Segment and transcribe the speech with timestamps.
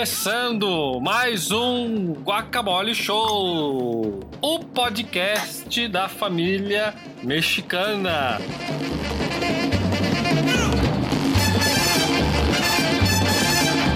[0.00, 8.40] Começando mais um Guacamole Show, o podcast da família mexicana.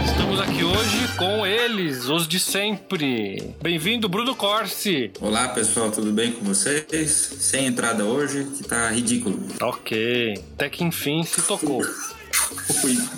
[0.04, 3.54] Estamos aqui hoje com eles, os de sempre.
[3.62, 5.10] Bem-vindo, Bruno Corsi.
[5.22, 7.10] Olá pessoal, tudo bem com vocês?
[7.10, 9.38] Sem entrada hoje, que tá ridículo.
[9.58, 11.80] Ok, até que enfim se tocou.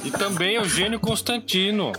[0.04, 1.92] E também Eugênio Constantino.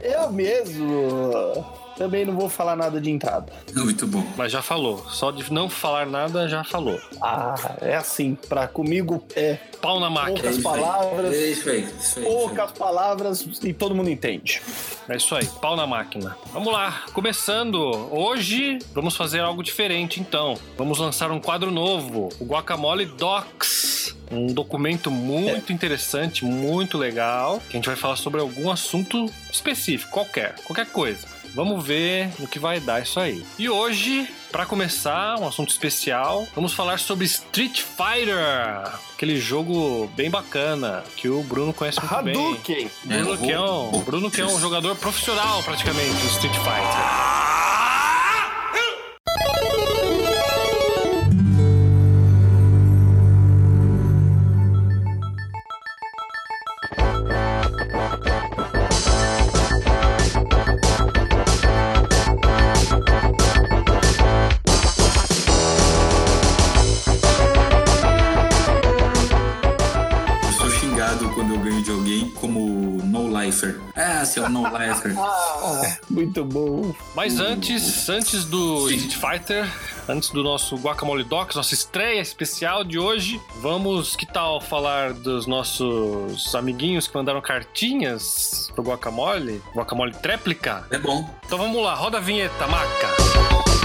[0.00, 1.64] Eu mesmo.
[1.98, 3.52] Também não vou falar nada de entrada.
[3.74, 4.24] Muito bom.
[4.36, 5.04] Mas já falou.
[5.10, 6.98] Só de não falar nada, já falou.
[7.20, 8.38] Ah, é assim.
[8.48, 10.40] Pra comigo é Pau na máquina.
[10.42, 11.88] poucas palavras, É isso aí.
[11.98, 14.62] Isso aí, poucas palavras e todo mundo entende.
[15.08, 16.36] É isso aí, pau na máquina.
[16.52, 17.78] Vamos lá, começando.
[18.12, 20.56] Hoje vamos fazer algo diferente então.
[20.76, 24.16] Vamos lançar um quadro novo, o Guacamole Docs.
[24.30, 30.12] Um documento muito interessante, muito legal, que a gente vai falar sobre algum assunto específico,
[30.12, 31.26] qualquer, qualquer coisa.
[31.54, 33.44] Vamos ver no que vai dar isso aí.
[33.58, 38.38] E hoje, para começar, um assunto especial, vamos falar sobre Street Fighter,
[39.14, 42.34] aquele jogo bem bacana que o Bruno conhece muito bem.
[42.36, 42.90] Hadouken!
[43.04, 46.68] Bruno, É, é o- Bruno que é um jogador profissional praticamente do Street Fighter.
[46.72, 48.07] Eu
[71.90, 73.80] alguém como no-lifer.
[74.00, 75.12] Ah, seu no-lifer.
[75.18, 76.94] Ah, muito bom.
[77.16, 79.68] Mas antes, antes do Street Fighter,
[80.08, 85.48] antes do nosso Guacamole Docs, nossa estreia especial de hoje, vamos, que tal falar dos
[85.48, 89.60] nossos amiguinhos que mandaram cartinhas pro Guacamole?
[89.74, 90.86] Guacamole Tréplica?
[90.92, 91.28] É bom.
[91.44, 93.77] Então vamos lá, roda a vinheta, maca.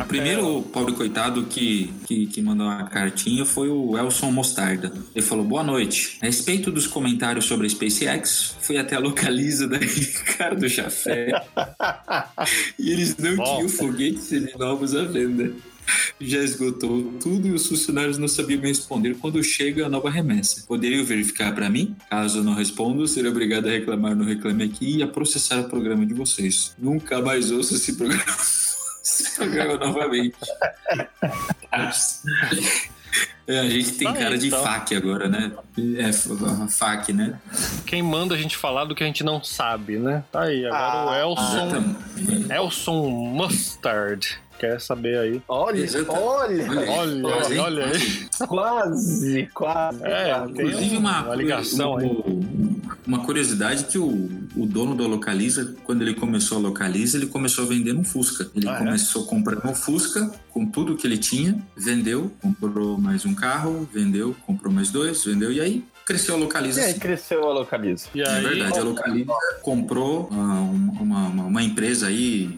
[0.00, 4.92] O primeiro pobre coitado que, que, que mandou uma cartinha foi o Elson Mostarda.
[5.14, 6.18] Ele falou: Boa noite.
[6.22, 11.30] A respeito dos comentários sobre a SpaceX, fui até a localiza da Ricardo Chafé
[12.78, 13.44] e eles não Bom.
[13.44, 15.52] tinham foguetes seminovos à venda.
[16.20, 20.64] Já esgotou tudo e os funcionários não sabiam me responder quando chega a nova remessa.
[20.66, 21.96] Poderiam verificar para mim?
[22.08, 26.06] Caso não respondo, serei obrigado a reclamar no Reclame Aqui e a processar o programa
[26.06, 26.74] de vocês.
[26.78, 28.24] Nunca mais ouço esse programa.
[29.20, 30.36] esse programa novamente.
[33.46, 34.62] É, a gente tem Ah, cara de então.
[34.62, 35.50] fac agora, né?
[35.98, 36.12] É,
[36.68, 37.34] fac, né?
[37.84, 40.22] Quem manda a gente falar do que a gente não sabe, né?
[40.30, 42.52] Tá aí, agora o Ah, Elson, Exatamente.
[42.52, 44.38] Elson Mustard.
[44.60, 45.42] Quer saber aí?
[45.48, 46.12] Olha, Exato.
[46.12, 46.66] olha.
[46.90, 47.60] Olha, Quase, hein?
[47.60, 48.28] olha aí.
[48.46, 50.04] Quase, quase.
[50.04, 50.52] É, quase.
[50.52, 52.02] tem Inclusive, uma, uma ligação uma,
[53.06, 57.66] uma curiosidade que o, o dono da Localiza, quando ele começou a Localiza, ele começou
[57.66, 58.50] vendendo um Fusca.
[58.54, 58.78] Ele Ah, é?
[58.78, 64.34] começou comprando um Fusca com tudo que ele tinha, vendeu, comprou mais um carro, vendeu,
[64.46, 66.80] comprou mais dois, vendeu, e aí cresceu a Localiza.
[66.80, 68.06] E aí cresceu a localiza.
[68.14, 69.32] E É aí, verdade, a Localiza
[69.62, 72.50] comprou ah, uma, uma, uma empresa aí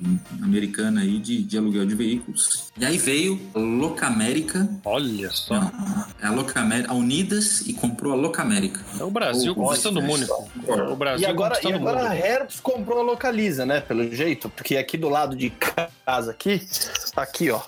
[0.43, 2.71] americana aí de, de aluguel de veículos.
[2.79, 5.55] E aí veio a Locamérica, olha só.
[5.61, 8.81] não, é a Locamérica, a Unidas e comprou a Locamérica.
[8.99, 10.51] É o Brasil O- conquistando o único.
[10.91, 12.13] O Brasil E agora, e agora a mundo.
[12.15, 13.81] Hertz comprou a localiza, né?
[13.81, 16.67] Pelo jeito, porque aqui do lado de casa, aqui,
[17.15, 17.61] aqui, ó.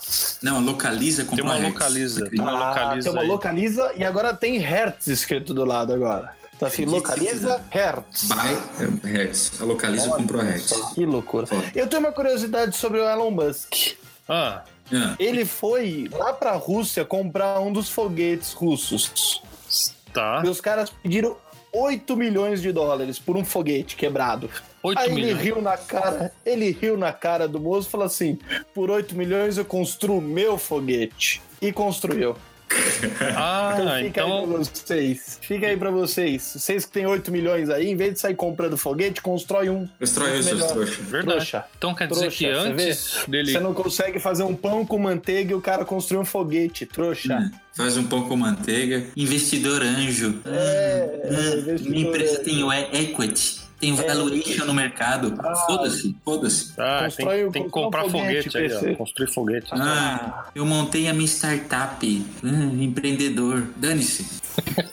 [0.42, 1.74] Não, a Localiza Tem comprou uma a Hertz.
[1.74, 2.30] localiza.
[2.30, 3.28] Tem uma Ah, localiza tem uma aí.
[3.28, 6.32] localiza e agora tem Hertz escrito do lado agora.
[6.56, 8.28] Então assim, localiza Hertz.
[8.28, 9.60] By Hertz.
[9.60, 10.72] A Localiza comprou a Hertz.
[10.94, 11.46] Que loucura.
[11.74, 13.74] Eu tenho uma curiosidade sobre o Elon Musk.
[14.28, 14.62] Ah,
[14.92, 19.42] Ah, Ele foi lá pra Rússia comprar um dos foguetes russos.
[20.12, 20.42] tá.
[20.44, 21.36] E os caras pediram
[21.72, 24.48] 8 milhões de dólares por um foguete quebrado.
[24.82, 25.40] 8 Aí ele milhões.
[25.42, 28.38] riu na cara, ele riu na cara do moço e falou assim:
[28.72, 31.42] por 8 milhões eu construo meu foguete.
[31.60, 32.36] E construiu.
[33.36, 34.48] Ah, Então fica aí então.
[34.48, 35.38] pra vocês.
[35.42, 36.42] Fica aí pra vocês.
[36.56, 39.88] Vocês que tem 8 milhões aí, em vez de sair comprando foguete, constrói um.
[40.00, 40.96] Destrói os seus trouxas.
[40.96, 41.36] Verdade.
[41.38, 41.64] Trouxa.
[41.76, 43.52] Então quer dizer Trouxa, que você antes dele.
[43.52, 47.36] Você não consegue fazer um pão com manteiga e o cara construiu um foguete, trouxa.
[47.36, 49.04] Hum, Faz um pão com manteiga.
[49.16, 50.40] Investidor anjo.
[50.46, 52.44] É, Ah, investidor minha empresa anjo.
[52.44, 53.63] tem o e- equity.
[53.84, 55.34] Tem valuation no mercado.
[55.66, 56.72] Foda-se, foda-se.
[56.78, 58.96] Ah, tem, tem que um comprar foguete, foguete, aí, ó.
[58.96, 59.68] Construir foguete.
[59.72, 62.06] Ah, eu montei a minha startup.
[62.42, 63.66] Hum, empreendedor.
[63.76, 64.40] Dane-se.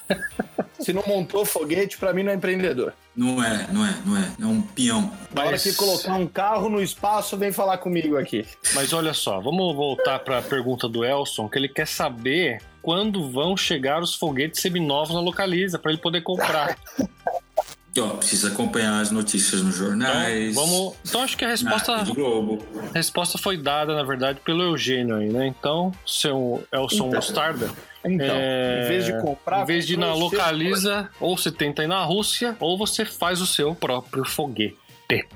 [0.82, 2.92] Se não montou foguete, pra mim não é empreendedor.
[3.16, 4.32] Não é, não é, não é.
[4.42, 5.12] É um peão.
[5.32, 8.46] Na hora que colocar um carro no espaço, vem falar comigo aqui.
[8.74, 13.30] Mas olha só, vamos voltar para a pergunta do Elson, que ele quer saber quando
[13.30, 16.76] vão chegar os foguetes seminovos na Localiza para ele poder comprar.
[18.00, 20.56] Ó, precisa acompanhar as notícias nos Então, jornais.
[20.56, 22.66] vamos, então acho que a resposta, Rede Globo.
[22.90, 25.48] a resposta foi dada, na verdade, pelo Eugênio aí, né?
[25.48, 27.70] Então, seu Elson Então, Mostarda,
[28.04, 31.38] Então, É, em vez de comprar, em vez de ir na o seu- Localiza, ou
[31.38, 34.78] você tenta ir na Rússia, ou você faz o seu próprio foguete.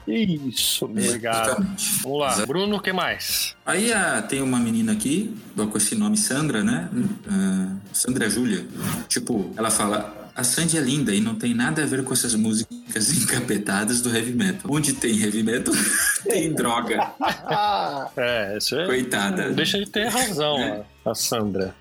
[0.08, 1.10] Isso mesmo.
[1.10, 1.48] Obrigado.
[1.50, 2.00] Exatamente.
[2.04, 2.48] Vamos lá, Exato.
[2.48, 3.56] Bruno, o que mais?
[3.66, 6.90] Aí ah, tem uma menina aqui, com esse nome Sandra, né?
[7.30, 8.66] Ah, Sandra Júlia.
[9.10, 10.25] Tipo, ela fala.
[10.36, 14.14] A Sandy é linda e não tem nada a ver com essas músicas encapetadas do
[14.14, 14.70] heavy metal.
[14.70, 15.74] Onde tem heavy metal,
[16.28, 17.12] tem droga.
[17.22, 18.86] Ah, É, isso é.
[18.86, 19.52] Coitada.
[19.52, 21.74] Deixa de ter razão, a, a Sandra.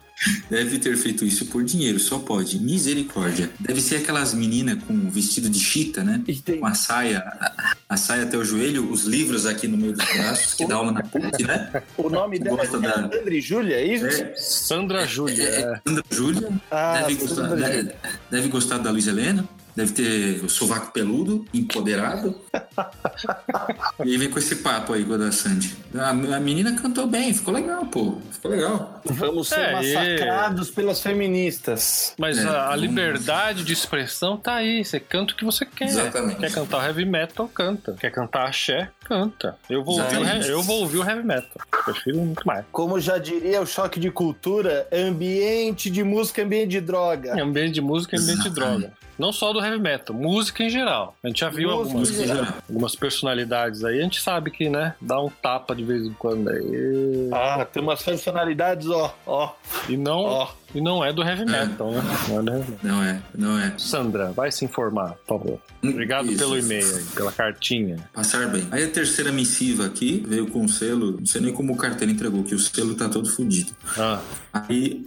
[0.49, 2.59] Deve ter feito isso por dinheiro, só pode.
[2.59, 3.51] Misericórdia.
[3.59, 6.23] Deve ser aquelas meninas com vestido de chita, né?
[6.27, 9.77] e tem- Com a saia, a, a saia até o joelho, os livros aqui no
[9.77, 11.83] meio dos braços, que dá aula na PUC, né?
[11.99, 14.07] o nome dela Gosta é da- Sandra e Júlia, é isso?
[14.07, 15.43] É, Sandra Júlia.
[15.49, 15.81] é.
[15.87, 16.49] Sandra Júlia.
[16.71, 17.93] Ah, deve, gostar, deve,
[18.31, 19.49] deve gostar da Luiz Helena.
[19.77, 22.39] Deve ter o sovaco peludo, empoderado.
[24.05, 25.77] e aí vem com esse papo aí com a da Sandy.
[25.97, 28.19] A, a menina cantou bem, ficou legal, pô.
[28.31, 29.01] Ficou legal.
[29.05, 32.15] Vamos ser É, e- massacrados pelas feministas.
[32.19, 34.85] Mas É, a, a vamos- liberdade de expressão tá aí.
[34.85, 35.87] Você canta o que você quer.
[35.87, 36.39] Exatamente.
[36.41, 37.95] Quer cantar heavy metal, canta.
[37.99, 39.57] Quer cantar axé, canta.
[39.71, 41.49] Eu vou, ouvir he- eu vou ouvir o heavy metal.
[41.85, 42.65] Prefiro muito mais.
[42.73, 47.41] Como já diria o choque de cultura, ambiente de música, ambiente de droga.
[47.41, 48.79] Ambiente de música e ambiente de Exatamente.
[48.81, 48.93] droga.
[49.17, 51.15] Não só do heavy metal, música em geral.
[51.23, 54.01] A gente já viu Música algumas, algumas personalidades aí.
[54.01, 57.29] A gente sabe que, né, dá um tapa de vez em quando aí.
[57.33, 59.51] Ah, tem umas personalidades, ó, ó,
[59.89, 60.49] E não, ó.
[60.75, 62.03] E não é do heavy metal, né?
[62.29, 62.79] Não é do heavy metal.
[62.83, 63.75] Não é, não é.
[63.79, 65.59] Sandra, vai se informar, por favor.
[65.83, 66.39] Obrigado Isso.
[66.39, 67.97] pelo e-mail aí, pela cartinha.
[68.13, 68.67] Passar bem.
[68.71, 72.13] Aí a terceira missiva aqui veio com o selo, não sei nem como o carteiro
[72.13, 73.73] entregou, que o selo tá todo fudido.
[73.99, 74.21] Ah,
[74.55, 75.05] Aí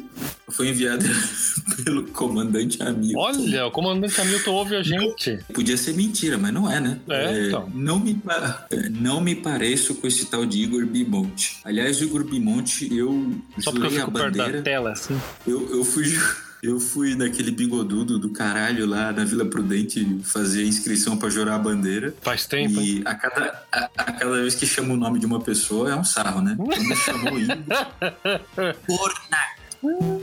[0.50, 1.06] foi enviada
[1.86, 3.18] pelo comandante amigo.
[3.18, 5.40] olha, o comandante Hamilton ouve a gente.
[5.54, 7.00] Podia ser mentira, mas não é, né?
[7.08, 7.72] É, então.
[7.74, 8.22] não, me,
[8.70, 11.60] é, não me pareço com esse tal de Igor Bimonte.
[11.64, 14.62] Aliás, o Igor Bimonte, eu Só porque eu jurei a fico perto da bandeira.
[14.62, 15.18] tela, assim.
[15.48, 16.06] Eu, eu fui.
[16.62, 21.60] Eu fui naquele bigodudo do caralho lá na Vila Prudente fazer inscrição pra jurar a
[21.60, 22.16] bandeira.
[22.20, 23.04] Faz tempo, hein?
[23.06, 25.96] E a cada, a, a cada vez que chama o nome de uma pessoa é
[25.96, 26.56] um sarro, né?
[26.58, 27.56] Quando chamou Igor.
[28.88, 30.17] Porna.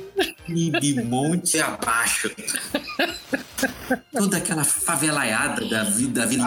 [0.49, 2.31] E de monte abaixo.
[4.13, 6.45] Toda aquela favelaiada da vida, da vida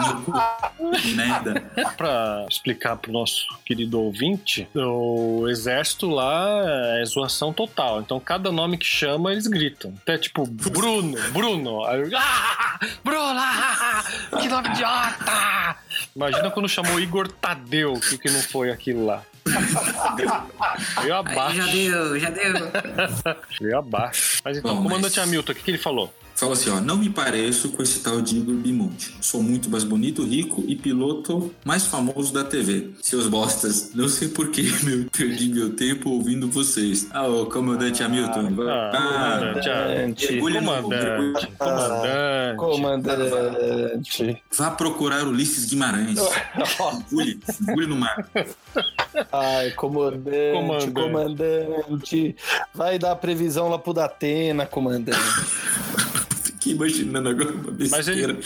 [1.14, 1.60] merda.
[1.96, 8.00] Pra explicar pro nosso querido ouvinte, o exército lá é zoação total.
[8.00, 9.94] Então, cada nome que chama, eles gritam.
[10.02, 11.84] Até tipo, Bruno, Bruno.
[11.84, 14.04] Aí, ah, Bruno, ah,
[14.40, 15.76] que nome idiota!
[16.14, 19.22] Imagina quando chamou Igor Tadeu, o que, que não foi aquilo lá.
[21.02, 22.52] Veio abaixo, deu, já deu.
[23.60, 24.40] veio abaixo.
[24.44, 26.12] Mas então, Bom, comandante mas- Hamilton, o que, que ele falou?
[26.38, 29.12] Fala assim, ó, não me pareço com esse tal de Igor Bimonte.
[29.20, 32.90] Sou muito mais bonito, rico e piloto mais famoso da TV.
[33.02, 37.08] Seus bostas, não sei por que meu, perdi meu tempo ouvindo vocês.
[37.10, 38.50] Ah, ô comandante Hamilton.
[38.68, 42.56] Ah, Ah, comandante, ah, no- comandante, comandante.
[42.56, 44.42] Comandante.
[44.56, 46.20] vá procurar Ulisses Guimarães.
[46.56, 48.28] Mergulhe, mergulhe no mar.
[49.32, 50.90] Ai, comandante, Comandante.
[50.92, 52.36] comandante.
[52.72, 55.18] Vai dar previsão lá pro Datena, comandante.
[56.68, 58.32] Fiquei imaginando agora uma Mas besteira.
[58.32, 58.44] ele,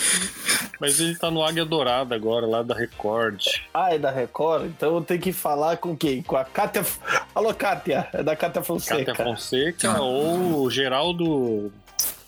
[0.81, 3.43] mas ele tá no Águia Dourada agora, lá da Record.
[3.75, 4.67] Ah, é da Record?
[4.67, 6.23] Então eu tenho que falar com quem?
[6.23, 6.85] Com a Kátia.
[7.35, 8.09] Alô, Kátia.
[8.13, 9.05] É da Kátia Fonseca.
[9.07, 10.01] Cátia Fonseca Ah.
[10.03, 11.73] ou Geraldo.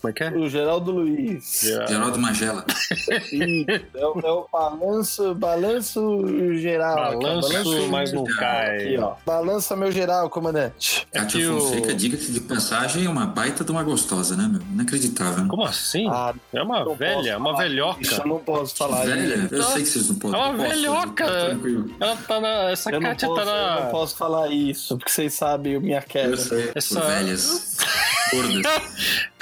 [0.05, 0.29] Como é que é?
[0.31, 1.61] O Geraldo Luiz.
[1.63, 1.91] Geraldo.
[1.91, 2.65] Geraldo Magela.
[3.11, 7.13] É, o- é o balanço, balanço geral.
[7.13, 7.41] aqui, ó.
[7.41, 8.75] Balanço, mas não cai.
[8.77, 9.13] Aqui, ó.
[9.25, 11.07] Balança meu geral, comandante.
[11.11, 14.61] É que o- Fonseca, diga-se de passagem, é uma baita de uma gostosa, né, meu?
[14.73, 15.43] Inacreditável.
[15.43, 15.49] né?
[15.49, 16.07] Como assim?
[16.09, 18.01] Ah, é uma velha, é uma velhoca.
[18.01, 19.05] Isso eu não posso falar.
[19.05, 20.39] Velha, eu Então, sei que vocês não podem.
[20.39, 21.25] é uma Posso, velhoca.
[21.25, 21.95] tá tranquilo.
[21.99, 22.47] Ela tá na.
[22.71, 23.91] Essa Eu não, Kátia posso, tá eu não na.
[23.91, 26.29] posso falar isso, porque vocês sabem a minha queda.
[26.33, 27.77] Eu sei, Essa- velhas.
[28.31, 28.65] Gordas.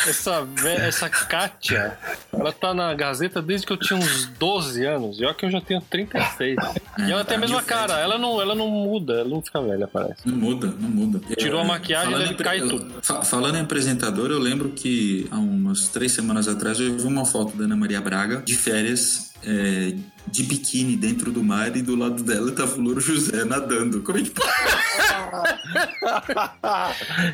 [0.05, 0.45] Essa,
[0.85, 1.97] essa Kátia,
[2.33, 5.17] ela tá na Gazeta desde que eu tinha uns 12 anos.
[5.19, 6.57] E olha que eu já tenho 36.
[6.99, 9.87] E ela tem a mesma cara, ela não, ela não muda, ela não fica velha,
[9.87, 10.27] parece.
[10.27, 11.21] Não muda, não muda.
[11.37, 12.91] Tirou a maquiagem, em cai tudo.
[13.01, 17.25] fa- Falando em apresentador, eu lembro que há umas três semanas atrás eu vi uma
[17.25, 19.32] foto da Ana Maria Braga de férias.
[19.45, 19.93] É,
[20.27, 24.01] de biquíni dentro do mar e do lado dela tava o Louro José nadando.
[24.01, 24.31] Como é que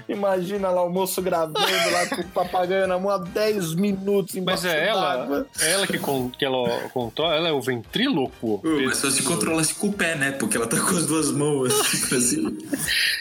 [0.07, 1.59] Imagina lá o moço gravando
[1.91, 5.87] lá com o papagaio na mão há 10 minutos embaixo Mas é ela, é ela
[5.87, 8.59] que, con- que ela controla, ela é o ventríloco.
[8.59, 10.31] Pô, mas só se controlasse com o pé, né?
[10.31, 12.51] Porque ela tá com as duas mãos assim pra cima.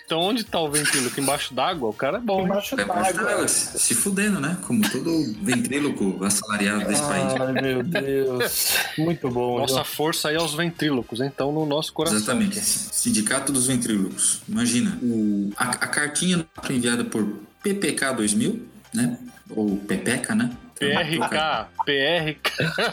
[0.07, 1.21] Então onde tá o ventríloco?
[1.21, 1.91] Embaixo d'água?
[1.91, 2.45] O cara é bom?
[2.45, 3.49] Embaixo É, tá d'água.
[3.49, 4.57] se se fudendo, né?
[4.67, 5.11] Como todo
[5.43, 7.33] ventríloco assalariado desse país.
[7.41, 8.78] Ai, meu Deus.
[8.97, 9.59] Muito bom.
[9.59, 9.85] Nossa viu?
[9.85, 12.19] força aí aos ventrílocos, então, no nosso coração.
[12.19, 12.61] Exatamente.
[12.61, 14.43] Sindicato dos Ventrílocos.
[14.49, 17.25] Imagina, o, a, a cartinha foi enviada por
[17.63, 19.19] PPK 2000, né?
[19.51, 20.51] Ou PPK, né?
[20.79, 22.53] PRK, PRK,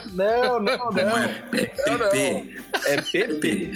[0.14, 1.18] Não, não, Não, não.
[1.18, 2.62] é PP.
[2.86, 3.72] É PP.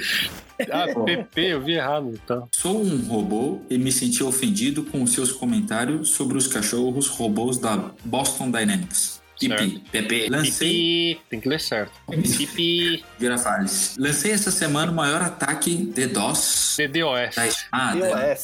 [0.72, 2.50] ah, PP, eu vi errado, então.
[2.52, 7.60] Sou um robô e me senti ofendido com os seus comentários sobre os cachorros robôs
[7.60, 9.19] da Boston Dynamics.
[9.40, 9.80] Pipi, Certo.
[9.92, 10.30] PP.
[10.30, 10.70] Lancei.
[10.70, 11.94] Pipi, tem que ler certo.
[12.08, 13.96] Pipi, Girafales.
[13.98, 16.76] Lancei essa semana o maior ataque DDoS.
[16.78, 17.36] DDoS.
[17.36, 18.38] Da, ah, da,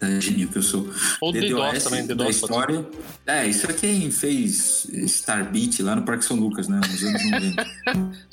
[0.00, 0.88] Da gênio que eu sou.
[1.20, 2.44] Ou DDoS também, da DDoS pode ser.
[2.44, 2.86] história.
[3.26, 6.80] É, isso é quem fez Starbeat lá no Parque São Lucas, né?
[6.88, 7.66] Nos anos 90.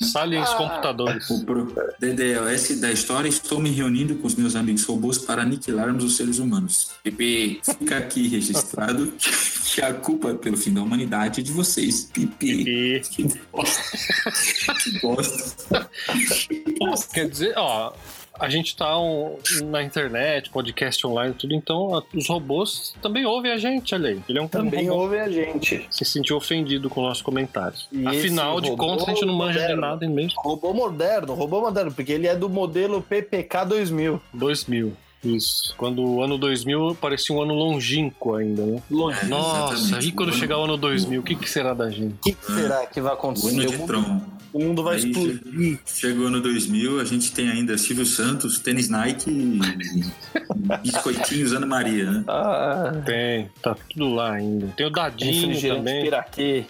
[0.00, 0.54] Saliens Ah.
[0.56, 1.30] computadores.
[1.30, 6.04] O pro DDoS da história, estou me reunindo com os meus amigos robôs para aniquilarmos
[6.04, 6.90] os seres humanos.
[7.02, 9.12] Pipi, fica aqui registrado
[9.64, 12.08] que a culpa é pelo fim da humanidade é de vocês.
[12.12, 12.64] Pipi.
[12.64, 13.00] Pipi.
[13.10, 15.90] Que bosta.
[16.38, 17.14] que bosta.
[17.14, 17.92] Quer dizer, ó,
[18.38, 23.52] a gente tá um- na internet, podcast online, tudo, então a- os robôs também ouvem
[23.52, 24.20] a gente, olha aí.
[24.28, 25.02] Ele é um Também robô.
[25.02, 25.86] ouve a gente.
[25.90, 27.88] Se sentiu ofendido com nossos comentários.
[27.92, 29.80] E Afinal de contas, a gente não manja de moderno.
[29.80, 30.40] nada em mesmo.
[30.40, 34.20] Robô moderno, robô moderno, porque ele é do modelo PPK 2000.
[34.32, 34.96] 2000.
[35.24, 35.74] Isso.
[35.76, 38.82] Quando o ano 2000 parecia um ano longínquo ainda, né?
[38.90, 40.08] É, Nossa, exatamente.
[40.08, 42.12] e quando O ano- chegar o ano 2000, o que, que será da gente?
[42.14, 43.48] O que, que será que vai O acontecer?
[43.48, 44.20] ano O de mundo, Tron.
[44.52, 45.78] o mundo vai Aí explodir.
[45.86, 49.58] Chegou o ano 2000, a gente tem ainda Silvio Santos, tênis Nike e
[50.82, 52.24] biscoitinhos Ana Maria, né?
[52.28, 54.66] Ah, Tem, tá tudo lá ainda.
[54.76, 56.02] Tem o Dadinho também.
[56.04, 56.64] piraquê.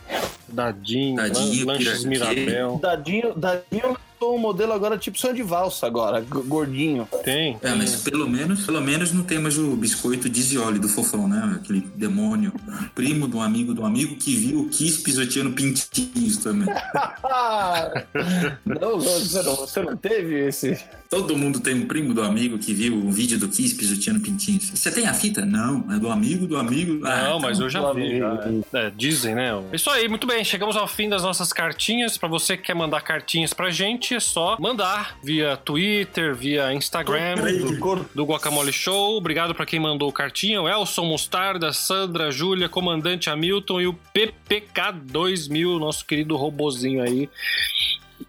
[0.49, 2.05] Dadinho, Dadinho, lan- Lanches.
[2.05, 2.79] Mirabel.
[2.81, 7.07] Dadinho, Dadinho lançou um modelo agora tipo sonho de valsa agora, gordinho.
[7.23, 7.59] Tem.
[7.63, 11.59] É, mas pelo menos, pelo menos não tem mais o biscoito Dizioli do Fofão, né?
[11.61, 12.53] Aquele demônio,
[12.95, 16.69] primo de um amigo de um amigo que viu o Kiss pisoteando pintinhos também.
[18.65, 20.79] não, você não, você não teve esse.
[21.11, 24.71] Todo mundo tem um primo do amigo que viu um vídeo do Kiss pisoteando pintinhos.
[24.71, 25.45] Você tem a fita?
[25.45, 27.07] Não, é do amigo do amigo.
[27.07, 28.19] Ah, Não, então- mas eu já do vi.
[28.19, 28.39] já.
[28.73, 29.51] É, dizem, né?
[29.73, 30.43] Isso aí, muito bem.
[30.45, 32.17] Chegamos ao fim das nossas cartinhas.
[32.19, 37.37] Pra você que quer mandar cartinhas pra gente, é só mandar via Twitter, via Instagram.
[37.37, 39.17] Do do Guacamole Show.
[39.17, 40.63] Obrigado pra quem mandou cartinha.
[40.63, 47.29] O Elson Mostarda, Sandra, Júlia, Comandante Hamilton e o PPK2000, nosso querido robozinho aí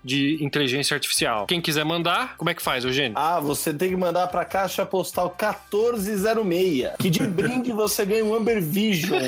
[0.06, 1.48] de inteligência artificial.
[1.48, 3.18] Quem quiser mandar, como é que faz, Eugênio?
[3.18, 6.92] Ah, você tem que mandar pra caixa postal 1406.
[7.00, 9.20] Que de brinde você ganha um Amber Vision.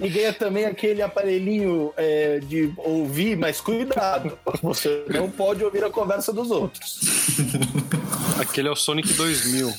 [0.00, 4.38] e ganha também aquele aparelhinho é, de ouvir, mas cuidado.
[4.62, 7.00] Você não pode ouvir a conversa dos outros.
[8.48, 9.72] Aquele é o Sonic 2000.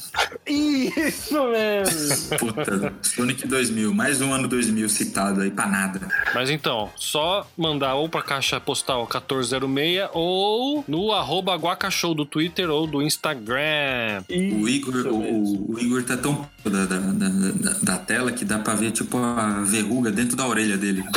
[0.47, 2.37] Isso mesmo.
[2.37, 6.01] Puta, Sonic 2000, mais um ano 2000 citado aí pra nada.
[6.33, 12.69] Mas então, só mandar ou pra caixa postal 1406 ou no arroba guacashow do Twitter
[12.69, 14.23] ou do Instagram.
[14.29, 18.31] O Igor, Isso o, o- o Igor tá tão da, da, da, da- da tela
[18.31, 21.03] que dá pra ver tipo a verruga dentro da orelha dele.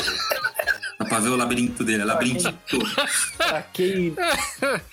[0.99, 2.53] Dá pra ver o labirinto dele, é labirinto.
[3.37, 4.15] Pra quem,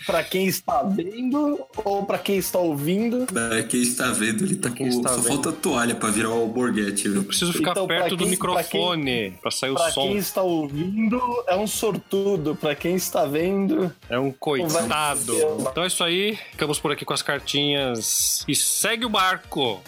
[0.06, 3.26] pra quem está vendo ou pra quem está ouvindo.
[3.54, 4.98] É, quem está vendo, ele tá Quem com.
[5.00, 5.28] está Só vendo.
[5.28, 7.24] falta a toalha pra virar o borguete, viu?
[7.24, 10.02] Preciso ficar Então, pra perto do quem- pra quem- microfone pra sair o Pra som.
[10.04, 12.56] quem está ouvindo, é um sortudo.
[12.56, 15.34] Pra quem está vendo, É um coitado.
[15.72, 16.38] Então é isso aí.
[16.52, 18.46] Ficamos por aqui com as cartinhas.
[18.48, 19.82] E segue o barco.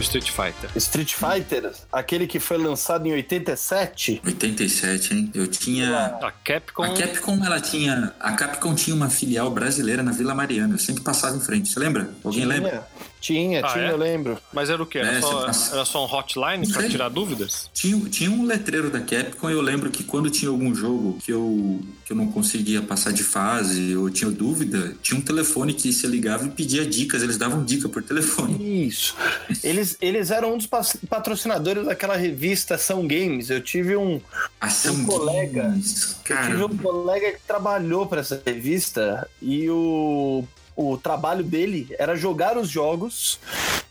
[0.00, 0.70] Street Fighter.
[0.76, 4.22] Street Fighter, aquele que foi lançado em 87.
[4.24, 5.30] 87, hein?
[5.34, 6.18] Eu tinha.
[6.22, 6.82] A Capcom.
[6.82, 8.12] A Capcom, ela tinha.
[8.20, 10.74] A Capcom tinha uma filial brasileira na Vila Mariana.
[10.74, 11.68] Eu sempre passava em frente.
[11.68, 12.10] Você lembra?
[12.24, 12.86] Alguém lembra?
[13.20, 13.90] Tinha, Ah, tinha, é?
[13.90, 14.38] eu lembro.
[14.52, 14.98] Mas era o quê?
[14.98, 16.88] Era, É, só, passa- era só um hotline pra Sim.
[16.88, 17.70] tirar dúvidas?
[17.74, 21.32] Tinha, tinha um letreiro da Capcom e eu lembro que quando tinha algum jogo que
[21.32, 25.92] eu, que eu não conseguia passar de fase ou tinha dúvida, tinha um telefone que
[25.92, 28.86] você ligava e pedia dicas, eles davam dica por telefone.
[28.86, 29.16] Isso.
[29.64, 33.50] Eles, eles eram um dos pa- patrocinadores daquela revista Ação Games.
[33.50, 34.20] Eu tive um,
[34.60, 35.62] Ação Um colega.
[35.64, 36.12] Games.
[36.12, 40.44] eu Cara, tive um colega que trabalhou para essa revista e o
[40.76, 43.40] o trabalho dele era jogar os jogos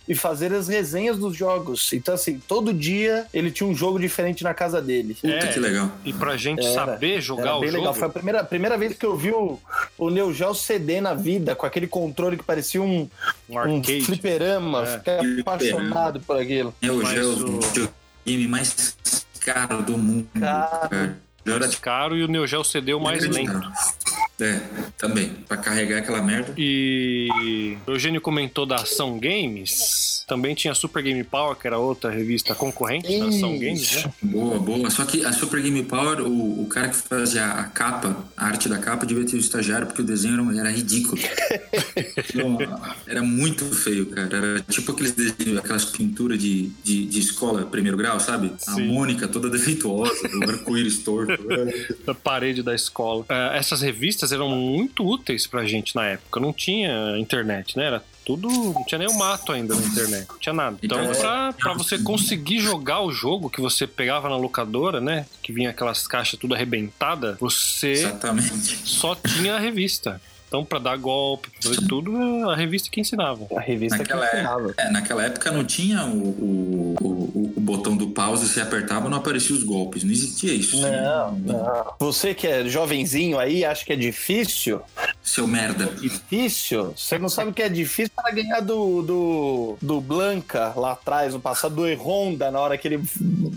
[0.08, 1.92] e fazer as resenhas dos jogos.
[1.92, 5.15] Então, assim, todo dia ele tinha um jogo diferente na casa dele.
[5.15, 5.48] Puta É.
[5.48, 5.89] que legal.
[6.06, 6.74] E pra gente Era.
[6.75, 7.80] saber jogar Era o bem jogo.
[7.82, 7.94] legal.
[7.96, 9.60] Foi a primeira, primeira vez que eu vi o,
[9.98, 13.10] o Neo Geo CD na vida, com aquele controle que parecia um,
[13.50, 14.84] Um um fliperama.
[14.84, 14.98] É.
[14.98, 16.74] Fiquei apaixonado por aquilo.
[16.84, 18.96] É o Mas Geo, o- o videogame mais
[19.39, 20.27] caro do mundo.
[20.39, 20.89] Caro.
[20.89, 21.18] cara.
[21.48, 23.60] Era mais caro e o Neo Geo CD o mais lento.
[24.39, 24.60] É,
[24.98, 25.30] também.
[25.48, 26.54] Pra carregar aquela merda.
[26.58, 30.24] E o Eugênio comentou da Ação Games.
[30.27, 34.13] Também tinha a Super Game Power, que era outra revista concorrente da Ação Games, né?
[34.22, 34.89] Boa, boa.
[34.89, 38.68] Só que a Super Game Power, o, o cara que fazia a capa, a arte
[38.68, 41.22] da capa, devia ter o estagiário, porque o desenho era, era ridículo.
[43.08, 44.36] Era muito feio, cara.
[44.36, 48.51] Era tipo aqueles desenhos, aquelas pinturas de, de, de escola, primeiro grau, sabe?
[48.68, 48.88] A Sim.
[48.88, 51.36] Mônica toda defeituosa, o arco-íris torto.
[52.06, 53.25] Da parede da escola.
[53.30, 56.39] É, essas revistas eram muito úteis pra gente na época.
[56.39, 57.86] Não tinha internet, né?
[57.86, 58.48] Era tudo.
[58.50, 60.27] Não tinha nem o mato ainda na internet.
[60.29, 60.77] Não tinha nada.
[60.82, 65.25] Então, Então, pra, pra você conseguir jogar o jogo que você pegava na locadora, né?
[65.44, 68.79] Que vinha aquelas caixas tudo arrebentada, você Exatamente.
[68.88, 70.20] só tinha a revista.
[70.56, 73.46] Então, pra dar golpe, pra fazer tudo, a revista que ensinava.
[73.54, 74.74] A revista Naquela que ensinava.
[74.78, 79.18] É, naquela época não tinha o, o, o, o botão do pause, você apertava não
[79.18, 80.06] aparecia os golpes.
[80.06, 80.80] Não existia isso.
[80.80, 81.94] Não, não.
[82.00, 84.82] Você que é jovenzinho aí, acha que é difícil?
[85.22, 85.88] Seu merda.
[85.88, 86.94] Difícil?
[86.96, 91.34] Você não sabe o que é difícil para ganhar do, do, do Blanca lá atrás,
[91.34, 93.04] no passado, do Honda, na hora que ele.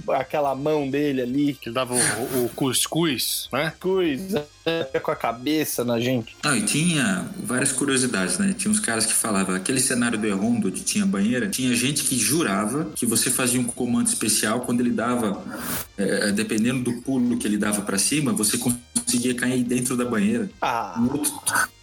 [0.09, 1.55] aquela mão dele ali.
[1.55, 3.73] Que ele dava o, o cuscuz, né?
[3.79, 6.37] Coisa é, com a cabeça na gente.
[6.45, 8.55] Não, e tinha várias curiosidades, né?
[8.57, 12.17] Tinha uns caras que falavam, aquele cenário do Errondo onde tinha banheira, tinha gente que
[12.17, 15.43] jurava que você fazia um comando especial quando ele dava,
[15.97, 20.51] é, dependendo do pulo que ele dava pra cima, você conseguia cair dentro da banheira.
[20.61, 21.33] Ah, outro,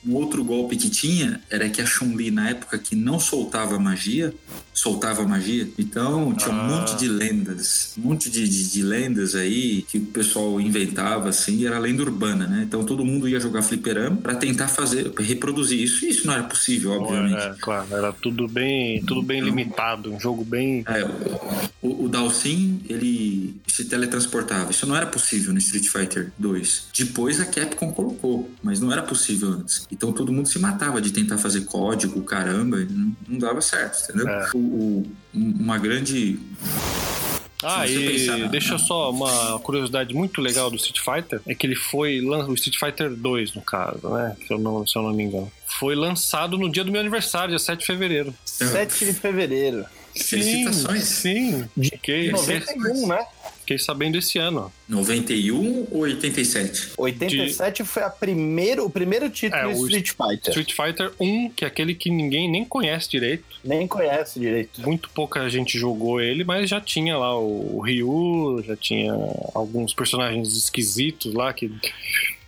[0.06, 4.34] um outro golpe que tinha era que a Chun-Li, na época que não soltava magia,
[4.74, 5.68] soltava magia.
[5.78, 6.64] Então tinha um Ah.
[6.80, 11.58] monte de lendas, um monte de, de, de lendas aí que o pessoal inventava, assim,
[11.60, 12.64] e era lenda urbana, né?
[12.68, 16.06] Então todo mundo ia jogar fliperama pra tentar fazer, pra reproduzir isso.
[16.06, 17.36] E isso não era possível, obviamente.
[17.42, 20.84] É, claro, era tudo bem, tudo bem limitado, um jogo bem.
[20.88, 21.04] É,
[21.82, 24.72] o, o Dalsin, ele se teletransportava.
[24.72, 26.88] Isso não era possível no Street Fighter 2.
[26.98, 29.86] Depois a Capcom colocou, mas não era possível antes.
[29.96, 34.04] Então todo mundo se matava de tentar fazer código, caramba, e não, não dava certo,
[34.04, 34.28] entendeu?
[34.28, 34.50] É.
[34.54, 36.38] O- o- uma grande.
[37.64, 41.76] Ah, e na- deixa só uma curiosidade muito legal do Street Fighter, é que ele
[41.76, 44.36] foi o Street Fighter 2, no caso, né?
[44.46, 45.50] Se eu não, se eu não me engano.
[45.80, 48.34] Foi lançado no dia do meu aniversário, dia 7 de fevereiro.
[48.44, 49.86] 7 de fevereiro.
[50.16, 51.04] Felicitações.
[51.06, 53.26] Sim, De fiquei, 91, né?
[53.66, 54.72] Fiquei sabendo esse ano.
[54.88, 56.92] 91 ou 87?
[56.96, 60.50] 87 foi a primeiro, o primeiro título É, de o Street Fighter.
[60.50, 63.44] Street Fighter 1, que é aquele que ninguém nem conhece direito.
[63.64, 64.82] Nem conhece direito.
[64.82, 69.12] Muito pouca gente jogou ele, mas já tinha lá o Ryu, já tinha
[69.56, 71.72] alguns personagens esquisitos lá que.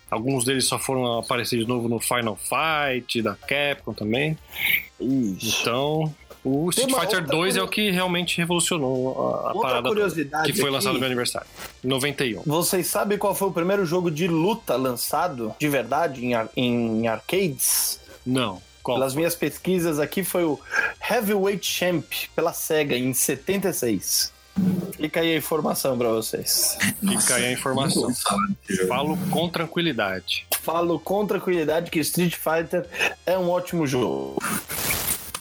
[0.10, 4.38] Alguns deles só foram aparecer de novo no Final Fight da Capcom também.
[5.02, 5.58] Ixi.
[5.62, 6.16] Então,
[6.48, 10.52] o Street uma Fighter outra 2 é o que realmente revolucionou a, a parada curiosidade
[10.52, 11.00] que foi lançado no aqui.
[11.02, 11.48] meu aniversário.
[11.84, 12.42] Em 91.
[12.46, 17.08] Vocês sabem qual foi o primeiro jogo de luta lançado de verdade em, ar- em
[17.08, 18.00] arcades?
[18.26, 18.62] Não.
[18.84, 18.98] Qual?
[18.98, 20.58] Pelas minhas pesquisas aqui foi o
[21.10, 22.06] Heavyweight Champ
[22.36, 24.32] pela SEGA em 76.
[24.96, 26.78] Fica aí a informação pra vocês.
[27.00, 28.10] Fica aí a informação.
[28.88, 30.48] Falo com tranquilidade.
[30.64, 32.88] Falo com tranquilidade que Street Fighter
[33.26, 34.42] é um ótimo jogo.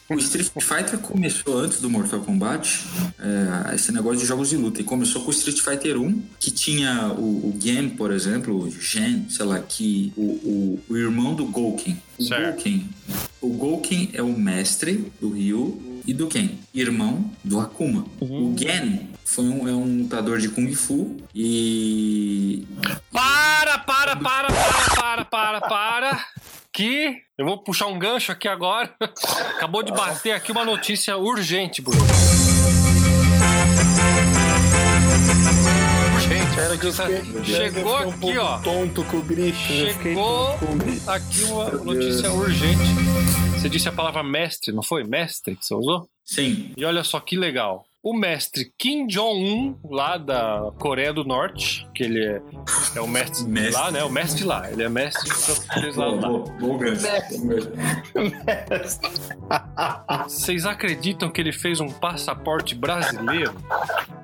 [0.08, 2.84] O Street Fighter começou antes do Mortal Kombat,
[3.18, 4.80] é, esse negócio de jogos de luta.
[4.80, 8.70] E começou com o Street Fighter 1, que tinha o, o Gen, por exemplo, o
[8.70, 12.00] Gen, sei lá, que o, o, o irmão do Gouken.
[12.18, 12.70] O Certo.
[13.40, 18.06] O Gouken é o mestre do Ryu e do Ken, irmão do Akuma.
[18.20, 22.64] O Gen foi um, é um lutador de Kung Fu e
[23.10, 26.26] Para, para, para, para, para, para, para.
[26.76, 28.94] Que eu vou puxar um gancho aqui agora.
[29.56, 32.04] Acabou de bater aqui uma notícia urgente, Bruno.
[36.14, 36.92] Urgente, Era que eu
[37.44, 38.58] chegou eu aqui, um ó.
[38.58, 39.56] tonto com o grito.
[39.56, 41.10] Chegou tonto com o grito.
[41.10, 42.84] aqui uma notícia urgente.
[43.54, 45.02] Você disse a palavra mestre, não foi?
[45.02, 46.06] Mestre que você usou?
[46.26, 47.86] sim, E olha só que legal.
[48.06, 52.40] O mestre Kim Jong-un, lá da Coreia do Norte, que ele é,
[52.94, 53.74] é o mestre, Mestre.
[53.74, 54.04] lá, né?
[54.04, 54.70] O mestre lá.
[54.70, 56.12] Ele é mestre francês lá.
[56.14, 57.04] Boa, gancho.
[60.22, 63.52] Vocês acreditam que ele fez um passaporte brasileiro?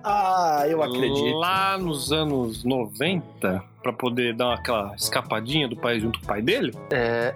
[0.05, 1.37] Ah, eu acredito.
[1.39, 6.41] Lá nos anos 90, pra poder dar aquela escapadinha do pai junto com o pai
[6.43, 6.73] dele.
[6.91, 7.35] É,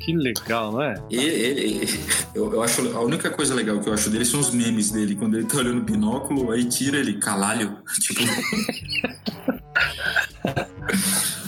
[0.00, 0.94] Que legal, não é?
[1.10, 1.88] E ele,
[2.34, 5.14] eu, eu acho a única coisa legal que eu acho dele são os memes dele
[5.14, 8.20] quando ele tá olhando o binóculo, aí tira ele calalho, tipo,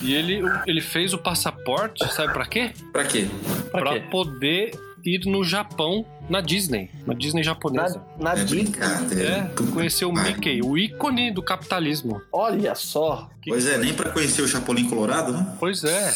[0.02, 2.70] E ele, ele fez o passaporte, sabe pra quê?
[2.92, 3.26] pra quê?
[3.70, 4.00] pra pra quê?
[4.10, 4.70] poder
[5.04, 8.02] ir no Japão, na Disney, na Disney japonesa.
[8.18, 8.62] Na, na É Disney.
[8.64, 9.28] brincadeira.
[9.30, 10.20] É, Puta conhecer o que.
[10.22, 12.20] Mickey, o ícone do capitalismo.
[12.32, 13.28] Olha só.
[13.48, 15.54] Pois é, nem pra conhecer o Chapolin Colorado, né?
[15.60, 16.12] Pois é.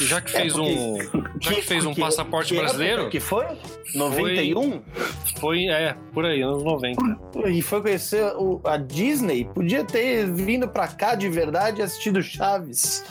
[0.00, 0.96] E já que É, fez um,
[1.38, 3.44] já que fez um que- passaporte que brasileiro, Que foi?
[3.94, 4.80] 91?
[5.38, 7.02] foi, é, por aí, anos 90.
[7.50, 9.44] E foi conhecer o- a Disney?
[9.44, 13.04] Podia ter vindo pra cá de verdade e assistido Chaves.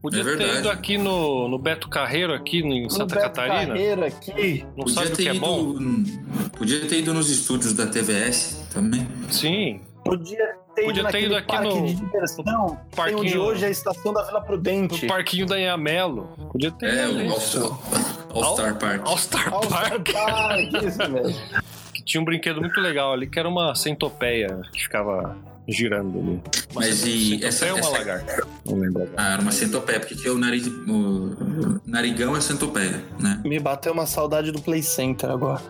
[0.00, 3.74] Podia É ter ido aqui no, no Beto Carreiro, aqui em No Santa Beto Catarina.
[3.74, 4.64] Carreiro aqui.
[4.74, 5.34] Não sabe o que é
[5.74, 6.50] ido?
[6.56, 9.06] Podia ter ido nos estúdios da TVS também.
[9.30, 9.80] Sim.
[10.04, 12.44] Podia ter Podia ido ter ido aqui parque no- de diversão.
[12.68, 15.06] Tem parquinho- onde hoje é a estação da Vila No Prudente.
[15.06, 16.28] parquinho da Inhamelo.
[16.52, 17.78] Podia ter É, ido o isso.
[18.32, 19.02] All, All Star Park.
[19.06, 20.12] All Star All Star Park.
[20.12, 21.42] Park, isso mesmo.
[21.92, 25.34] Que tinha um brinquedo muito legal ali, que era uma centopeia que ficava
[25.68, 26.42] girando ali.
[26.74, 28.46] Mas e essa- ou uma essa- lagarta?
[28.64, 29.14] Não lembro agora.
[29.16, 30.66] Ah, era uma centopeia, porque tinha o nariz.
[30.66, 33.40] O narigão é centopeia, né?
[33.44, 35.62] Me bateu uma saudade do Play Center agora.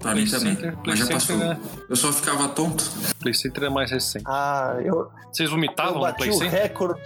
[0.00, 0.54] Pra mim Play também.
[0.54, 1.36] Center- Play Mas já Center, passou.
[1.38, 1.58] né?
[1.90, 2.84] Eu só ficava tonto.
[3.20, 4.24] Play Center é mais recente.
[4.26, 6.62] Ah, eu, Vocês eu vomitavam no bati Play o Center?
[6.62, 7.00] recorde.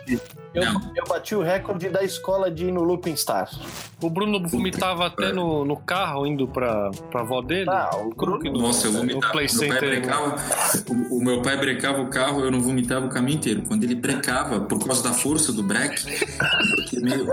[0.55, 3.49] Eu, eu bati o recorde da escola de ir no Looping Star.
[4.03, 7.71] O Bruno vomitava até no, no carro indo pra, pra avó dele.
[7.71, 9.33] Ah, o Bruno- no- Nossa, eu no vomitava.
[9.33, 10.37] Play Meu pai brecava,
[10.91, 13.62] o, o meu pai brecava o carro, eu não vomitava o caminho inteiro.
[13.67, 16.05] Quando ele brecava, por causa da força do breque,
[16.77, 17.29] porque meio-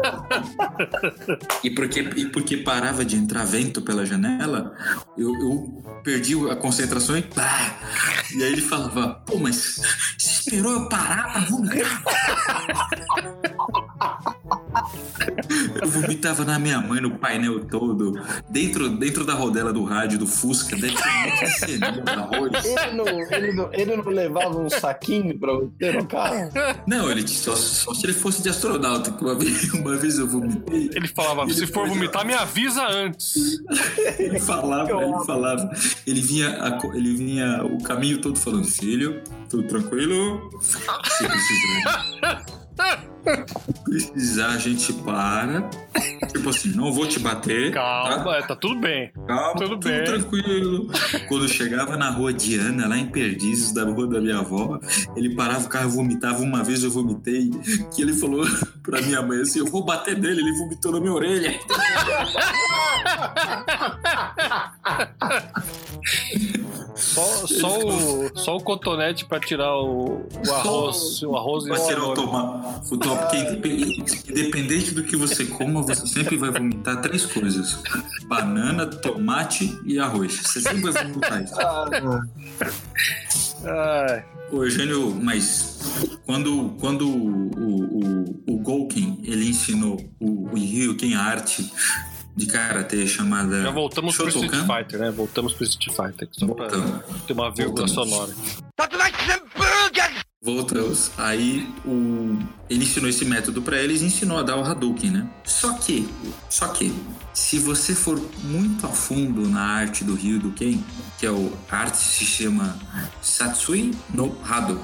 [1.63, 4.73] e, porque, e porque parava de entrar vento pela janela,
[5.17, 7.75] eu, eu perdi a concentração e pá!
[8.35, 9.81] E aí ele falava, pô, mas
[10.17, 12.03] você esperou eu parar pra vomitar?
[15.81, 18.19] Eu vomitava na minha mãe, no painel todo,
[18.49, 20.95] dentro, dentro da rodela do rádio, do Fusca, deve.
[21.67, 26.49] Ele não, ele, não, ele não levava um saquinho pra ter no carro?
[26.87, 30.27] Não, ele só, só se ele fosse de astronauta, que uma vez, uma vez eu
[30.27, 30.89] vomitei.
[30.93, 33.59] Ele falava, Ele se for vomitar, me avisa antes.
[34.17, 35.69] Ele falava, ele falava.
[36.05, 40.49] Ele vinha, a ele vinha o caminho todo falando, filho, tudo tranquilo?
[40.61, 42.58] Se precisar.
[43.83, 45.69] Precisar, a gente para.
[46.31, 47.73] Tipo assim, não vou te bater.
[47.73, 47.79] tá?
[47.79, 49.11] Calma, é, tá tudo bem.
[49.27, 50.03] Calma, Tudo tudo, bem.
[50.05, 50.87] tranquilo.
[51.27, 54.79] Quando chegava na rua Diana, lá em Perdizes, da rua da minha avó,
[55.15, 56.41] ele parava o carro vomitava.
[56.41, 57.49] Uma vez eu vomitei,
[57.93, 58.45] que ele falou
[58.83, 61.59] pra minha mãe assim: Eu vou bater nele, ele vomitou na minha orelha.
[66.95, 71.23] Só, só, o, só o cotonete pra tirar o, o arroz.
[71.23, 71.97] O arroz e Vai ser
[72.69, 73.55] o automático.
[73.61, 77.79] Porque independente- do que você coma, você sempre vai vomitar três coisas:
[78.27, 80.33] banana, tomate e arroz.
[80.43, 81.55] Você sempre vai vomitar isso.
[84.51, 85.77] Ô, Eugênio, mas
[86.25, 91.71] quando, quando o, o, o Golkin ele ensinou o, o Ryuken a arte
[92.35, 95.11] de karatê chamada já voltamos pro Street Fighter, né?
[95.11, 96.27] Voltamos pro Street Fighter.
[96.31, 97.91] Só pra ter uma vírgula Voltamos.
[97.91, 98.33] sonora.
[100.41, 101.11] Voltamos.
[101.17, 105.29] Aí o, ele ensinou esse método pra eles e ensinou a dar o Hadouken, né?
[105.43, 106.07] Só que,
[106.49, 106.93] só que,
[107.33, 110.81] se você for muito a fundo na arte do Ryu do Ken,
[111.17, 112.79] que é o a arte se chama
[113.21, 114.79] Satsui no Hado,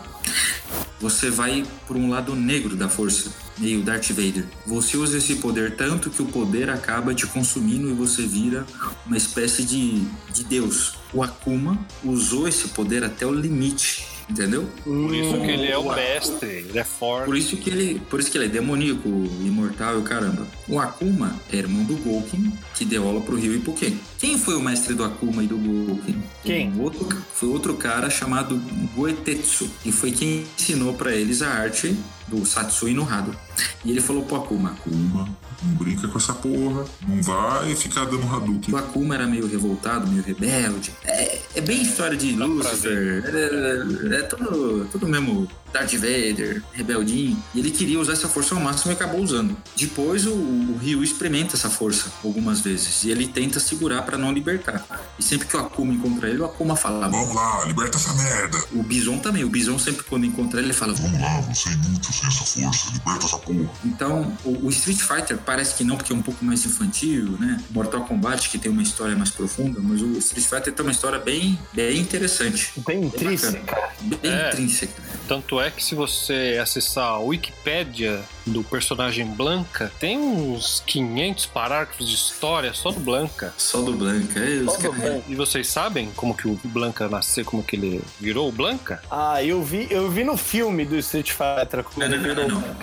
[1.00, 4.46] você vai por um lado negro da força, meio Darth Vader.
[4.68, 8.66] Você usa esse poder tanto que o poder acaba te consumindo e você vira
[9.06, 10.02] uma espécie de,
[10.34, 10.96] de deus.
[11.14, 14.68] O Akuma usou esse poder até o limite, entendeu?
[14.84, 17.26] Por isso que ele é o mestre, ele é forte.
[17.26, 19.08] Por isso que ele, por isso que ele é demoníaco,
[19.42, 20.48] imortal e o caramba.
[20.68, 23.94] O Akuma é irmão do Golkin, que deu aula pro Ryu e pro Ken.
[24.20, 26.22] Quem foi o mestre do Akuma e do Golkin?
[26.44, 26.72] Quem?
[26.72, 28.58] Um outro, foi outro cara chamado
[28.96, 31.96] Goetetsu, e foi quem ensinou pra eles a arte
[32.28, 33.36] do Satsui no Hado.
[33.84, 35.30] E ele falou pro Akuma: Akuma,
[35.64, 36.86] não brinca com essa porra.
[37.08, 38.74] Não vai ficar dando Hadouken.
[38.74, 40.92] O Akuma era meio revoltado, meio rebelde.
[41.04, 43.24] É, é bem história de pra Lucifer.
[43.26, 47.42] É, é tudo, tudo mesmo Darth Vader, rebeldinho.
[47.54, 49.56] E ele queria usar essa força ao máximo e acabou usando.
[49.76, 53.04] Depois o, o Ryu experimenta essa força algumas vezes.
[53.04, 54.86] E ele tenta segurar pra não libertar.
[55.20, 57.08] E sempre que o Akuma encontra ele, o Akuma fala.
[57.10, 58.58] Vamos lá, liberta essa merda.
[58.74, 59.44] O Bison também.
[59.44, 60.94] O Bison sempre quando encontra ele, ele fala.
[60.94, 62.92] Vamos lá, você é inútil sem essa força.
[62.94, 63.70] Liberta essa porra.
[63.84, 67.62] Então, o, o Street Fighter parece que não, porque é um pouco mais infantil, né?
[67.72, 71.20] Mortal Kombat, que tem uma história mais profunda, mas o Street Fighter tem uma história
[71.20, 72.72] bem bem, bem interessante.
[72.86, 73.62] Bem intrínseca.
[74.02, 74.50] Bem É.
[74.50, 74.94] intrínseca.
[75.28, 82.08] Tanto é que se você acessar a Wikipédia do personagem Blanca, tem uns 500 parágrafos
[82.08, 83.54] de história só do Blanca.
[83.58, 84.40] Só do Blanca.
[84.40, 85.22] É, Blanca.
[85.28, 89.02] E vocês sabem como que o Blanca nasceu, como que ele virou o Blanca?
[89.10, 91.84] Ah, eu vi, eu vi no filme do Street Fighter.
[91.84, 92.76] como Não, não, não, virou- não.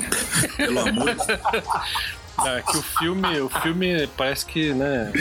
[0.57, 1.23] Pelo amor de
[2.47, 5.13] É que o filme, o filme parece que, né,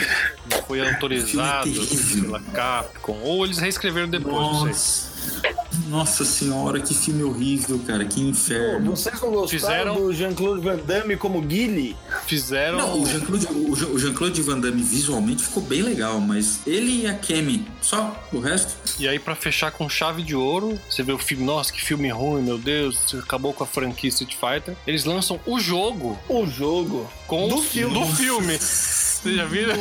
[0.49, 3.19] não foi autorizado O filme é pela Capcom.
[3.21, 5.53] Ou eles reescreveram depois, não sei.
[5.87, 6.23] Nossa.
[6.25, 8.05] Senhora, que filme horrível, cara.
[8.05, 8.91] Que inferno.
[8.95, 11.95] Vocês não gostaram Fizeram- do Jean-Claude Van Damme como Guile?
[12.25, 12.77] Fizeram.
[12.77, 17.13] Não, o Jean-Claude o Jean- Van Damme visualmente ficou bem legal, mas ele e a
[17.13, 18.73] Kemi, só o resto.
[18.99, 22.09] E aí, pra fechar com chave de ouro, você vê o filme, nossa, que filme
[22.09, 24.75] ruim, meu Deus, acabou com a franquia Street Fighter.
[24.87, 27.09] Eles lançam o jogo O jogo.
[27.27, 27.93] com Do o filme.
[27.93, 28.57] Do filme.
[28.57, 29.67] Você já viu?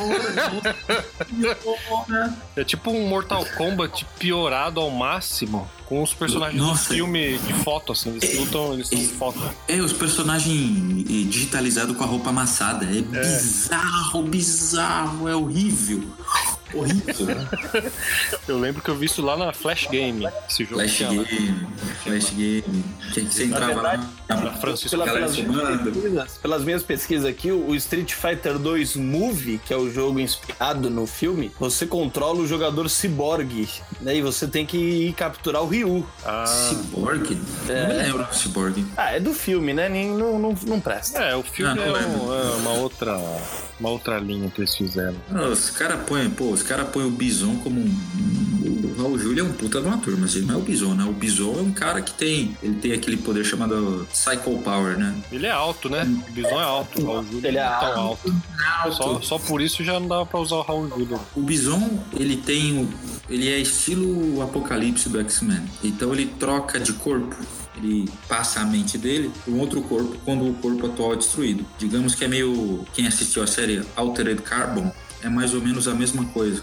[2.56, 6.88] É tipo um Mortal Kombat piorado ao máximo, com os personagens Nossa.
[6.88, 8.10] do filme de foto, assim.
[8.10, 9.40] Eles lutam, eles são de foto.
[9.66, 12.84] É, os personagens eh, digitalizados com a roupa amassada.
[12.84, 16.00] É, bizarro, bizarro, é horrível.
[16.74, 17.36] Horrível.
[18.48, 20.26] Eu lembro que eu vi isso lá na Flash Game.
[20.48, 20.98] Esse jogo Flash.
[20.98, 21.66] Game,
[22.04, 22.84] Flash Game.
[23.12, 27.50] Que você entrava verdade, lá Na Francisco Pela- pelas, minhas pesquisas, pelas minhas pesquisas aqui,
[27.52, 32.46] o Street Fighter 2 Movie, que é o jogo inspirado no filme, você controla o
[32.46, 33.68] jogador Cyborg,
[34.00, 34.16] né?
[34.16, 36.06] E você tem que ir capturar o Ryu.
[36.24, 37.36] Ah, Cyborg?
[37.66, 38.84] Não me lembro do Cyborg.
[38.96, 39.88] Ah, é do filme, né?
[39.88, 41.18] Nem, não, não, não presta.
[41.20, 43.18] é, o filme Ah, não é, um- é uma outra
[43.78, 45.16] uma outra linha que eles fizeram.
[45.50, 48.40] Os caras põem, pô, os caras põem o Bison como um.
[48.98, 50.94] O Raul Júlio é um puta de um ator, mas ele não é o Bison,
[50.94, 51.04] né?
[51.04, 52.54] O Bison é um cara que tem.
[52.62, 55.14] Ele tem aquele poder chamado Psycho Power, né?
[55.32, 56.02] Ele é alto, né?
[56.28, 58.34] O Bison é alto, o Raul Júlio Ele é não tão alto.
[58.92, 61.18] Só, só por isso já não dava pra usar o Raul Júlio.
[61.34, 62.82] O Bison, ele tem.
[62.82, 62.88] o-
[63.30, 65.62] Ele é estilo Apocalipse do X-Men.
[65.84, 67.34] Então ele troca de corpo.
[67.76, 71.64] Ele passa a mente dele para um outro corpo quando o corpo atual é destruído.
[71.78, 72.84] Digamos que é meio.
[72.92, 74.92] Quem assistiu a série Altered Carbon
[75.22, 76.62] é mais ou menos a mesma coisa.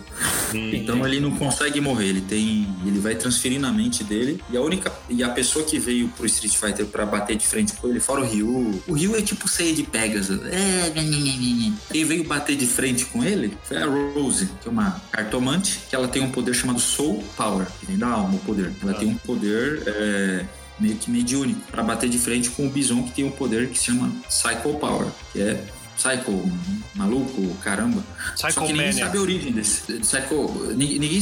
[0.54, 4.62] Então ele não consegue morrer, ele tem, ele vai transferir na mente dele e a
[4.62, 8.00] única e a pessoa que veio pro Street Fighter pra bater de frente com ele,
[8.00, 10.40] fora o Ryu, o Ryu é tipo ceia de Pegasus.
[10.46, 11.72] É, nhê, nhê, nhê.
[11.92, 15.96] Quem veio bater de frente com ele foi a Rose, que é uma cartomante, que
[15.96, 18.72] ela tem um poder chamado Soul Power, que vem da alma o poder.
[18.82, 20.46] Ela tem um poder é,
[20.80, 23.78] meio que mediúnico pra bater de frente com o Bison, que tem um poder que
[23.78, 25.64] se chama Psycho Power, que é
[25.98, 26.52] Psycho,
[26.96, 28.04] maluco, caramba.
[28.36, 29.94] Só que ninguém sabe a origem desse.
[30.00, 30.74] Psycho.
[30.76, 31.22] ni- Ninguém.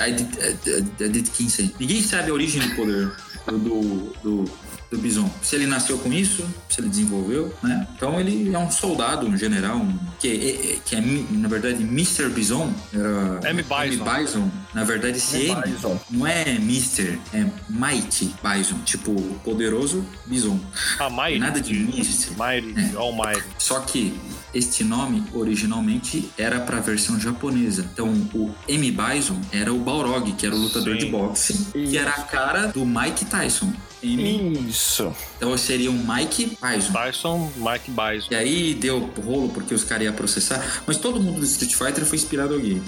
[0.00, 1.74] I did Kinsey.
[1.80, 3.12] Ninguém sabe a origem do poder
[3.46, 4.44] do, do,
[4.90, 5.30] do Bison.
[5.42, 7.86] Se ele nasceu com isso, se ele desenvolveu, né?
[7.94, 10.32] Então ele é um soldado, um general, um, que, é,
[10.72, 12.28] é- que é, na verdade, Mr.
[12.30, 12.72] Bison.
[12.92, 13.62] Era M.
[13.62, 14.04] Bison.
[14.04, 14.50] Bison.
[14.74, 16.00] Na verdade, esse M Bison.
[16.10, 18.78] não é Mr., é Mighty Bison.
[18.84, 20.58] Tipo, poderoso Bison.
[20.98, 21.38] A Mighty.
[21.38, 22.30] Nada de Mr.
[22.38, 23.44] Mighty, Almighty.
[23.58, 24.18] Só que
[24.54, 27.88] este nome originalmente era para a versão japonesa.
[27.92, 30.98] Então o M Bison era o Balrog, que era o lutador Sim.
[31.06, 33.70] de boxe, que era a cara do Mike Tyson.
[34.02, 35.12] Isso.
[35.36, 36.92] então seria um Mike Bison.
[36.92, 38.28] Bison, Mike Bison.
[38.30, 42.04] E aí deu rolo porque os caras iam processar, mas todo mundo do Street Fighter
[42.04, 42.82] foi inspirado em alguém.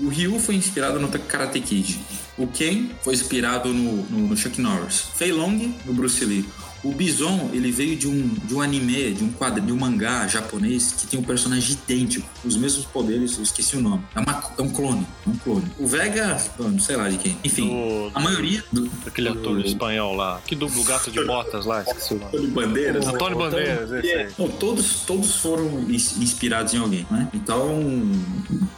[0.00, 2.00] O Ryu foi inspirado no Karate Kid.
[2.38, 5.06] O Ken foi inspirado no, no, no Chuck Norris.
[5.14, 6.44] Fei Long no Bruce Lee.
[6.88, 10.26] O Bison, ele veio de um, de um anime, de um quadro, de um mangá
[10.26, 14.02] japonês que tem um personagem idêntico, os mesmos poderes, eu esqueci o nome.
[14.14, 15.64] É, uma, é um clone, é um clone.
[15.78, 17.36] O Vega, não sei lá de quem.
[17.44, 20.40] Enfim, Do- a maioria do, Aquele ator espanhol lá.
[20.46, 22.38] Que dubla o gato de botas lá, esqueci o nome.
[22.40, 23.06] de bandeiras.
[23.06, 24.28] Antônio Bandeiras, esse aí.
[24.38, 27.28] Não, todos, todos foram ins- inspirados em alguém, né?
[27.34, 27.82] Então,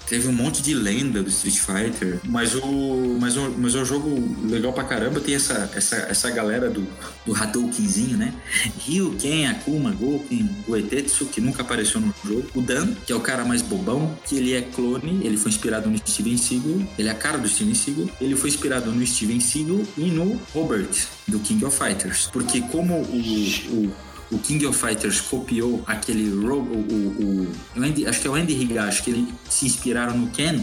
[0.06, 4.36] teve um monte de lenda do Street Fighter, mas o, mas o, mas o jogo
[4.48, 6.86] legal pra caramba tem essa, essa, essa galera do,
[7.26, 7.32] do
[7.98, 8.34] Hadoukenzinho, né?
[8.86, 12.46] Ryu, Ken, Akuma, Goken, Goetetsu, que nunca apareceu no jogo.
[12.54, 15.90] O Dan, que é o cara mais bobão, que ele é clone, ele foi inspirado
[15.90, 19.40] no Steven Seagal, ele é a cara do Steven Seagal, ele foi inspirado no Steven
[19.40, 20.88] Seagal e no Robert,
[21.26, 22.28] do King of Fighters.
[22.32, 28.06] Porque como o- o o King of Fighters copiou aquele ro- o, o, o- Andy-
[28.06, 30.62] acho que é o Andy Higashi que ele se inspiraram no Ken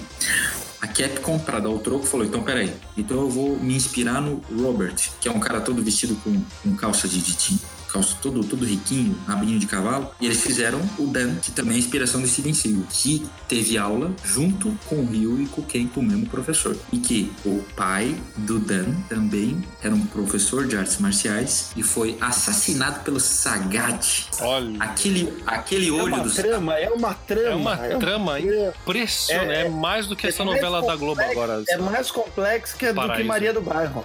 [0.86, 2.72] a Capcom para dar o troco falou então peraí.
[2.96, 6.76] Então eu vou me inspirar no Robert que é um cara todo vestido com, com
[6.76, 7.60] calça de, de jean-
[7.96, 10.12] calço todo, todo riquinho, rabinho de cavalo.
[10.20, 14.12] E eles fizeram o Dan, que também é inspiração do Steven Seagal, que teve aula
[14.24, 16.76] junto com o Ryu e com o Ken, com o mesmo professor.
[16.92, 22.18] E que o pai do Dan também era um professor de artes marciais e foi
[22.20, 24.28] assassinado pelo Sagat.
[24.42, 24.76] Olha.
[24.84, 27.76] Aquele, aquele É olho uma do trama, é uma trama.
[27.86, 29.52] É uma trama impressionante.
[29.52, 31.64] É, É- mais do que essa é novela da Globo agora.
[31.70, 33.24] É mais complexo que a do que.
[33.24, 34.04] Maria do Bairro.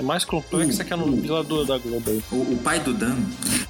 [0.00, 2.22] É mais complexa que a novela da Globo aí.
[2.32, 3.18] O, o pai do Dan,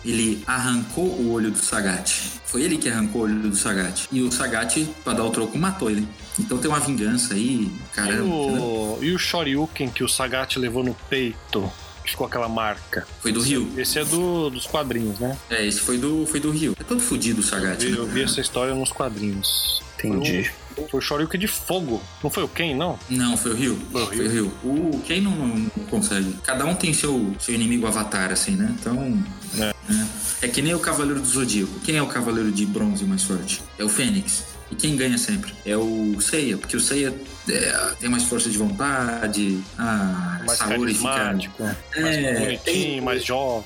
[0.04, 2.12] ele arrancou o olho do Sagat.
[2.44, 4.06] Foi ele que arrancou o olho do Sagat.
[4.12, 6.06] E o Sagat, pra dar o troco, matou ele.
[6.38, 8.22] Então tem uma vingança aí, E caramba.
[8.22, 8.62] entendeu?
[8.62, 11.68] o, e o Shoryuken que o Sagat levou no peito,
[12.04, 13.04] que ficou aquela marca.
[13.20, 13.68] Foi do Rio.
[13.76, 15.36] Esse é do, dos quadrinhos, né?
[15.50, 16.76] É, esse foi do, foi do Rio.
[16.78, 17.82] É todo fudido o Sagat.
[17.84, 18.12] Eu, eu né?
[18.14, 19.82] vi essa história nos quadrinhos.
[19.98, 20.48] Entendi.
[20.90, 22.02] Foi o Shoryuken de fogo.
[22.22, 22.98] Não foi o Ken, não?
[23.08, 23.78] Não, foi o Rio.
[23.92, 26.34] Foi o Foi o quem não, não consegue.
[26.44, 28.74] Cada um tem seu, seu inimigo avatar, assim, né?
[28.78, 29.22] Então.
[29.58, 29.74] É.
[29.92, 30.08] né?
[30.42, 31.80] É que nem o Cavaleiro do Zodíaco.
[31.80, 33.60] Quem é o Cavaleiro de Bronze mais forte?
[33.78, 34.44] É o Fênix.
[34.70, 35.52] E quem ganha sempre?
[35.66, 37.12] É o Seiya, porque o Seiya
[37.48, 41.08] é, tem mais força de vontade, a Mais saúde fica.
[41.10, 41.76] carismático, mais
[42.16, 43.64] É, bonitinho, tem- mais jovem.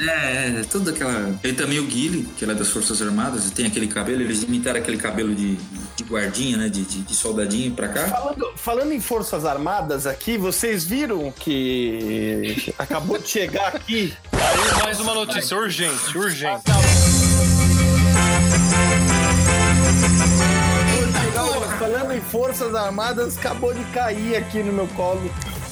[0.00, 1.32] É, é, tudo aquela.
[1.42, 4.42] Tem também o Guile, que ele é das Forças Armadas, e tem aquele cabelo, eles
[4.42, 5.56] imitaram aquele cabelo de,
[5.96, 6.68] de guardinha, né?
[6.68, 8.08] De, de, de soldadinho pra cá.
[8.08, 14.98] Falando, falando em Forças Armadas aqui, vocês viram que acabou de chegar aqui Aí mais
[15.00, 16.62] uma notícia urgente, urgente.
[21.78, 25.30] Falando em Forças Armadas, acabou de cair aqui no meu colo.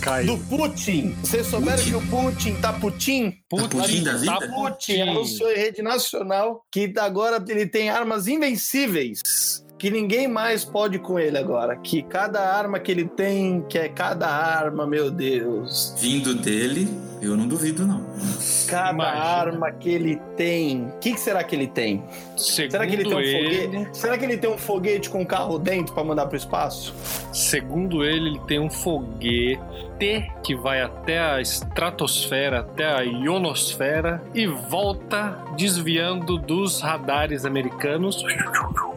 [0.08, 0.38] Caiu.
[0.38, 1.14] Do Putin.
[1.22, 3.34] Vocês souberam que o Putin tá Putin?
[3.50, 4.38] Putin da vida?
[4.38, 9.62] tá Putin anunciou em rede nacional que agora ele tem armas invencíveis.
[9.78, 11.76] Que ninguém mais pode com ele agora.
[11.76, 15.94] Que cada arma que ele tem, que é cada arma, meu Deus.
[16.00, 16.88] Vindo dele,
[17.22, 18.04] eu não duvido, não.
[18.66, 19.24] Cada Imagina.
[19.24, 20.86] arma que ele tem.
[20.86, 22.02] O que, que será que ele tem?
[22.36, 23.98] Segundo Será que ele tem um ele, foguete?
[23.98, 26.94] Será que ele tem um foguete com um carro dentro pra mandar pro espaço?
[27.32, 29.60] segundo ele, ele tem um foguete
[30.42, 38.24] que vai até a estratosfera, até a ionosfera e volta desviando dos radares americanos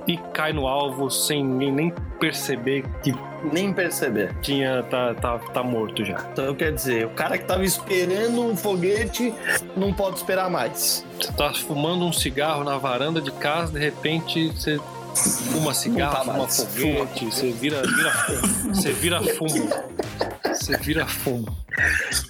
[0.08, 3.14] e cai no alvo sem nem perceber que
[3.52, 4.36] Nem perceber.
[4.42, 6.24] tinha tá, tá, tá morto já.
[6.32, 9.34] Então quer dizer, o cara que tava esperando um foguete
[9.76, 11.06] não pode esperar mais.
[11.20, 14.80] Você tá fumando um cigarro na varanda de casa, de repente você
[15.52, 18.12] fuma cigarro, Não tá fuma foguete, você vira, vira.
[18.74, 19.70] Você vira fumo.
[20.62, 21.56] Você vira fumo.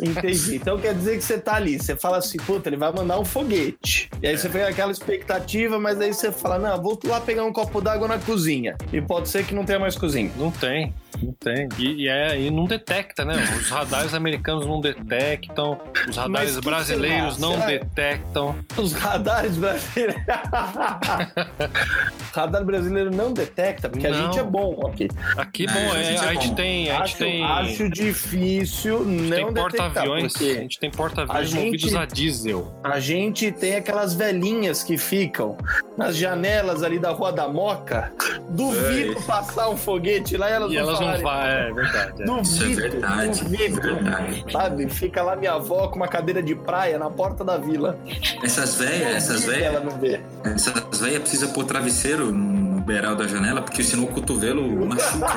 [0.01, 0.55] Entendi.
[0.55, 3.25] Então quer dizer que você tá ali, você fala assim, puta, ele vai mandar um
[3.25, 4.09] foguete.
[4.21, 4.49] E aí você É.
[4.49, 8.17] fica aquela expectativa, mas aí você fala, não, vou lá pegar um copo d'água na
[8.19, 8.75] cozinha.
[8.93, 10.31] E pode ser que não tenha mais cozinha.
[10.37, 11.67] Não tem, não tem.
[11.77, 13.35] E, e é, e não detecta, né?
[13.59, 17.65] Os radares americanos não detectam, os radares brasileiros não Será?
[17.67, 18.55] detectam.
[18.77, 20.15] Os radares brasileiros.
[20.15, 20.21] o
[22.35, 24.25] radar brasileiro não detecta, porque a Não.
[24.25, 25.07] gente é bom aqui.
[25.37, 26.89] Aqui, É, bom, a é, gente é a gente tem.
[26.89, 27.43] A gente Acho, tem.
[27.43, 30.35] acho difícil a gente não tem porta-aviões.
[30.35, 32.73] A gente tem a porta-aviões gente- movidos a diesel.
[32.83, 35.57] a gente tem aquelas velhinhas que ficam
[35.97, 38.11] nas janelas ali da Rua da Moca.
[38.49, 41.41] Duvido passar um foguete lá e elas E não elas não vão.
[41.41, 42.21] É verdade.
[42.21, 42.25] é.
[42.25, 43.43] Duvido, Isso é verdade.
[43.43, 43.79] duvido.
[43.79, 44.45] É verdade.
[44.51, 44.89] Sabe?
[44.89, 47.97] Fica lá minha avó com uma cadeira de praia na porta da vila.
[48.43, 50.19] Essas velhas, essas Duvido ela velhas, não vê.
[50.43, 55.27] essas velhas precisam pôr travesseiro no beiral da janela, porque senão o cotovelo machuca.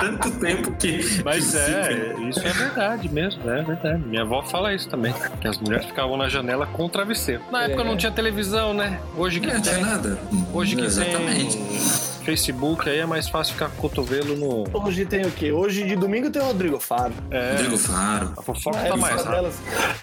[0.00, 1.22] Tanto tempo que.
[1.24, 2.20] Mas que é, fica.
[2.28, 4.02] isso é verdade mesmo, é verdade.
[4.06, 5.14] Minha avó fala isso também.
[5.40, 7.42] Que as mulheres ficavam na janela com travesseiro.
[7.50, 7.84] Na época É.
[7.84, 9.00] não tinha televisão, né?
[9.16, 9.84] Hoje que Não tinha tem.
[9.84, 10.18] nada.
[10.52, 11.56] Hoje que Exatamente.
[11.56, 11.78] tem
[12.22, 14.64] Facebook, aí é mais fácil ficar com o cotovelo no.
[14.86, 15.52] Hoje tem o quê?
[15.52, 17.12] Hoje de domingo tem o Rodrigo Faro.
[17.30, 19.54] É, Rodrigo Faro, a fofoca Na tá mais delas,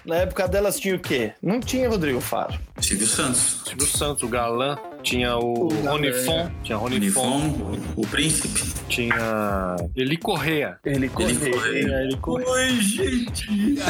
[0.04, 1.32] na época delas tinha o quê?
[1.42, 2.58] Não tinha Rodrigo Faro.
[2.80, 6.12] Silvio Santos, Silvio Santos, o Galã, tinha o, O Rony é.
[6.12, 8.60] Fon, tinha Rony Fon, Unifon, o Príncipe.
[8.88, 10.78] tinha Eli Correia.
[10.84, 11.50] Ele correu.
[11.50, 11.84] Correia.
[11.84, 12.50] Tinha Eli Correia.
[12.50, 13.80] Oi, gente!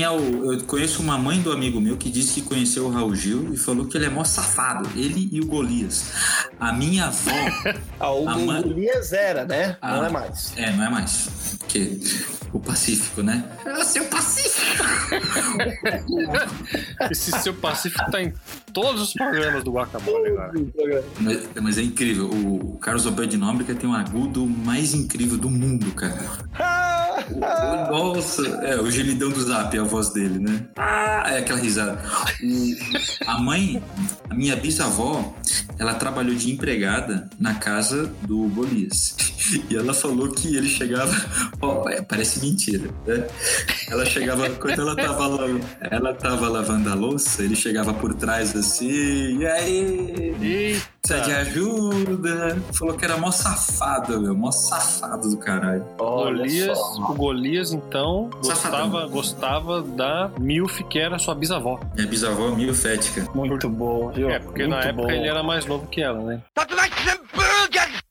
[0.00, 2.90] Quem é o, eu conheço uma mãe do amigo meu que disse que conheceu o
[2.90, 6.04] Raul Gil e falou que ele é mó safado, ele e o Golias.
[6.58, 7.30] A minha avó,
[8.00, 9.76] Ah, o A mãe- Golias era, né?
[9.82, 10.06] Não Ah.
[10.06, 10.54] é mais.
[10.56, 11.28] é, não é mais,
[11.70, 12.00] porque
[12.52, 13.44] o Pacífico, né?
[13.64, 14.84] É o seu Pacífico!
[17.10, 18.32] Esse seu Pacífico tá em
[18.72, 20.52] todos os programas do Guacamole agora.
[21.20, 25.48] Mas, mas é incrível, o Carlos Alberto de Nóbrega tem um agudo mais incrível do
[25.48, 26.18] mundo, cara.
[27.90, 30.66] Nossa, é, o gemidão do zap é a voz dele, né?
[30.76, 32.00] Ah, é aquela risada.
[33.26, 33.80] A mãe,
[34.28, 35.34] a minha bisavó,
[35.78, 39.16] ela trabalhou de empregada na casa do Golias.
[39.68, 41.12] E ela falou que ele chegava.
[41.62, 43.26] Ó, é, parece mentira, né?
[43.90, 48.56] Ela chegava, quando ela tava, la- ela tava lavando a louça, ele chegava por trás
[48.56, 50.80] assim, e aí?
[51.02, 52.56] Precisa de ajuda.
[52.72, 54.34] Falou que era mó safado, meu.
[54.34, 55.84] Mó safado do caralho.
[55.98, 56.94] Olha Golias, só.
[57.10, 61.78] o Golias, então, gostava, gostava da Milf, que era sua bisavó.
[61.94, 63.26] Minha bisavó mil fética.
[63.34, 64.30] Muito bom, viu?
[64.30, 65.10] É, porque Muito na época bom.
[65.10, 66.40] ele era mais novo que ela, né?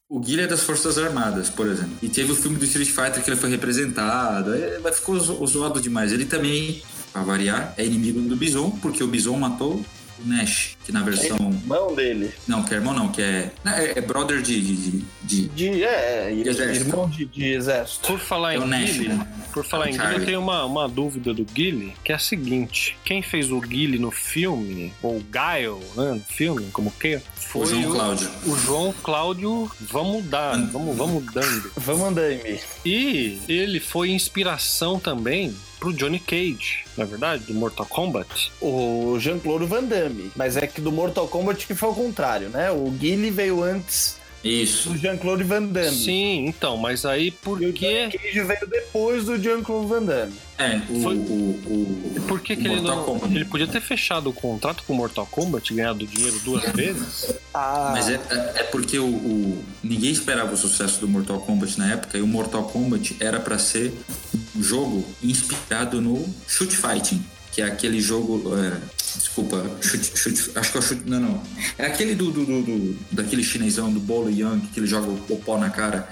[0.10, 1.92] O Guilherme é das Forças Armadas, por exemplo.
[2.02, 4.52] E teve o filme do Street Fighter que ele foi representado.
[4.54, 6.12] Aí, Mas ficou zo- zoado demais.
[6.12, 6.82] Ele também,
[7.14, 11.38] pra variar, é inimigo do Bison, porque o Bison matou o Nash, que na versão.
[11.66, 12.32] Mão dele.
[12.48, 13.52] Não, que é irmão não, que é.
[13.66, 14.60] É, é brother de.
[14.60, 16.88] de, de- de- De, é, De exército.
[16.90, 18.08] irmão de, de exército.
[18.08, 19.28] Por falar É em o Nash, Guile, né?
[19.54, 22.16] por falar É o em Guile, eu tenho uma, uma dúvida do Guile, que é
[22.16, 27.20] a seguinte: quem fez o Guile no filme, ou Gaio, né, no filme, como que,
[27.36, 28.30] foi O João Cláudio.
[28.48, 30.70] o João Cláudio Vamos dar, Hum.
[30.72, 31.72] vamos, vamos dando.
[31.78, 32.60] Vamos andando.
[32.86, 38.52] E ele foi inspiração também pro Johnny Cage, na verdade, do Mortal Kombat.
[38.60, 40.30] O Jean-Claude Van Damme.
[40.36, 42.72] Mas é que do Mortal Kombat que foi ao contrário, né?
[42.72, 44.90] O Guile veio antes Isso.
[44.90, 45.92] do Jean-Claude Van Damme.
[45.92, 50.04] Sim, então, mas aí por E o que Johnny Cage veio depois do Jean-Claude Van
[50.04, 50.34] Damme.
[50.58, 51.02] É, o.
[51.02, 53.04] Foi- o, o, Por que, o que ele Mortal não.
[53.06, 53.34] Kombat.
[53.36, 57.34] Ele podia ter fechado o contrato com o Mortal Kombat e ganhado dinheiro duas vezes?
[57.54, 61.78] Ah, Mas é, é- é porque o, o- ninguém esperava o sucesso do Mortal Kombat
[61.80, 63.94] na época e o Mortal Kombat era pra ser
[64.56, 68.54] um jogo inspirado no Shoot Fighting, que é aquele jogo.
[68.56, 68.78] é,
[69.18, 71.02] desculpa, chute, chute- acho que é o chute.
[71.10, 71.44] Não, não.
[71.78, 75.38] É aquele do, do, do- do- daquele chinesão do Bolo Yang que ele joga o
[75.38, 76.08] pó na cara.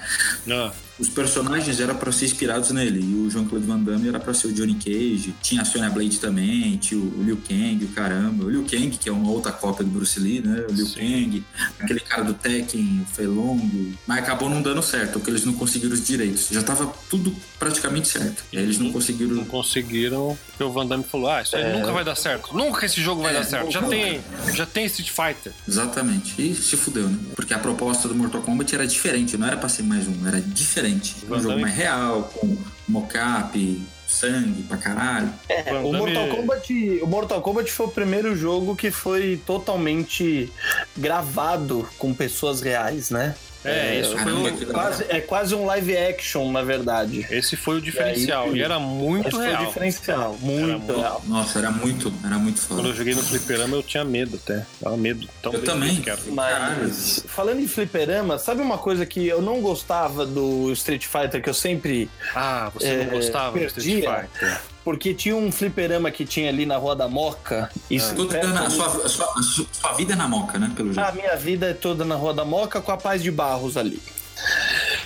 [0.49, 2.99] Ah, Os personagens eram pra ser inspirados nele.
[3.01, 5.33] E o Jean-Claude Van Damme era pra ser o Johnny Cage.
[5.41, 8.45] Tinha a Sonya Blade também, tinha o Liu Kang, o caramba.
[8.45, 10.65] O Liu Kang, que é uma outra cópia do Bruce Lee, né?
[10.69, 10.95] O Liu Sim.
[10.99, 11.43] Kang,
[11.79, 13.59] aquele cara do Tekken, o Fei Long.
[14.07, 16.47] Mas acabou não dando certo, porque eles não conseguiram os direitos.
[16.51, 18.43] Já tava tudo praticamente certo.
[18.51, 19.35] E aí eles não conseguiram.
[19.35, 20.37] não conseguiram.
[20.47, 22.55] Porque o Van Damme falou: Ah, isso aí nunca vai dar certo.
[22.57, 23.71] Nunca esse jogo vai É, dar certo.
[23.71, 24.21] Já tem,
[24.53, 25.53] já tem Street Fighter.
[25.67, 26.33] Exatamente.
[26.41, 27.17] E se fudeu, né?
[27.35, 30.41] Porque a proposta do Mortal Kombat era diferente, não era pra ser mais um, era
[30.41, 30.86] diferente.
[30.95, 32.57] Um Van jogo Damme- mais real, com
[32.87, 35.29] mocap, sangue pra caralho.
[35.49, 40.51] É, o Mortal Kombat, o Mortal Kombat foi o primeiro jogo que foi totalmente
[40.95, 43.35] gravado com pessoas reais, né?
[43.67, 47.25] É, isso foi Caramba, o, que Quase, é quase um live action, na verdade.
[47.29, 48.45] esse foi o diferencial.
[48.45, 49.65] aí- E, era muito Esse foi o real.
[49.65, 51.21] diferencial, muito, muito- real.
[51.27, 52.95] Nossa, era muito, era muito Quando eu foda.
[52.95, 54.65] joguei no fliperama, eu tinha medo até.
[54.81, 55.27] Tava medo.
[55.41, 55.97] Tão Eu também.
[56.01, 56.19] que era.
[56.27, 61.49] Mas falando em fliperama, sabe uma coisa que eu não gostava do Street Fighter que
[61.49, 64.27] eu sempre Ah, você É, não gostava do Street perdia.
[64.31, 64.61] Fighter.
[64.87, 67.69] Porque tinha um fliperama que tinha ali na Rua da Moca.
[67.91, 70.71] Isso Tudo perto na- sua, sua- sua- vida é na moca, né?
[70.73, 71.05] Pelo jeito.
[71.05, 74.01] A minha vida é toda na Rua da Moca com a Paz de Barros ali.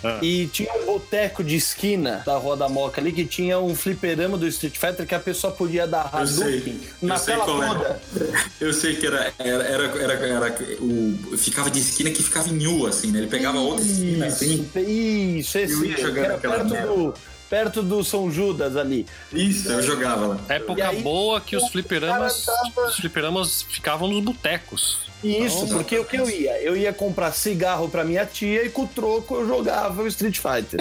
[0.04, 0.20] Ah.
[0.22, 4.38] E tinha um boteco de esquina da Rua da Moca ali que tinha um fliperama
[4.38, 7.48] do Street Fighter que a pessoa podia dar Hadouken na eu sei tela é.
[7.68, 8.02] toda.
[8.62, 12.54] Eu sei que era, era, era, era, era o, ficava de esquina que ficava em
[12.54, 13.18] nu, assim, né?
[13.20, 14.70] Ele pegava outra esquina, assim.
[14.76, 16.88] Isso, esse Eu ia jogando era aquela perto merda.
[16.88, 17.14] do,
[17.52, 19.06] perto do São Judas ali.
[19.34, 20.40] Isso, eu jogava lá.
[20.48, 25.00] Época aí, boa que os fliperamas, tava- os fliperamas ficavam nos botecos.
[25.22, 26.62] Isso, Então, porque o que eu ia?
[26.62, 30.40] Eu ia comprar cigarro pra minha tia e com o troco eu jogava o Street
[30.40, 30.80] Fighter.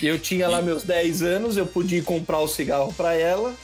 [0.00, 3.54] E eu tinha lá meus 10 anos, eu podia ir comprar o cigarro pra ela.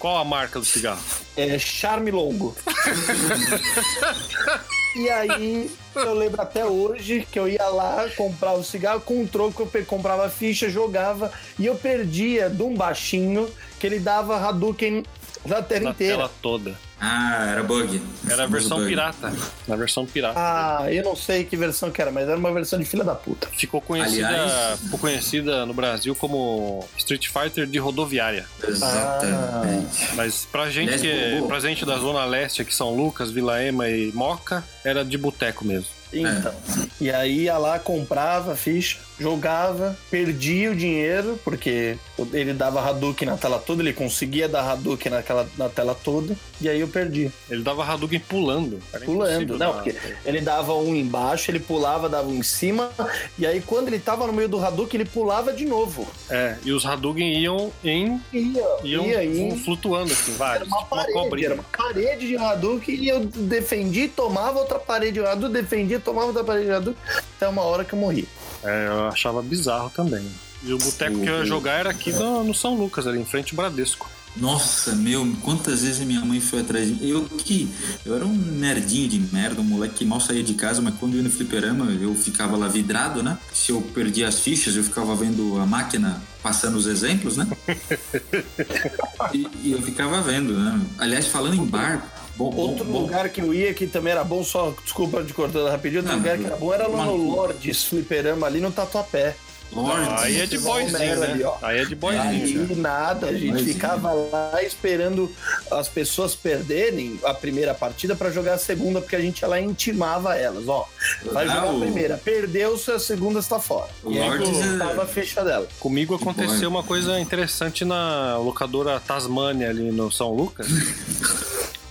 [0.00, 1.00] Qual a marca do cigarro?
[1.36, 2.56] É Charme Longo.
[4.96, 9.26] e aí, eu lembro até hoje que eu ia lá comprar o cigarro, com um
[9.26, 15.04] troco eu comprava ficha, jogava, e eu perdia de um baixinho que ele dava Hadouken
[15.44, 16.16] na tela Na inteira.
[16.16, 16.74] tela toda.
[16.98, 18.00] Ah, era bug.
[18.28, 18.88] Era a versão bug.
[18.88, 19.32] pirata.
[19.68, 20.34] Na versão pirata.
[20.38, 23.14] Ah, eu não sei que versão que era, mas era uma versão de filha da
[23.14, 23.48] puta.
[23.52, 28.46] Ficou conhecida, Aliás- ficou conhecida no Brasil como Street Fighter de rodoviária.
[28.66, 30.14] Exatamente.
[30.14, 33.88] Mas pra gente, Aliás, que, pra gente da Zona Leste, aqui São Lucas, Vila Ema
[33.88, 35.88] e Moca, era de boteco mesmo.
[36.12, 36.54] Então.
[37.00, 41.96] E aí ia lá, comprava a ficha, jogava, perdia o dinheiro, porque
[42.32, 46.68] ele dava Hadouken na tela toda, ele conseguia dar Hadouken naquela, na tela toda, e
[46.68, 47.30] aí eu perdi.
[47.50, 48.80] Ele dava Hadouken pulando.
[48.92, 49.52] Era Pulando.
[49.52, 49.94] Não, dar- porque
[50.24, 52.90] ele dava um embaixo, ele pulava, dava um em cima,
[53.38, 56.06] e aí quando ele tava no meio do Hadouken, ele pulava de novo.
[56.28, 58.20] É, e os Hadouken iam em.
[58.32, 59.56] Ia, iam ia, ia.
[59.64, 60.68] flutuando assim, Era vários.
[60.68, 61.46] uma tipo uma parede, cobrinha.
[61.46, 66.26] era uma parede de Hadouken e eu defendi, tomava outra parede de Hadouken, defendia, tomava
[66.28, 67.02] outra parede de Hadouken,
[67.36, 68.28] até uma hora que eu morri.
[68.62, 70.26] É, eu achava bizarro também.
[70.62, 73.24] E o boteco que eu ia jogar era aqui no, no São Lucas, ali em
[73.24, 74.10] frente ao Bradesco.
[74.36, 77.08] Nossa, meu, quantas vezes minha mãe foi atrás de mim.
[77.08, 77.68] Eu que.
[78.04, 81.14] Eu era um nerdinho de merda, um moleque que mal saía de casa, mas quando
[81.14, 83.38] eu ia no fliperama, eu ficava lá vidrado, né?
[83.52, 87.46] Se eu perdia as fichas, eu ficava vendo a máquina passando os exemplos, né?
[89.32, 90.80] e, e eu ficava vendo, né?
[90.98, 92.25] Aliás, falando em bar.
[92.36, 95.68] Bom, Outro bom, lugar que eu ia que também era bom, só desculpa de cortando
[95.70, 97.16] rapidinho, outro Não, lugar que era bom era lá no.
[97.16, 99.34] Lordes Fliperama, ali no Tatuapé.
[99.72, 100.08] Lorde.
[100.22, 101.26] Aí é de boyzinho, né?
[101.32, 101.56] ali, ó.
[101.60, 102.66] Aí é de boyzinho.
[102.70, 103.74] Aí nada, a gente Boizinho.
[103.74, 105.28] ficava lá esperando
[105.72, 109.58] as pessoas perderem a primeira partida pra jogar a segunda, porque a gente ia lá
[109.60, 110.86] e intimava elas, ó.
[111.32, 113.88] Vai Ah, jogar a primeira, perdeu-se, a segunda está fora.
[114.06, 115.66] E aí Lordes é- tava a ficha dela.
[115.80, 116.78] Comigo Que aconteceu boy.
[116.80, 120.68] uma coisa interessante na locadora Tasmania ali no São Lucas.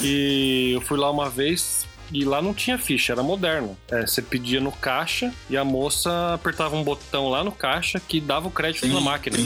[0.00, 3.76] que eu fui lá uma vez e lá não tinha ficha, era moderno.
[3.90, 8.20] É, você pedia no caixa e a moça apertava um botão lá no caixa que
[8.20, 9.36] dava o crédito na máquina.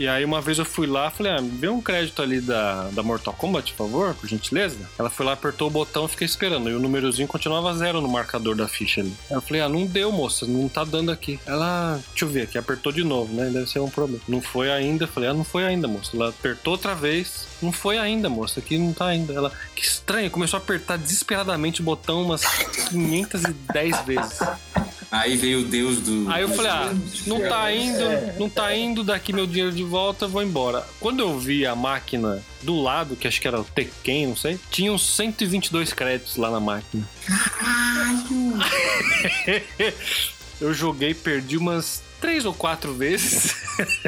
[0.00, 2.88] E aí uma vez eu fui lá, falei, ah, me vê um crédito ali da,
[2.88, 4.78] da Mortal Kombat, por favor, por gentileza.
[4.98, 6.70] Ela foi lá, apertou o botão e fiquei esperando.
[6.70, 9.12] E o númerozinho continuava zero no marcador da ficha ali.
[9.28, 11.38] Aí eu falei, ah, não deu, moça, não tá dando aqui.
[11.44, 13.50] Ela, deixa eu ver aqui, apertou de novo, né?
[13.50, 14.22] Deve ser um problema.
[14.26, 15.06] Não foi ainda.
[15.06, 16.16] Falei, ah, não foi ainda, moça.
[16.16, 17.46] Ela apertou outra vez.
[17.60, 19.34] Não foi ainda, moça, aqui não tá ainda.
[19.34, 20.96] Ela, que estranho, começou a apertar
[21.50, 22.42] desesperadamente o botão umas
[22.90, 24.38] 510 vezes.
[25.10, 26.30] Aí veio o deus do.
[26.30, 26.94] Aí eu falei, ah,
[27.26, 28.04] não tá indo,
[28.38, 30.86] não tá indo, daqui meu dinheiro de volta, vou embora.
[31.00, 34.58] Quando eu vi a máquina do lado, que acho que era o Tekken, não sei,
[34.70, 37.04] tinha uns 122 créditos lá na máquina.
[40.60, 43.56] eu joguei, perdi umas três ou quatro vezes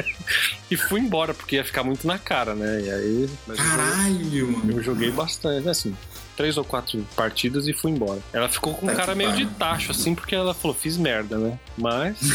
[0.71, 2.79] e fui embora, porque ia ficar muito na cara, né?
[2.81, 3.29] E aí.
[3.47, 4.71] mas eu- Caralho, mano.
[4.71, 5.93] eu joguei bastante, assim.
[6.35, 8.19] Três ou quatro partidas e fui embora.
[8.33, 11.59] Ela ficou com um cara meio de tacho, assim, porque ela falou, fiz merda, né?
[11.77, 12.17] Mas.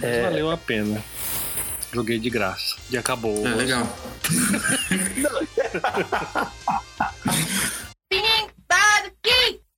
[0.00, 0.22] É.
[0.22, 1.02] Valeu a pena.
[1.92, 2.76] Joguei de graça.
[2.88, 3.44] E acabou.
[3.44, 3.84] É legal.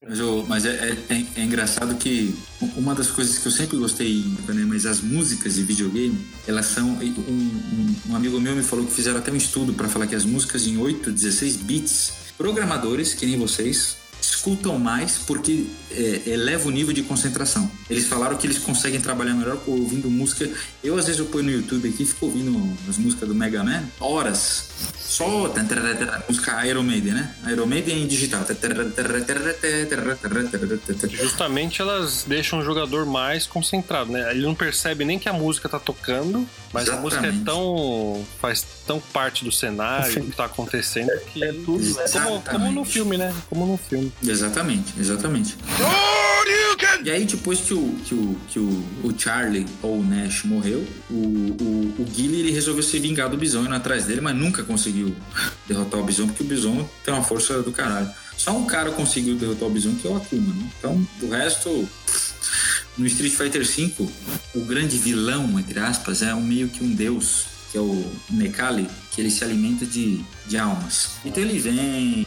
[0.03, 2.35] Mas, o- mas é, é- é- é engraçado que
[2.77, 6.89] uma das coisas que eu sempre gostei, né, mas as músicas de videogame, elas são.
[6.89, 10.15] Um, um- um amigo meu me falou que fizeram até um estudo para falar que
[10.15, 16.69] as músicas em 8, 16 bits, programadores, que nem vocês, escutam mais porque é, eleva
[16.69, 17.71] o nível de concentração.
[17.89, 20.49] Eles falaram que eles conseguem trabalhar melhor ouvindo música.
[20.83, 23.63] Eu, às vezes, eu ponho no YouTube aqui e fico ouvindo as músicas do Mega
[23.65, 24.69] Man horas.
[24.99, 27.35] Só tan, tarará, tarará, música Iron Maiden, né?
[27.49, 28.47] Iron Maiden em digital.
[31.11, 34.31] Justamente elas deixam o jogador mais concentrado, né?
[34.31, 37.45] Ele não percebe nem que a música tá tocando, mas a música é Exatamente.
[37.45, 38.25] tão.
[38.41, 41.43] faz tão parte do cenário, do que tá acontecendo, que.
[41.43, 42.05] É tudo, né?
[42.13, 43.35] Como, como no filme, né?
[43.49, 44.10] Como no filme.
[44.23, 45.57] Exatamente, exatamente.
[47.03, 50.87] E aí, depois que o, que o, que o, o Charlie ou o Nash morreu,
[51.11, 54.63] o, o, o Guile ele resolveu se vingar do Bison indo atrás dele, mas nunca
[54.63, 55.15] conseguiu
[55.67, 58.11] derrotar o Bison, porque o Bison tem uma força do caralho.
[58.37, 60.71] Só um cara conseguiu derrotar o Bison, que é o Akuma, né?
[60.79, 61.89] Então, o resto.
[62.99, 64.09] No Street Fighter V,
[64.55, 68.89] o grande vilão, entre aspas, é um meio que um deus, que é o Nekali,
[69.13, 71.11] que ele se alimenta de, de almas.
[71.25, 72.27] Então ele vem,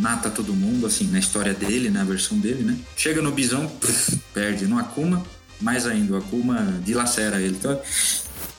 [0.00, 2.76] mata todo mundo, assim, na história dele, na versão dele, né?
[2.96, 4.66] Chega no pff, perde.
[4.66, 5.24] No Akuma,
[5.60, 7.56] mais ainda, o Akuma dilacera ele.
[7.56, 7.80] Então,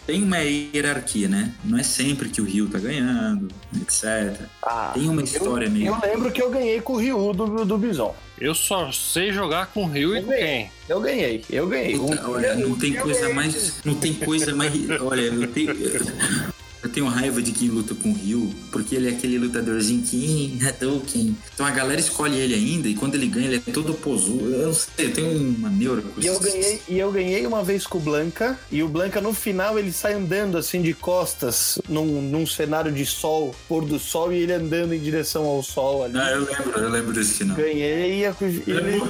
[0.06, 1.51] tem uma hierarquia, né?
[1.64, 3.47] Não é sempre que o Ryu tá ganhando,
[3.82, 4.47] etc.
[4.62, 5.88] Ah, Tem uma história eu, meio...
[5.88, 8.16] eu lembro que eu ganhei com o Ryu do, do Bison.
[8.39, 10.72] Eu só sei jogar com o Ryu e com quem?
[10.89, 11.97] Eu ganhei, eu ganhei.
[11.97, 13.36] Puta, olha, não tem eu coisa ganhei.
[13.36, 13.82] mais.
[13.86, 14.74] Não tem coisa mais.
[15.01, 15.74] Olha, eu tenho.
[16.84, 20.60] Eu tenho raiva de quem luta com o Ryu, porque ele é aquele lutadorzinho que.
[20.62, 21.36] Hadouken.
[21.54, 24.50] Então a galera escolhe ele ainda, e quando ele ganha, ele é todo posudo.
[24.54, 26.42] Eu não sei, eu tenho uma neura com E eu, isso.
[26.44, 29.94] ganhei, e eu ganhei uma vez com o Blanca, e o Blanca no final ele
[29.94, 34.52] sai andando assim de costas num, num cenário de sol, pôr do sol, e ele
[34.54, 36.18] andando em direção ao sol ali.
[36.18, 37.56] Ah, eu lembro, eu lembro desse final.
[37.56, 39.02] Ganhei e a- ele,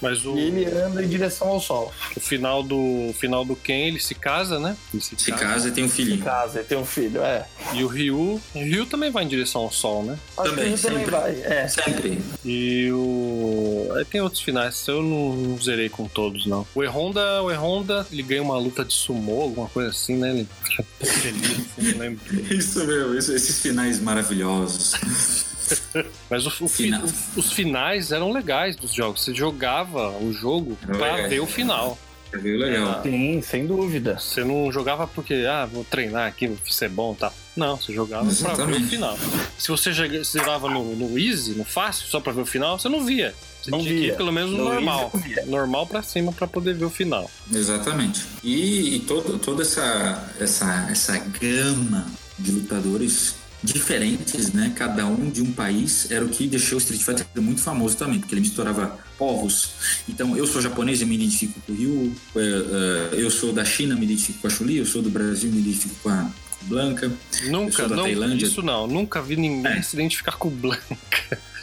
[0.00, 1.92] Mas o, ele anda em direção ao sol.
[2.16, 2.76] o final do
[3.08, 4.76] o final do Ken, ele se casa, né?
[4.94, 5.42] Ele se Se casa.
[5.44, 6.22] casa e tem um filhinho.
[6.22, 7.44] casa, tem um filho, é.
[7.72, 10.18] E o Ryu, o Ryu também vai em direção ao sol, né?
[10.36, 11.10] Acho Também, que ele também sempre.
[11.10, 11.68] vai, é.
[11.68, 12.22] Sempre.
[12.44, 13.88] E o.
[13.96, 16.66] Aí tem outros finais, eu não, não zerei com todos, não.
[16.74, 20.30] O E-Honda, o E-Honda, ele ganha uma luta de sumô, alguma coisa assim, né?
[20.30, 22.54] Ele fica feliz, assim, não lembro.
[22.54, 24.94] Isso mesmo, isso- esses finais maravilhosos.
[26.30, 26.92] Mas o- o fi-
[27.36, 29.24] os finais eram legais dos jogos.
[29.24, 31.28] Você jogava o jogo legais.
[31.28, 31.98] ver o final.
[32.32, 33.02] Veio legal.
[33.02, 34.18] Sim, sem dúvida.
[34.18, 37.34] Você não jogava porque, ah, vou treinar aqui, vou ser bom e tal.
[37.56, 38.86] Não, você jogava pra ver o Exatamente.
[38.86, 39.18] final.
[39.58, 43.04] Se você jogava no, no easy, no fácil, só pra ver o final, você não
[43.04, 43.34] via.
[43.62, 44.12] Você Não tinha que via.
[44.12, 45.12] ir pelo menos no No normal.
[45.46, 47.28] Normal pra cima pra poder ver o final.
[47.52, 48.24] Exatamente.
[48.44, 52.06] E, e todo, toda essa, essa, essa gama
[52.38, 54.72] de lutadores diferentes, né?
[54.76, 58.18] Cada um de um país, era o que deixou o Street Fighter muito famoso também,
[58.20, 59.70] porque ele misturava povos.
[60.08, 63.64] Então, eu sou japonês, eu me identifico com o Ryu, é, é, eu sou da
[63.64, 66.30] China, me identifico com a Chun-Li, eu sou do Brasil, me identifico com a,
[66.62, 67.10] Blanca.
[67.42, 68.44] Eu Nunca, sou da não, Tailândia.
[68.46, 68.86] isso não.
[68.88, 69.80] Nunca vi ninguém É.
[69.82, 70.82] se identificar com o Blanc.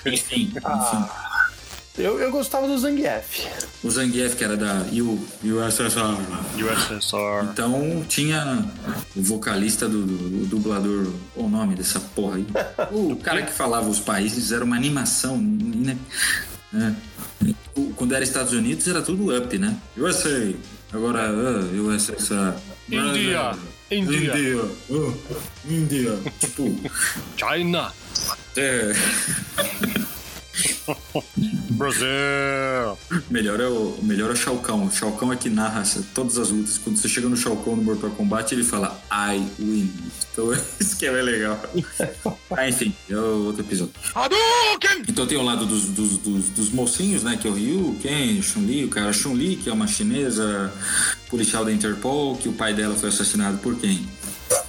[0.05, 0.57] Enfim, enfim.
[0.63, 1.34] Ah,
[1.97, 3.47] eu, eu gostava do Zangief.
[3.83, 6.17] O Zangief, que era da U, USSR.
[6.57, 7.49] USSR.
[7.51, 8.65] Então tinha
[9.15, 12.45] o vocalista do, do- o dublador, o nome dessa porra aí?
[12.91, 15.97] O cara que falava os países era uma animação, né?
[17.75, 19.75] O- Quando era Estados Unidos era tudo up, né?
[19.97, 20.53] USA,
[20.91, 22.53] agora uh, USSR.
[22.89, 23.51] India,
[23.91, 24.31] India.
[24.37, 25.17] India, uh,
[25.69, 26.19] India.
[26.39, 26.75] Tipo,
[27.37, 27.91] China.
[28.57, 28.91] é,
[31.71, 32.07] Brasil.
[33.29, 34.85] melhor é o melhor é o Shao Kahn.
[34.85, 36.77] O Shao Kahn é que narra todas as lutas.
[36.77, 39.91] Quando você chega no Shao Kahn no Mortal Kombat, ele fala I win.
[40.31, 41.59] Então isso que é legal.
[42.57, 43.93] Ah, enfim, é outro episódio.
[45.07, 47.37] Então tem o lado dos, dos, dos, dos mocinhos, né?
[47.37, 50.71] Que é o Ryu, Ken, Chun-Li, o cara Chun-Li, que é uma chinesa
[51.29, 54.07] policial da Interpol, que o pai dela foi assassinado por quem?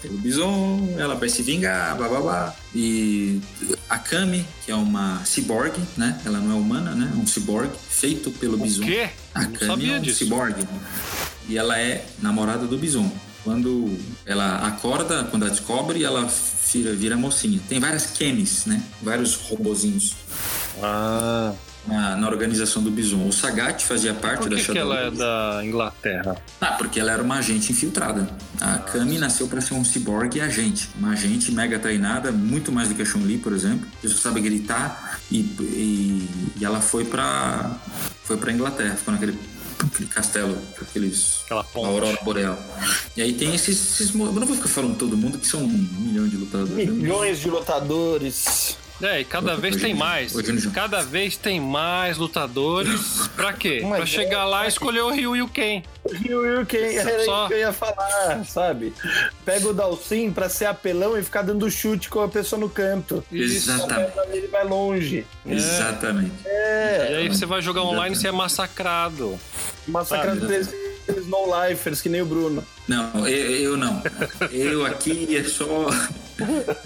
[0.03, 2.57] Pelo Bison, ela vai se vingar, blá blá blá.
[2.74, 3.41] E
[3.89, 6.20] a Kami, que é uma ciborgue, né?
[6.24, 7.11] Ela não é humana, né?
[7.12, 8.85] É um ciborgue feito pelo O Bison.
[8.85, 9.09] quê?
[9.35, 10.18] A Não Kami sabia é um disso.
[10.18, 10.66] ciborgue.
[11.49, 13.11] E ela é namorada do Bison.
[13.45, 16.29] Quando ela acorda, quando ela descobre, ela
[16.72, 17.61] vira, vira mocinha.
[17.68, 18.83] Tem várias Kemis, né?
[19.03, 20.14] Vários robozinhos
[20.83, 21.53] Ah.
[21.87, 23.26] Na, na organização do Bison.
[23.26, 26.37] O Sagat fazia parte Por da que, que Shadow ela é da Inglaterra?
[26.61, 28.28] Ah, porque ela era uma agente infiltrada.
[28.61, 30.89] A Kami nasceu para ser um ciborgue agente.
[30.99, 33.87] Uma agente mega treinada, muito mais do que a Chun-Li, por exemplo.
[34.01, 35.20] Que só sabe gritar.
[35.30, 36.28] E, e,
[36.59, 37.76] e ela foi pra,
[38.24, 38.97] foi pra Inglaterra.
[38.97, 39.39] Ficou naquele
[39.78, 41.43] aquele castelo, aqueles...
[41.45, 41.87] Aquela A ponte.
[41.87, 42.59] Aurora Boreal.
[43.16, 44.14] E aí tem esses, esses...
[44.14, 46.89] Eu não vou ficar falando todo mundo, que são um milhão de lutadores.
[46.89, 48.76] Milhões de lutadores.
[49.03, 50.33] É, e cada vez tem mais.
[50.33, 53.29] no- Cada vez tem mais lutadores.
[53.37, 53.81] Pra quê?
[53.85, 55.83] Mas Pra chegar lá e escolher o Ryu e o Ken.
[56.11, 58.95] Ryu Ryu, quem era Só- isso que eu ia falar, sabe?
[59.45, 63.23] Pega o Dalcin pra ser apelão e ficar dando chute com a pessoa no canto.
[63.31, 63.71] Isso.
[63.71, 64.13] Exatamente.
[64.33, 65.27] Ele vai longe.
[65.45, 66.33] Exatamente.
[66.47, 69.39] É, E aí você vai jogar online e você é massacrado.
[69.87, 70.67] massacrando Sabe,
[71.07, 72.65] três no-lifers, que nem o Bruno.
[72.89, 74.03] Não, eu, eu não.
[74.51, 75.87] Eu aqui é só.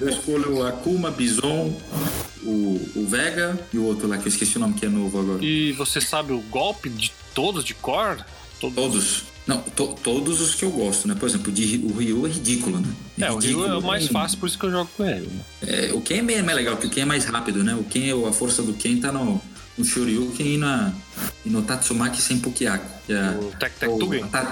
[0.01, 1.73] Eu escolho o Akuma, Bison,
[2.43, 5.19] o, o Vega e o outro lá que eu esqueci o nome que é novo
[5.19, 5.45] agora.
[5.45, 8.25] E você sabe o golpe de todos de cor?
[8.61, 8.75] Todos.
[8.77, 9.23] Todos.
[9.47, 11.17] Não, to- todos os que eu gosto, né?
[11.19, 12.89] Por exemplo, de, o Ryu é ridículo, né?
[13.19, 14.23] É, o Ryu é o mais ridículo.
[14.23, 15.27] fácil, por isso que eu jogo com ele.
[15.27, 15.41] né?
[15.63, 17.75] É, o Ken é mais legal, porque o Ken é mais rápido, né?
[17.75, 19.41] O Ken, a força do Ken tá no,
[19.81, 20.93] no Shoryuken e, na,
[21.45, 22.87] e no Tatsumaki sem Pukiaku.
[23.07, 24.23] Que é, O Tek Tek o Tugen.
[24.25, 24.45] ata-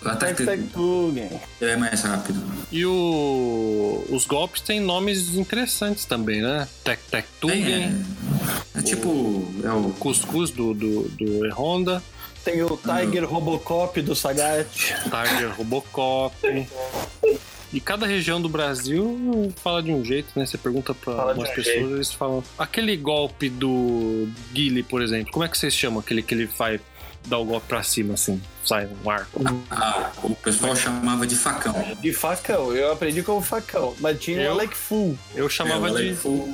[0.00, 1.30] o Tag ataque Tag Tugen.
[1.60, 2.42] é mais rápido.
[2.70, 4.04] E o...
[4.10, 6.68] os golpes têm nomes interessantes também, né?
[6.84, 8.04] Tek Tek Tem, Tugen,
[8.74, 9.44] é, é tipo.
[9.64, 12.02] É o Cuscuz do, do, do Honda,
[12.44, 14.66] Tem o Tiger Robocop do Sagat.
[15.04, 16.34] Tiger Robocop.
[17.72, 20.44] E cada região do Brasil fala de um jeito, né?
[20.44, 21.94] Você pergunta pra Fala algumas um pessoas, jeito.
[21.94, 22.44] eles falam.
[22.58, 26.80] Aquele golpe do Guile, por exemplo, como é que vocês chamam aquele que ele faz
[27.26, 28.40] dar o golpe pra cima, assim?
[28.64, 29.40] Sai um arco.
[29.70, 31.74] Ah, o pessoal chamava de facão.
[32.00, 33.94] De facão, eu aprendi com o facão.
[33.98, 34.50] Mas tinha Eu?
[34.50, 35.18] o Alec Full.
[35.34, 35.96] Eu chamava É, de.
[35.96, 36.48] Alec Fu-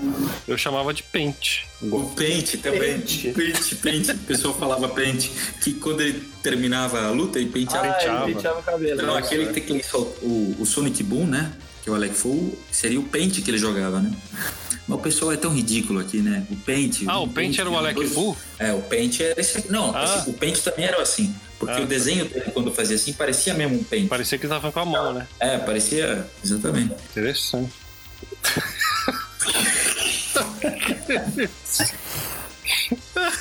[0.46, 1.66] Eu chamava de pente.
[1.82, 2.98] o pente também.
[3.00, 3.28] Pente.
[3.32, 4.10] Pente, pente.
[4.12, 5.30] O pessoal falava pente.
[5.62, 7.88] Que quando ele terminava a luta, ele penteava.
[7.88, 8.24] Ah, penteava.
[8.24, 8.94] ele penteava o cabelo.
[8.94, 11.52] Então, Nossa, aquele que tem sol- o, o Sonic Boom, né?
[11.82, 14.10] Que é o Alec Full, seria o pente que ele jogava, né?
[14.88, 16.46] Mas o pessoal é tão ridículo aqui, né?
[16.50, 17.04] O pente.
[17.06, 18.34] Ah, o pente era o Alec dois- Full?
[18.58, 19.70] É, o pente era esse.
[19.70, 20.02] Não, Ah.
[20.02, 21.34] esse- o pente também era assim.
[21.58, 24.06] Porque Ah, o desenho dele, quando fazia assim, parecia mesmo um pente.
[24.08, 25.26] Parecia que ele tava com a mão, né?
[25.38, 26.26] É, parecia.
[26.42, 26.94] Exatamente.
[27.10, 27.72] Interessante.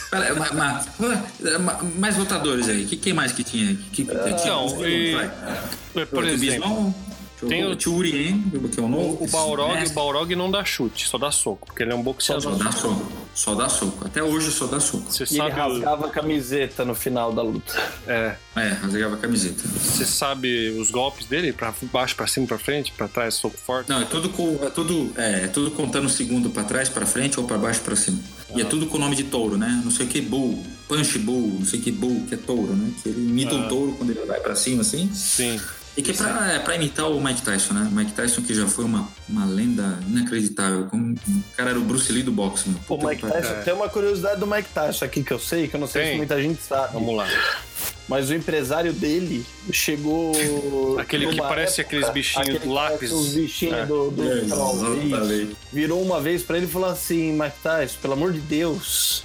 [0.09, 2.85] Pera, ma- ma- ma- mais lutadores aí.
[2.85, 3.75] Que, quem mais que tinha?
[3.91, 6.05] Que, que, tinha Então, e- vai.
[6.07, 6.93] Por exemplo,
[7.45, 9.23] tem o- Tchurien, que é o novo.
[9.23, 12.03] o Balrog, o Balrog não dá chute, só dá soco, porque ele é um Só
[12.03, 12.55] boxeador.
[12.57, 13.11] dá soco.
[13.35, 14.05] Só dá soco.
[14.07, 15.11] Até hoje só dá soco.
[15.11, 15.51] Você ele sabe.
[15.51, 17.73] o- rasgava a camiseta no final da luta.
[18.07, 18.35] É.
[18.55, 19.61] É, rasgava a camiseta.
[19.67, 21.53] Você sabe os golpes dele?
[21.53, 23.89] Pra baixo, pra cima, pra frente, pra trás, soco forte?
[23.89, 27.05] Não, é tudo, com, é tudo, é, é tudo contando o segundo pra trás, pra
[27.05, 28.19] frente ou pra baixo, pra cima.
[28.55, 29.81] E é tudo com o nome de touro, né?
[29.83, 32.73] Não sei o que bull, punch bull, não sei o que bull, que é touro,
[32.75, 32.91] né?
[33.03, 35.11] Que ele imita um touro quando ele vai pra cima, assim.
[35.13, 35.59] Sim.
[35.97, 37.89] E que é pra, é pra imitar o Mike Tyson, né?
[37.91, 40.85] O Mike Tyson que já foi uma, uma lenda inacreditável.
[40.85, 42.79] Como, o cara era o Bruce Lee do boxe, mano.
[42.87, 43.23] O Mike.
[43.23, 46.03] Tyson, tem uma curiosidade do Mike Tyson aqui que eu sei, que eu não sei
[46.03, 46.11] Tem.
[46.11, 46.93] se muita gente sabe.
[46.93, 47.27] Vamos lá.
[48.07, 50.33] Mas o empresário dele chegou.
[51.01, 53.11] Aquele que parece aqueles bichinhos aquele que lápis.
[53.11, 53.85] Os bichinhos É.
[53.87, 54.75] do, do É, Troll.
[55.73, 59.23] Virou uma vez pra ele e falou assim: Mike Tyson, pelo amor de Deus,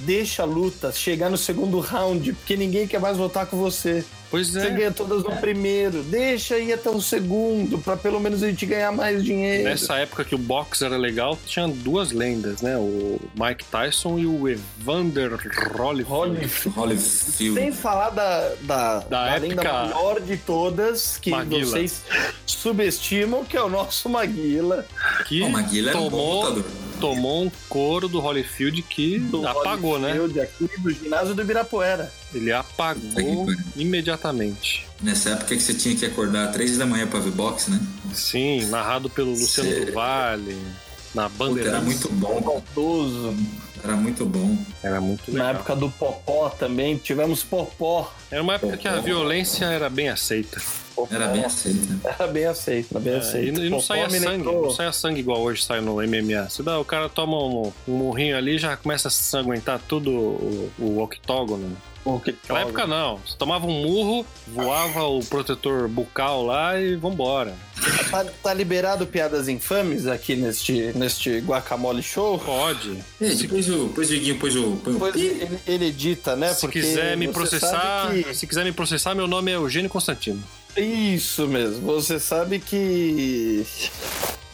[0.00, 4.04] deixa a luta chegar no segundo round, porque ninguém quer mais voltar com você.
[4.30, 4.70] Pois Você é.
[4.70, 8.92] ganha todas no primeiro, deixa ir até o segundo, pra pelo menos a gente ganhar
[8.92, 9.64] mais dinheiro.
[9.64, 12.76] Nessa época que o boxe era legal, tinha duas lendas, né?
[12.76, 16.02] O Mike Tyson e o Evander Holyfield.
[16.10, 16.78] Holyfield.
[16.78, 17.60] Holyfield.
[17.60, 21.64] Sem falar da, da, da, lenda época- maior de todas, que Maguila.
[21.64, 22.02] vocês
[22.46, 24.84] subestimam, que é o nosso Maguila.
[25.26, 26.64] Que O Maguila um tomou, lutador.
[27.00, 30.12] Tomou um couro do Holyfield que do apagou, né?
[30.12, 32.12] Holyfield Aqui do ginásio do Ibirapuera.
[32.34, 33.46] Ele apagou
[33.76, 34.86] imediatamente.
[35.02, 37.80] Nessa época que você tinha que acordar às três da manhã pra ver boxe, né?
[38.12, 39.86] Sim, narrado pelo Luciano Sério?
[39.86, 40.58] do Vale,
[41.14, 41.74] na Puta, Bandeirantes.
[41.74, 42.40] era muito bom.
[42.40, 43.34] Maldoso.
[43.84, 44.56] Era muito bom.
[44.82, 45.54] Era muito Na legal.
[45.60, 48.12] época do Popó também, tivemos Popó.
[48.30, 50.60] Era uma época que a violência era bem aceita.
[50.94, 51.14] Popó.
[51.14, 51.86] Era bem aceito.
[51.92, 51.98] né?
[52.04, 53.60] Era bem aceito, era bem É, aceito.
[53.60, 56.48] e, e não Popó saia sangue, não saia sangue igual hoje sai no MMA.
[56.50, 60.70] Você dá, o cara toma um, um murrinho ali já começa a sanguentar tudo o,
[60.78, 61.76] o octógono.
[62.06, 63.18] Naquela época não.
[63.18, 67.54] Você tomava um murro, voava o protetor bucal lá e vambora.
[68.10, 72.38] Tá, tá liberado piadas infames aqui neste, neste Guacamole Show?
[72.38, 72.98] Pode.
[73.20, 74.76] É, depois o, depois o Diguinho pôs o.
[74.76, 76.52] põe o ele, ele edita, né?
[76.54, 80.42] Se Porque quiser me processar, que- se quiser me processar, meu nome é Eugênio Constantino.
[80.76, 81.80] Isso mesmo.
[81.92, 83.66] Você sabe que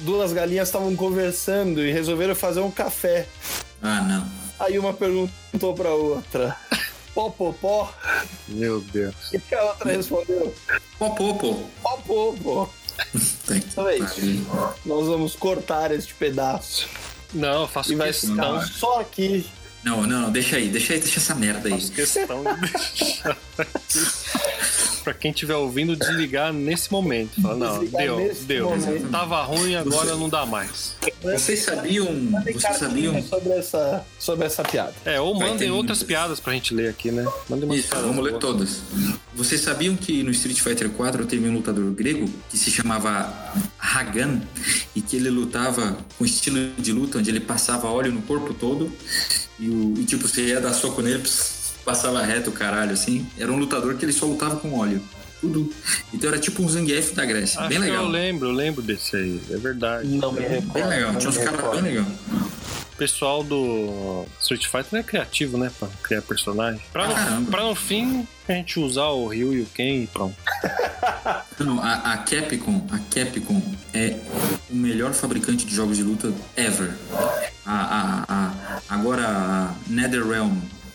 [0.00, 3.26] duas galinhas estavam conversando e resolveram fazer um café.
[3.82, 4.26] Ah, não.
[4.58, 6.56] Aí uma perguntou pra outra:
[7.14, 7.94] Pó, pó, pó?
[8.48, 9.14] Meu Deus.
[9.32, 10.52] E que a outra respondeu:
[10.98, 12.68] Pô, pô,
[13.50, 13.98] Então é.
[14.84, 16.88] Nós vamos cortar este pedaço.
[17.32, 18.30] Não, eu faço E vai questão.
[18.60, 19.46] ficar só aqui.
[19.84, 21.72] Não, não, não, deixa aí, deixa aí, deixa essa merda aí.
[21.74, 23.30] Faço questão de deixar
[23.60, 24.44] aqui
[25.04, 27.40] pra quem estiver ouvindo desligar nesse momento.
[27.40, 28.70] Fala, não, Desligar deu, deu.
[28.70, 29.10] momento.
[29.10, 30.96] Tava ruim, agora não dá mais.
[31.22, 32.06] Vocês sabiam.
[32.52, 33.22] Vocês sabiam.
[33.22, 34.94] sobre essa, sobre essa piada.
[35.04, 36.02] É, ou mandem outras muitas.
[36.02, 37.24] piadas pra gente ler aqui, né?
[37.48, 38.80] Mandem umas Isso, piadas vamos ler todas.
[39.34, 43.32] Vocês sabiam que no Street Fighter 4 teve um lutador grego que se chamava
[43.78, 44.40] Hagan
[44.96, 48.90] e que ele lutava com estilo de luta onde ele passava óleo no corpo todo
[49.58, 53.26] e, o, e tipo, você ia dar soco nele, pss, passava reto o caralho, assim.
[53.38, 55.02] Era um lutador que ele só lutava com óleo.
[55.40, 55.70] Tudo.
[56.12, 57.60] Então era tipo um Zangief da Grécia.
[57.60, 58.04] Acho bem que legal.
[58.04, 60.08] eu lembro, eu lembro desse aí, é verdade.
[60.08, 60.72] Não me recordo.
[60.72, 61.12] Bem legal.
[61.12, 62.06] não Tinha uns caras bem legal.
[62.94, 65.70] O pessoal do Street Fighter é criativo, né?
[65.78, 66.80] Pra criar personagem.
[66.92, 70.36] Pra, no, pra no fim a gente usar o Ryu e o Ken e pronto.
[71.58, 73.60] Não, a, a Capcom, a Capcom
[73.92, 74.16] é
[74.70, 76.94] o melhor fabricante de jogos de luta ever.
[77.66, 80.54] A, a, a- agora a NetherRealm,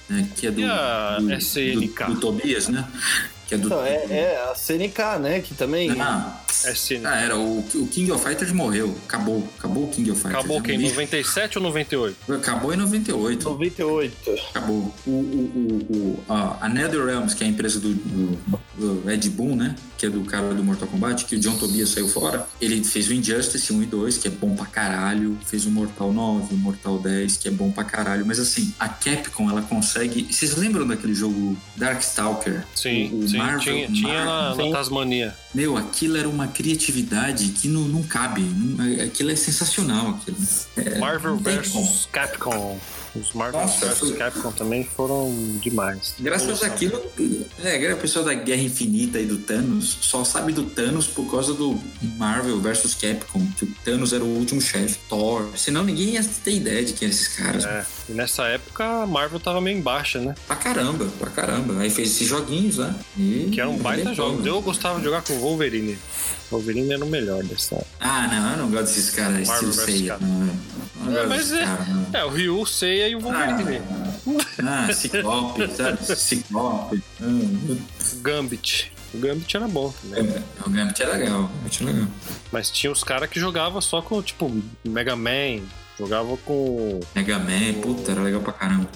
[0.09, 2.05] né, que é do, a do, SNK?
[2.05, 2.86] do, do Tobias, né?
[3.47, 3.70] Que é do.
[3.70, 5.39] Não, é, é a CNK, né?
[5.41, 5.99] Que também.
[5.99, 7.06] Ah, SN.
[7.06, 8.95] ah, era o, o King of Fighters morreu.
[9.08, 9.47] Acabou.
[9.58, 10.39] Acabou o King of Fighters.
[10.39, 10.78] Acabou É um quem?
[10.78, 10.91] lixo.
[10.95, 12.34] 97 ou 98?
[12.34, 13.43] Acabou em 98.
[13.50, 14.32] 98.
[14.50, 14.93] Acabou.
[15.06, 15.14] O, o,
[15.91, 19.76] o, o- a, a NetherRealms, que é a empresa do, do- do Ed Boon, né?
[19.97, 22.47] Que é do cara do Mortal Kombat, que o John Tobias saiu fora.
[22.62, 25.38] Ele fez o Injustice 1 e 2, que é bom pra caralho.
[25.45, 28.26] Fez o Mortal 9, o Mortal 10, que é bom pra caralho.
[28.26, 30.28] Mas assim, a Capcom, ela consegue...
[30.32, 32.64] Vocês lembram daquele jogo Darkstalker?
[32.76, 33.38] Sim, O- o sim.
[33.38, 34.70] Marvel- tinha tinha na, Sim.
[34.70, 35.36] na Tasmania.
[35.54, 38.42] Meu, aquilo era uma criatividade que não, não cabe.
[38.42, 40.38] Não- aquilo é sensacional, aquilo.
[40.78, 42.80] É, Marvel vs Capcom.
[43.20, 46.15] Os Marvel vs Capcom também foram demais.
[46.20, 47.01] Graças àquilo,
[47.63, 51.53] é, o pessoal da Guerra Infinita e do Thanos só sabe do Thanos por causa
[51.53, 51.80] do
[52.17, 55.49] Marvel vs Capcom, que o Thanos era o último chefe, Thor.
[55.55, 57.65] Senão ninguém ia ter ideia de quem eram esses caras.
[57.65, 60.36] É, e nessa época a Marvel tava meio em baixa, né?
[60.47, 61.80] Pra caramba, pra caramba.
[61.80, 62.95] Aí fez esses joguinhos, né?
[63.17, 64.32] E Que eram baita arrebentou.
[64.32, 64.45] jogos.
[64.45, 65.97] Eu gostava de jogar com o Wolverine.
[66.52, 67.86] Wolverine era o melhor dessa.
[68.00, 69.74] Ah, não, eu não gosto desses caras estilo.
[69.74, 70.18] Seiya.
[70.20, 70.28] Não,
[71.06, 72.08] não É, mas é- caras, não.
[72.14, 73.82] É, o Ryu, o Seiya e o Wolverine.
[74.66, 76.16] Ah, Ciclope, sabe?
[76.16, 77.04] Ciclope.
[77.22, 77.80] Hum,
[78.22, 78.91] Gambit.
[79.14, 80.28] O Gambit era bom também.
[80.32, 82.08] é, O Gambit é legal, o Gambit é legal.
[82.52, 84.52] Mas tinha os caras que jogavam só com, tipo,
[84.86, 85.62] Mega Man,
[86.00, 88.88] Jogava com Mega Man, puta, era legal pra caramba.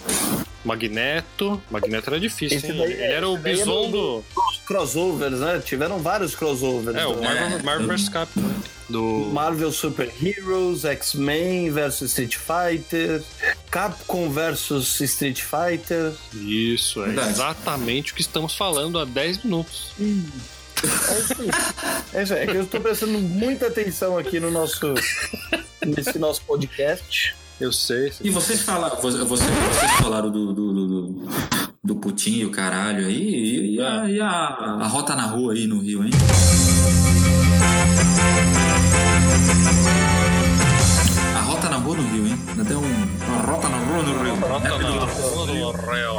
[0.64, 1.62] Magneto.
[1.70, 2.78] Magneto era difícil, Esse hein?
[2.78, 4.18] daí Ele é- era o é bison do.
[4.20, 5.62] Os crossovers, né?
[5.64, 6.96] Tiveram vários crossovers.
[6.98, 8.08] É, o do- Marvel, Marvel vs.
[8.10, 8.40] Capcom.
[8.40, 8.56] né?
[8.90, 9.30] Do.
[9.34, 13.22] Marvel Super Heroes, X-Men versus Street Fighter,
[13.70, 16.14] Capcom versus Street Fighter.
[16.34, 19.92] Isso, é exatamente o que estamos falando há 10 minutos.
[20.00, 20.24] É aí.
[22.14, 22.44] É isso aí.
[22.44, 24.94] É que eu estou prestando muita atenção aqui no nosso
[25.86, 27.36] nesse nosso podcast.
[27.60, 28.12] Eu sei.
[28.22, 31.28] E vocês falaram, você, você- vocês falaram do, do, do, do,
[31.84, 35.54] do Putin e o caralho aí, e, e a, e a, a rota na rua
[35.54, 36.12] aí no Rio, hein?
[41.36, 42.38] A rota na rua no Rio, hein?
[42.60, 42.84] Até um,
[43.34, 46.14] É, na do- rua do réu.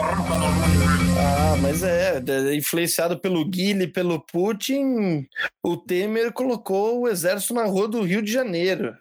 [1.16, 5.26] Ah, mas é, é, influenciado pelo Guile e pelo Putin,
[5.62, 8.94] o Temer colocou o exército na rua do Rio de Janeiro.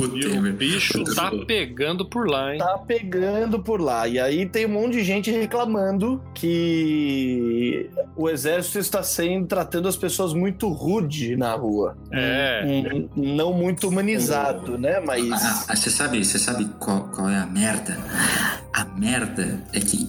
[0.00, 2.58] O E o bicho tá pegando por lá, hein?
[2.58, 4.08] Tá pegando por lá.
[4.08, 9.96] E aí tem um monte de gente reclamando que o exército está sendo tratando as
[9.96, 11.96] pessoas muito rude na rua.
[12.12, 12.62] É.
[12.66, 15.00] Um- um- não muito humanizado, né?
[15.00, 15.30] Mas.
[15.32, 17.96] Ah, ah, Você sabe, você sabe qual, qual é a merda?
[18.72, 20.08] A merda é que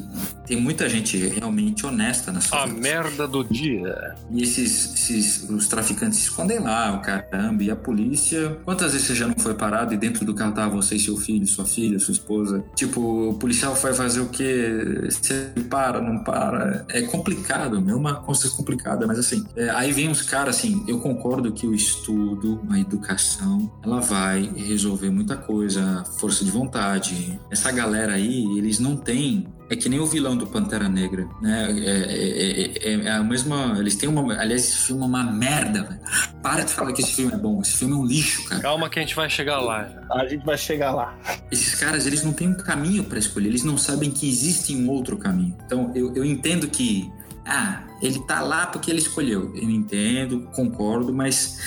[0.50, 4.16] tem muita gente realmente honesta nas A suas merda do dia.
[4.32, 8.58] E esses, esses os traficantes se escondem lá, o caramba, e a polícia.
[8.66, 11.16] Quantas vezes você já não foi parado e dentro do carro tava você e seu
[11.18, 12.66] filho, sua filha, sua esposa?
[12.76, 15.04] Tipo, o policial vai fazer o quê?
[15.06, 16.84] Você para, não para?
[16.90, 21.00] É complicado, é uma coisa complicada, mas assim, é, aí vem os caras assim, eu
[21.00, 27.40] concordo que o estudo, a educação, ela vai resolver muita coisa, força de vontade.
[27.52, 31.68] Essa galera aí, eles não têm é que nem o vilão do Pantera Negra, né?
[31.70, 33.76] É, é, é- é a mesma.
[33.80, 34.34] Eles têm uma.
[34.34, 36.00] Aliás, esse filme é uma merda, velho.
[36.42, 37.62] Para de falar que esse filme é bom.
[37.62, 38.62] Esse filme é um lixo, cara.
[38.62, 39.88] Calma que a gente vai chegar lá.
[40.12, 41.18] A gente vai chegar lá.
[41.52, 43.48] Esses caras, eles não têm um caminho pra escolher.
[43.50, 45.56] Eles não sabem que existe um outro caminho.
[45.66, 47.10] Então, eu, eu entendo que.
[47.46, 49.52] Ah, ele tá lá porque ele escolheu.
[49.56, 51.58] Eu entendo, concordo, mas.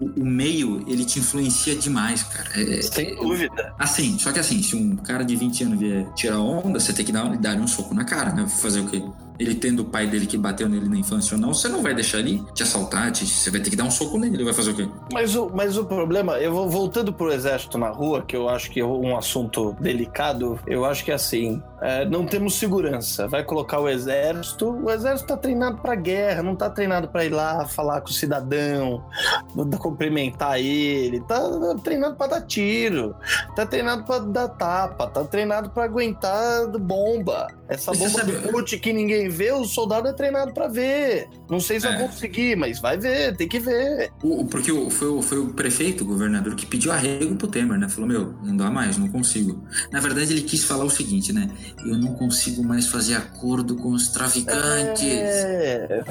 [0.00, 2.48] O, o meio, ele te influencia demais, cara.
[2.58, 3.74] É- Sem dúvida.
[3.78, 7.04] Assim, só que assim, se um cara de 20 anos vier tirar onda, você tem
[7.04, 8.48] que dar, dar um soco na cara, né?
[8.48, 9.02] Fazer o quê?
[9.40, 11.94] Ele tendo o pai dele que bateu nele na infância ou não, você não vai
[11.94, 14.52] deixar ele te assaltar, te- você vai ter que dar um soco nele, ele vai
[14.52, 14.88] fazer o quê?
[15.12, 18.70] Mas o, mas o problema, eu vou voltando pro exército na rua, que eu acho
[18.70, 23.26] que é um assunto delicado, eu acho que é assim, é, não temos segurança.
[23.28, 27.30] Vai colocar o exército, o exército tá treinado pra guerra, não tá treinado pra ir
[27.30, 29.02] lá falar com o cidadão,
[29.78, 31.40] cumprimentar ele, tá
[31.82, 33.14] treinado pra dar tiro,
[33.56, 37.46] tá treinado pra dar tapa, tá treinado pra aguentar bomba.
[37.68, 41.28] Essa bomba sabe- que ninguém vê, o soldado é treinado pra ver.
[41.48, 41.94] Não sei se É.
[41.94, 44.10] eu conseguir, mas vai ver, tem que ver.
[44.22, 47.48] O, o- porque o- foi, o- foi o prefeito, o governador, que pediu arrego pro
[47.48, 47.88] Temer, né?
[47.88, 49.62] Falou, meu, não dá mais, não consigo.
[49.90, 51.50] Na verdade, ele quis falar o seguinte, né?
[51.86, 55.02] Eu não consigo mais fazer acordo com os traficantes.
[55.02, 56.04] É,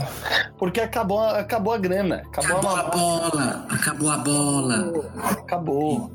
[0.58, 2.24] porque acabou, acabou a grana.
[2.32, 5.12] Acabou, Acabou a a bola, acabou a bola.
[5.32, 6.12] Acabou.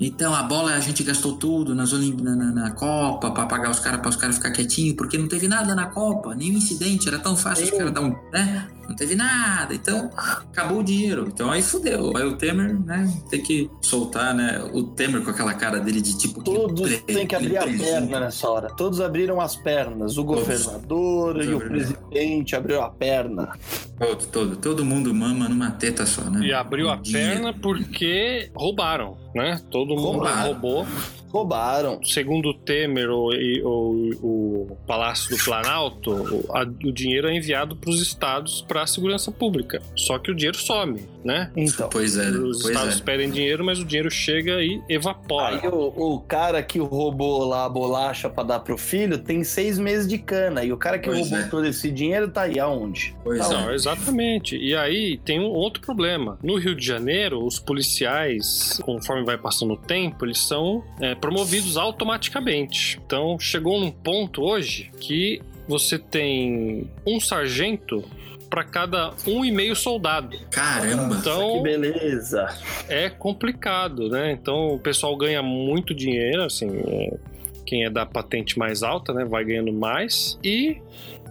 [0.00, 2.20] Então a bola a gente gastou tudo nas Olimp...
[2.20, 5.28] na, na- na Copa pra pagar os caras para os caras ficar quietinhos, porque não
[5.28, 8.66] teve nada na Copa, nenhum incidente, era tão fácil os caras dar um, né?
[8.88, 11.26] Não teve nada, então acabou o dinheiro.
[11.32, 12.12] Então aí fudeu.
[12.16, 14.60] Aí o Temer, né, tem que soltar, né?
[14.72, 18.18] O Temer com aquela cara dele de tipo Todos pre- têm que abrir a perna
[18.18, 18.68] nessa hora.
[18.76, 20.18] Todos abriram as pernas.
[20.18, 21.70] O governador Todos e o abriram.
[21.70, 23.52] presidente abriu a perna.
[23.96, 26.44] Todo, todo, todo mundo mama numa teta só, né?
[26.46, 27.28] E abriu a Dinheiro.
[27.34, 29.60] perna porque roubaram, né?
[29.70, 30.52] Todo mundo Roubaram.
[30.52, 30.86] roubou.
[31.32, 32.02] Roubaram.
[32.02, 37.36] Segundo o Temer, o, e- o, o Palácio do Planalto, o, a- o dinheiro é
[37.36, 39.80] enviado para os estados para a segurança pública.
[39.94, 41.50] Só que o dinheiro some, né?
[41.56, 41.88] Então.
[41.90, 43.02] Pois é, Os pois estados é.
[43.02, 45.60] pedem dinheiro, mas o dinheiro chega e evapora.
[45.62, 49.78] Aí o, o cara que roubou lá a bolacha pra dar pro filho tem seis
[49.78, 50.64] meses de cana.
[50.64, 51.42] E o cara que Pois roubou é.
[51.48, 53.14] todo esse dinheiro tá aí aonde?
[53.22, 53.56] Pois Tá é.
[53.56, 54.56] Não, exatamente.
[54.56, 56.38] E aí tem um outro problema.
[56.42, 61.76] No Rio de Janeiro, os policiais, conforme vai passando o tempo, eles são é, promovidos
[61.76, 63.00] automaticamente.
[63.06, 68.04] Então chegou num ponto hoje que você tem um sargento
[68.50, 70.36] para cada um e meio soldado.
[70.50, 71.14] Caramba.
[71.14, 72.48] Que Então beleza.
[72.88, 74.32] é complicado, né?
[74.32, 77.16] Então o pessoal ganha muito dinheiro, assim, é,
[77.64, 80.82] quem é da patente mais alta, né, vai ganhando mais e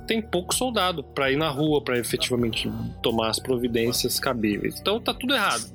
[0.07, 2.71] tem pouco soldado para ir na rua para efetivamente
[3.03, 4.79] tomar as providências cabíveis.
[4.79, 5.71] Então tá tudo errado.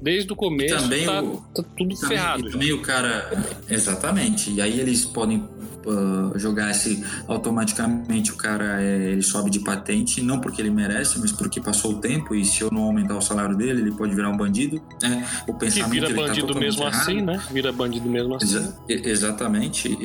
[0.00, 2.50] Desde o começo também tá, o- tá tudo Também, ferrado.
[2.50, 3.30] também o cara.
[3.68, 4.50] Exatamente.
[4.52, 5.38] E aí eles podem
[5.86, 11.32] uh, jogasse automaticamente o cara é, ele sobe de patente, não porque ele merece, mas
[11.32, 14.28] porque passou o tempo e se eu não aumentar o salário dele, ele pode virar
[14.30, 14.82] um bandido.
[15.02, 17.00] É, o Que pensamento vira ele tá bandido totalmente mesmo errado.
[17.00, 17.42] assim, né?
[17.52, 18.44] Vira bandido mesmo assim.
[18.56, 19.98] Exa- exatamente.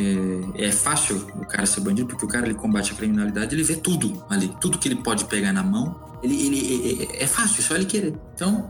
[0.58, 3.64] É, é fácil o cara ser bandido porque o cara ele combate a criminalidade, ele
[3.64, 6.11] vê tudo ali, tudo que ele pode pegar na mão.
[6.24, 8.14] Ele, ele- é, é- fácil, só ele querer.
[8.36, 8.70] Então,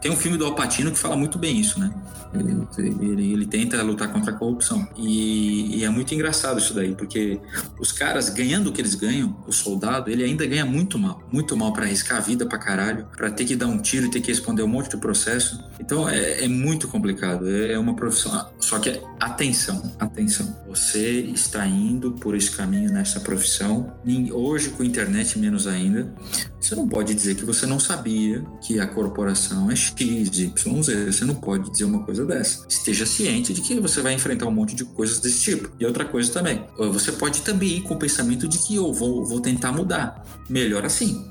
[0.00, 1.92] tem um filme do Alpatino que fala muito bem isso, né?
[2.34, 4.86] Ele, ele- ele tenta lutar contra a corrupção.
[4.96, 7.40] E, e é muito engraçado isso daí, porque
[7.80, 11.22] os caras ganhando o que eles ganham, o soldado, ele ainda ganha muito mal.
[11.32, 14.10] Muito mal pra arriscar a vida pra caralho, pra ter que dar um tiro e
[14.10, 15.58] ter que responder um monte de processo.
[15.80, 17.48] Então é, é muito complicado.
[17.48, 18.48] É é uma profissão.
[18.60, 20.54] Só que atenção, atenção.
[20.68, 23.94] Você está indo por esse caminho nessa profissão.
[24.32, 26.12] Hoje, com internet, menos ainda.
[26.60, 29.98] Você não pode dizer que você não sabia que a corporação é X,
[30.38, 31.12] Y, Z.
[31.12, 32.66] Você não pode dizer uma coisa dessa.
[32.68, 35.70] Esteja ciente de que você vai enfrentar um monte de coisas desse tipo.
[35.78, 39.24] E outra coisa também, você pode também ir com o pensamento de que eu vou,
[39.24, 40.24] vou tentar mudar.
[40.48, 41.24] Melhor assim.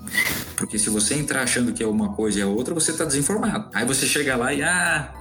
[0.56, 3.70] Porque se você entrar achando que é uma coisa e é outra, você está desinformado.
[3.74, 5.14] Aí você chega lá e, ah,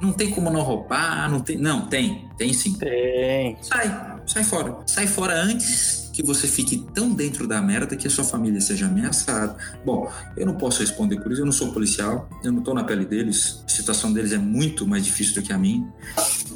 [0.00, 1.58] não tem como não roubar, não tem.
[1.58, 2.74] Não, tem, tem sim.
[2.74, 3.56] Tem.
[3.60, 4.78] Sai, sai fora.
[4.86, 8.86] Sai fora antes que você fique tão dentro da merda que a sua família seja
[8.86, 9.56] ameaçada.
[9.86, 12.82] Bom, eu não posso responder por isso, eu não sou policial, eu não tô na
[12.82, 15.86] pele deles, a situação deles é muito mais difícil do que a minha.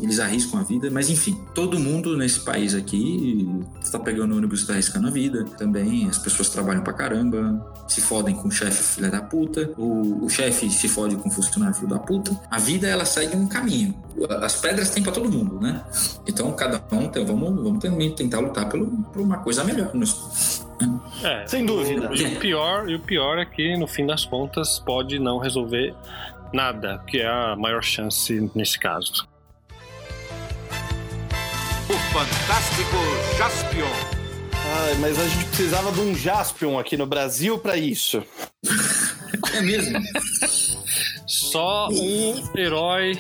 [0.01, 3.49] Eles arriscam a vida, mas enfim, todo mundo nesse país aqui
[3.81, 6.09] está pegando ônibus e está arriscando a vida também.
[6.09, 10.29] As pessoas trabalham pra caramba, se fodem com o chefe filha da puta, o, o
[10.29, 12.37] chefe se fode com o funcionário filho da puta.
[12.51, 13.95] A vida ela segue um caminho.
[14.41, 15.85] As pedras tem pra todo mundo, né?
[16.27, 19.91] Então cada um tem, vamos, vamos também tentar lutar pelo, por uma coisa melhor.
[19.95, 20.67] Nós-
[21.23, 22.11] É, Sem dúvida.
[22.13, 25.95] E o pior, e o pior é que, no fim das contas, pode não resolver
[26.53, 29.29] nada, que é a maior chance nesse caso.
[31.89, 32.97] O Fantástico
[33.39, 33.87] Jaspion.
[34.65, 38.23] Ai, mas a gente precisava de um Jaspion aqui no Brasil pra isso.
[39.55, 40.01] É mesmo?
[41.27, 43.19] Só um herói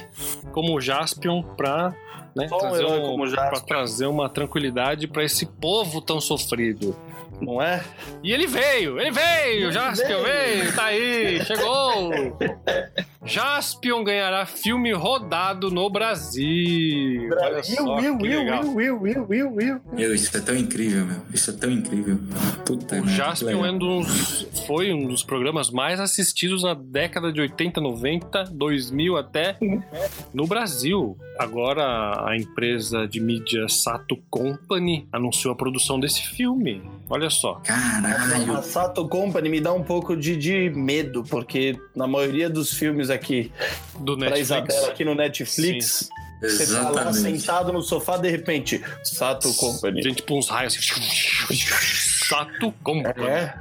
[0.53, 1.95] como o Jaspion pra,
[2.35, 6.01] né, Só um trazer, herói um- como o pra trazer uma tranquilidade pra esse povo
[6.01, 6.97] tão sofrido.
[7.43, 7.83] Não é?
[8.23, 10.25] E ele veio, ele veio, Ele Jaspion veio.
[10.63, 12.11] veio, tá aí, chegou.
[13.25, 17.31] Jaspion ganhará filme rodado no Brasil.
[17.41, 18.65] Olha só, Will, que Will, legal.
[18.65, 19.81] Will, Will, Will, Will, Will.
[19.93, 21.23] Meu, isso é tão incrível, meu.
[21.33, 22.19] Isso é tão incrível.
[22.65, 27.41] Puta O Jaspion é um dos, foi um dos programas mais assistidos na década de
[27.41, 29.57] 80, 90, 2000 até
[30.35, 31.17] no Brasil.
[31.39, 36.83] Agora a empresa de mídia Sato Company anunciou a produção desse filme.
[37.09, 37.55] Olha só.
[37.65, 38.57] Caralho.
[38.57, 43.11] A Sato Company me dá um pouco de, de medo, porque na maioria dos filmes
[43.11, 43.53] aqui
[43.99, 44.41] Do pra Netflix.
[44.41, 46.09] Isabela aqui no Netflix,
[46.41, 47.41] você tá lá Exatamente.
[47.41, 50.03] sentado no sofá, de repente, Sato Company.
[50.03, 51.01] Tem tipo uns raios assim.
[52.33, 53.27] Sato Company.
[53.27, 53.55] É,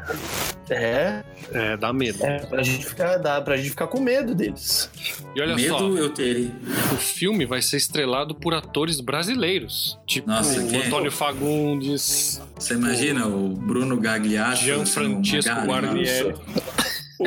[0.70, 2.24] é, É, dá medo.
[2.24, 4.90] é pra gente ficar, dá pra gente ficar com medo deles.
[5.36, 6.52] E olha só, Medo eu terei.
[6.94, 9.98] o filme vai ser estrelado por atores brasileiros.
[10.06, 10.86] Tipo Nossa, o quem é?
[10.88, 14.64] Antônio Fagundes, Você imagina o Bruno Gagliasso?
[14.64, 16.36] Gianfrancesco sendo uma Guarnieri.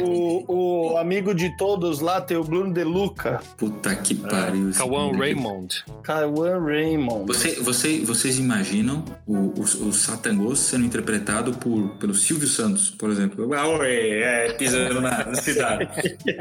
[0.03, 4.73] O, o amigo de todos lá tem o Bruno De Luca, Puta que pariu.
[4.73, 5.19] Cauã menino.
[5.19, 5.85] Raymond.
[6.03, 7.27] Cauã Raymond.
[7.27, 13.11] Você, você, vocês imaginam o, o, o Satangos sendo interpretado por, pelo Silvio Santos, por
[13.11, 13.53] exemplo?
[13.55, 15.89] Ah, oi, é, pisando na cidade.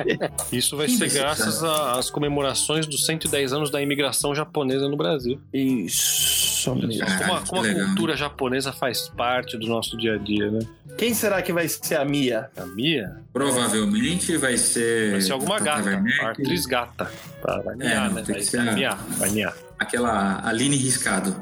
[0.51, 5.39] Isso vai Quem ser graças às comemorações dos 110 anos da imigração japonesa no Brasil.
[5.53, 10.49] Isso Caralho, Como a, como a cultura japonesa faz parte do nosso dia a dia,
[10.51, 10.59] né?
[10.97, 12.49] Quem será que vai ser a Mia?
[12.55, 15.11] A Mia Provavelmente vai ser.
[15.11, 17.11] vai ser alguma gata, Werneck, uma atriz gata.
[17.41, 18.23] Tá, vai É, miar, não, né?
[18.27, 19.53] Vai, ser vai a- miar, vai miar.
[19.83, 21.35] Aquela Aline Riscado.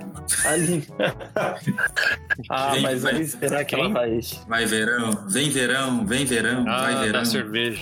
[0.45, 0.87] Ali.
[2.49, 3.15] ah, Vem, mas vai.
[3.15, 4.19] aí será que ela vai?
[4.47, 7.11] Vai verão, vem verão, vem verão, vai Ah, verão.
[7.19, 7.81] da cerveja.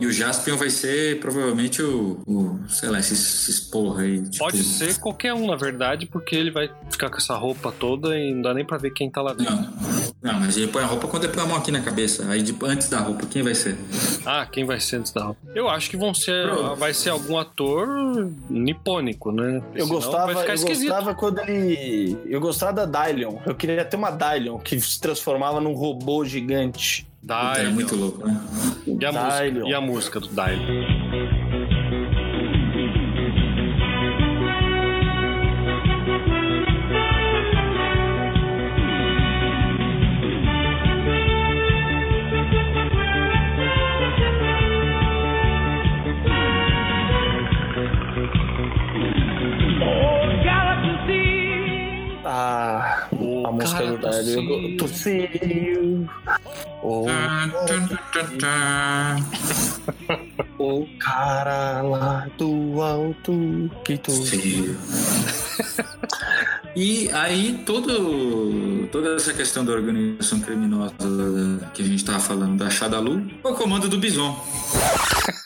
[0.00, 3.18] E o Jaspion vai ser provavelmente o, o sei lá, esses,
[3.48, 4.22] esses porra aí.
[4.22, 8.16] tipo- Pode ser qualquer um, na verdade, porque ele vai ficar com essa roupa toda
[8.16, 9.54] e não dá nem pra ver quem tá lá dentro.
[9.54, 9.72] Não,
[10.22, 12.26] não, mas ele põe a roupa quando ele põe a mão aqui na cabeça.
[12.30, 13.76] Aí de- antes da roupa, quem vai ser?
[14.24, 15.40] Ah, quem vai ser antes da roupa?
[15.54, 16.46] Eu acho que vão ser.
[16.48, 16.76] Pronto.
[16.76, 19.62] Vai ser algum ator nipônico, né?
[19.74, 20.88] Eu Senão gostava, eu esquisito.
[20.88, 22.18] gostava quando ele.
[22.26, 23.36] Eu gostava da Dylion.
[23.46, 27.06] Eu queria ter uma Dylion que se transformava num robô gigante.
[27.20, 27.72] Puta, é Dylion.
[27.72, 28.40] muito louco, né?
[28.86, 29.66] E a, música, Dylion.
[29.68, 31.25] e a música do Dylion?
[54.76, 56.08] Tossiu.
[56.82, 57.06] O,
[60.98, 63.98] cara lá do alto que.
[64.10, 64.76] Sim.
[66.76, 70.92] E aí, todo, toda essa questão da organização criminosa
[71.72, 74.38] que a gente tava falando da Shadalu, foi o comando do Bison.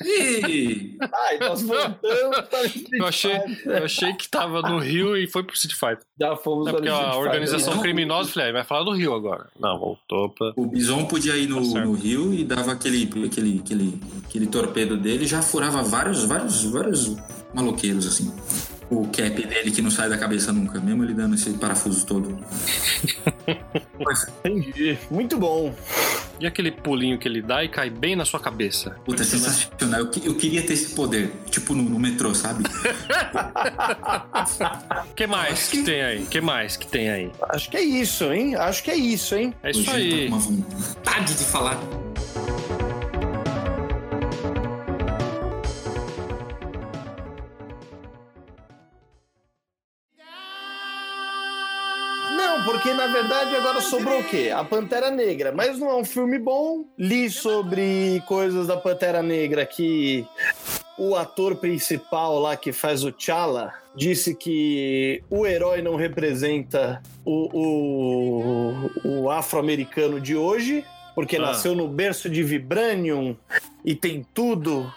[0.05, 3.73] E Ai, nós voltamos para Street Eu achei, Fighter.
[3.79, 6.05] eu achei que tava no Rio e foi pro Street Fighter.
[6.19, 7.83] Já fomos É para porque Street a organização Não.
[7.83, 9.47] criminosa, eu falei, ah, vai falar do Rio agora.
[9.59, 10.53] Não, voltou pra.
[10.57, 14.97] o Bison podia ir no, Tá no rio e dava aquele, aquele, aquele, aquele torpedo
[14.97, 17.17] dele, já furava vários, vários, vários
[17.55, 18.35] maloqueiros, assim.
[18.91, 22.37] O cap dele que não sai da cabeça nunca, mesmo ele dando esse parafuso todo.
[24.45, 24.99] Entendi.
[25.11, 25.73] Muito bom.
[26.41, 28.97] E aquele pulinho que ele dá e cai bem na sua cabeça.
[29.05, 30.01] Puta, sensacional.
[30.01, 32.65] Eu, que- eu queria ter esse poder, tipo no, no metrô, sabe?
[35.11, 36.23] O que mais que tem aí?
[36.23, 37.31] O que mais que tem aí?
[37.51, 38.57] Acho que é isso, hein?
[38.57, 39.55] Acho que é isso, hein?
[39.63, 40.29] É isso Hoje eu tô aí.
[40.29, 41.79] com uma vontade de falar.
[52.81, 54.51] Porque na verdade agora sobrou o quê?
[54.55, 55.53] A Pantera Negra.
[55.53, 56.85] Mas não é um filme bom.
[56.99, 60.27] Li sobre coisas da Pantera Negra que
[60.99, 67.49] o ator principal lá que faz o T'Challa disse que o herói não representa o,
[67.59, 68.91] o,
[69.23, 71.41] o afro-americano de hoje, porque Ah.
[71.43, 73.37] nasceu no berço de Vibranium
[73.85, 74.91] e tem tudo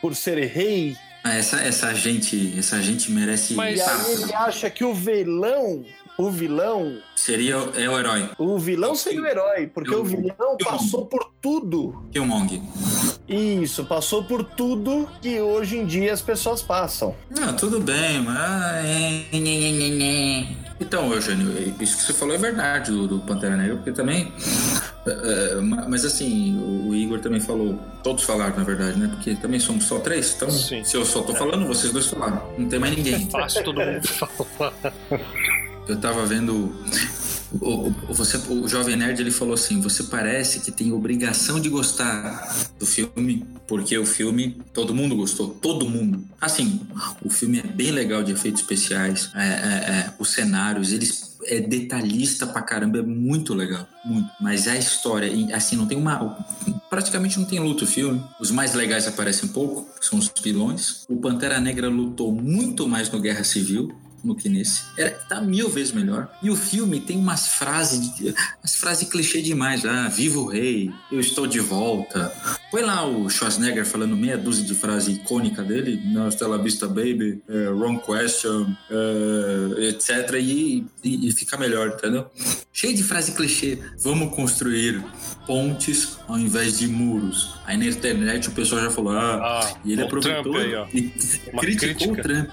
[0.00, 0.96] por ser rei.
[1.22, 3.54] Ah, essa, essa gente, essa gente merece.
[3.54, 5.84] Mas- aí ele acha que o vilão,
[6.18, 8.28] o vilão seria é o herói.
[8.38, 12.02] O vilão seria o herói, porque o vilão passou por tudo.
[12.12, 12.60] Killmonger.
[13.28, 17.14] Isso, passou por tudo que hoje em dia as pessoas passam.
[17.30, 18.36] Não, tudo bem, mas.
[18.36, 20.46] ah, é.
[20.80, 24.32] Então, Eugênio, isso que você falou é verdade do, do Pantera Negra, porque também.
[25.06, 26.56] é, é, ma- mas assim,
[26.86, 29.08] o Igor também falou, todos falaram na verdade, né?
[29.08, 30.84] Porque também somos só três, então Sim.
[30.84, 33.28] se eu só tô falando, vocês dois falaram, não tem mais ninguém.
[33.28, 34.72] Fácil todo mundo falar.
[35.88, 36.74] Eu tava vendo.
[37.60, 41.68] O, o- você, o Jovem Nerd ele falou assim: você parece que tem obrigação de
[41.70, 46.22] gostar do filme, porque o filme todo mundo gostou, todo mundo.
[46.40, 46.80] Assim,
[47.24, 51.60] o filme é bem legal de efeitos especiais, é, é, é, os cenários, eles é
[51.60, 54.28] detalhista pra caramba, é muito legal, muito.
[54.40, 56.36] Mas a história, assim, não tem uma.
[56.90, 58.22] Praticamente não tem luta o filme.
[58.38, 61.04] Os mais legais aparecem pouco, são os vilões.
[61.08, 63.90] O Pantera Negra lutou muito mais no Guerra Civil
[64.24, 64.82] no que nesse.
[64.96, 66.28] É, tá mil vezes melhor.
[66.42, 68.12] E o filme tem umas frases,
[68.60, 69.84] umas frases clichê demais.
[69.84, 72.32] Ah, viva o rei, eu estou de volta.
[72.70, 77.42] Põe lá o Schwarzenegger falando meia dúzia de frase icônica dele, Não, Stella Vista Baby,
[77.48, 80.34] é, Wrong Question, é, etc.
[80.40, 82.26] E, e, e fica melhor, entendeu?
[82.72, 83.78] Cheio de frase clichê.
[84.00, 85.02] Vamos construir
[85.46, 87.54] pontes ao invés de muros.
[87.64, 91.02] Aí na internet o pessoal já falou, ah, Ah, e ele aproveitou aí, e
[91.58, 92.12] criticou crítica.
[92.12, 92.50] o Trump.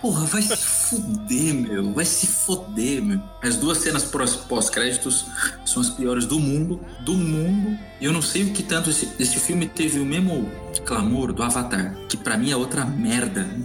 [0.00, 0.56] Porra, vai se
[0.88, 1.92] fuder, meu.
[1.92, 3.20] Vai se foder, meu.
[3.42, 5.26] As duas cenas pós- pós-créditos
[5.64, 6.80] são as piores do mundo.
[7.04, 7.78] Do mundo.
[8.00, 10.50] E eu não sei o que tanto esse, esse filme teve o mesmo
[10.84, 11.94] clamor do Avatar.
[12.08, 13.48] Que pra mim é outra merda.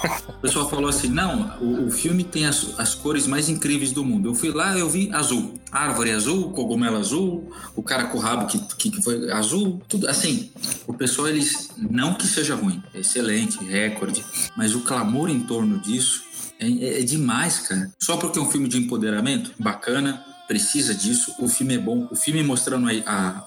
[0.00, 3.92] Que o pessoal falou assim: não, o, o filme tem as, as cores mais incríveis
[3.92, 4.30] do mundo.
[4.30, 5.60] Eu fui lá, eu vi azul.
[5.70, 10.08] Árvore azul, cogumelo azul, o cara com o rabo que, que, que foi azul, tudo
[10.08, 10.50] assim.
[10.86, 11.68] O pessoal, eles.
[11.76, 14.24] Não que seja ruim, é excelente, recorde,
[14.56, 16.22] mas o clamor em torno disso
[16.58, 17.90] é, é- é demais, cara.
[17.98, 20.24] Só porque é um filme de empoderamento, bacana.
[20.46, 22.08] Precisa disso, o filme é bom.
[22.10, 23.44] O filme mostrando a, a,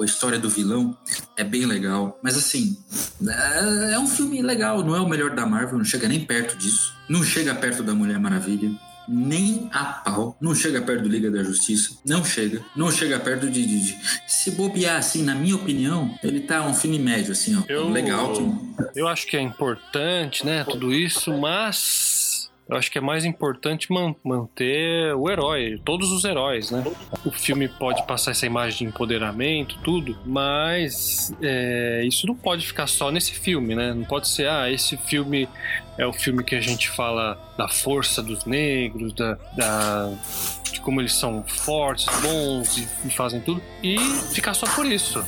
[0.00, 0.96] a história do vilão
[1.36, 2.18] é bem legal.
[2.22, 2.74] Mas assim,
[3.28, 6.56] é, é um filme legal, não é o melhor da Marvel, não chega nem perto
[6.56, 6.94] disso.
[7.06, 8.70] Não chega perto da Mulher Maravilha.
[9.08, 10.36] Nem a pau.
[10.40, 11.96] Não chega perto do Liga da Justiça.
[12.06, 12.62] Não chega.
[12.76, 13.66] Não chega perto de.
[13.66, 17.62] de- de- Se bobear, assim, na minha opinião, ele tá um filme médio, assim, ó.
[17.68, 18.32] Eu- Legal.
[18.94, 22.21] Eu acho que é importante, né, tudo isso, mas
[22.72, 26.82] eu acho que é mais importante man- manter o herói, todos os heróis, né?
[27.24, 32.86] O filme pode passar essa imagem de empoderamento, tudo, mas é, isso não pode ficar
[32.86, 33.92] só nesse filme, né?
[33.92, 35.48] Não pode ser, ah, esse filme
[35.98, 40.10] é o filme que a gente fala da força dos negros, da, da-
[40.72, 43.98] de como eles são fortes, bons e, e fazem tudo, e
[44.32, 45.22] ficar só por isso.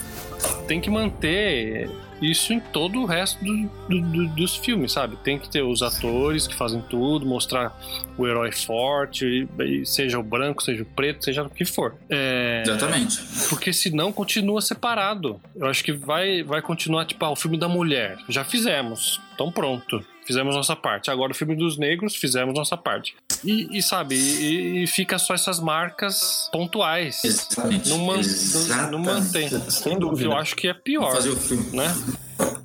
[0.67, 1.91] Tem que manter
[2.31, 5.17] isso em todo o resto do- do- do- dos filmes, sabe?
[5.17, 7.79] Tem que ter os atores que fazem tudo, mostrar
[8.17, 9.49] o herói forte,
[9.85, 11.95] seja o branco, seja o preto, seja o que for.
[12.09, 13.19] É, Exatamente.
[13.49, 15.41] porque senão continua separado.
[15.55, 18.19] Eu acho que vai, vai continuar, tipo, ah, o filme da mulher.
[18.29, 19.21] Já fizemos.
[19.35, 20.05] Então pronto.
[20.27, 21.11] Fizemos nossa parte.
[21.11, 23.15] Agora o filme dos negros, fizemos nossa parte.
[23.45, 27.23] E, e sabe, e, e fica só essas marcas pontuais.
[27.23, 27.91] Exatamente.
[27.91, 28.91] Não, man- não, Exatamente.
[28.93, 29.49] não mantém.
[29.71, 30.31] Sem dúvida.
[30.31, 31.77] eu acho que é pior, Fazer o filme.
[31.77, 31.85] né?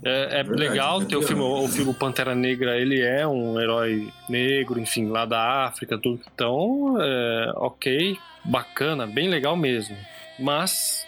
[0.06, 3.60] É, é Verdade, legal é ter o filme, o filme Pantera Negra, ele é um
[3.60, 6.22] herói negro, enfim, lá da África, tudo.
[6.34, 9.98] Então, é, ok, bacana, bem legal mesmo.
[10.40, 11.06] Mas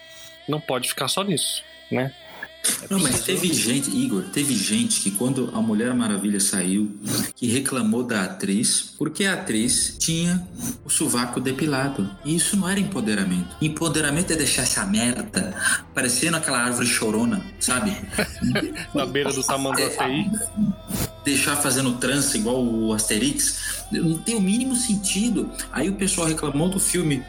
[0.49, 2.13] não pode ficar só nisso, né?
[2.83, 6.91] É Não, mas teve gente, Igor, teve gente que quando a Mulher Maravilha saiu,
[7.35, 10.47] que reclamou da atriz, porque a atriz tinha
[10.85, 12.09] o sovaco depilado.
[12.23, 13.55] E isso não era empoderamento.
[13.61, 15.55] Empoderamento é deixar essa merda
[15.93, 17.95] parecendo aquela árvore chorona, sabe?
[18.93, 20.29] Na beira do Tamanduateí.
[21.25, 25.49] deixar fazendo trança igual o Asterix, não tem o mínimo sentido.
[25.71, 27.23] Aí o pessoal reclamou do filme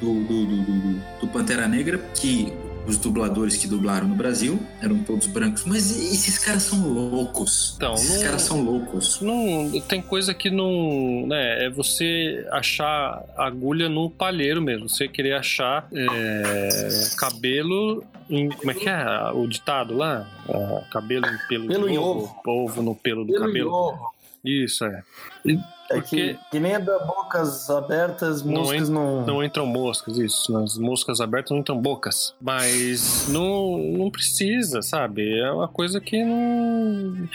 [0.00, 2.52] do, do, do, do- do Pantera Negra, que
[2.86, 5.64] os dubladores que dublaram no Brasil eram todos brancos.
[5.64, 7.74] Mas esses caras são loucos.
[7.76, 9.20] Então, esses não- caras são loucos.
[9.20, 11.26] Não, tem coisa que não.
[11.26, 14.88] Né, é você achar agulha no palheiro mesmo.
[14.88, 16.68] Você querer achar é,
[17.16, 18.04] cabelo.
[18.28, 20.28] Em, como é que é o ditado lá?
[20.48, 22.34] Ah, cabelo em pelo, Pelo de em ovo.
[22.44, 23.70] Ovo no pelo do Pelo cabelo.
[23.72, 23.98] ovo.
[24.44, 25.02] Isso, é.
[25.46, 25.52] É
[25.88, 29.24] Porque- que, que nem a da bocas abertas, Não moscas não.
[29.26, 30.52] Não entram moscas, isso.
[30.52, 32.34] Nas moscas abertas não entram bocas.
[32.40, 35.38] Mas não, não precisa, sabe?
[35.38, 37.28] É uma coisa que não.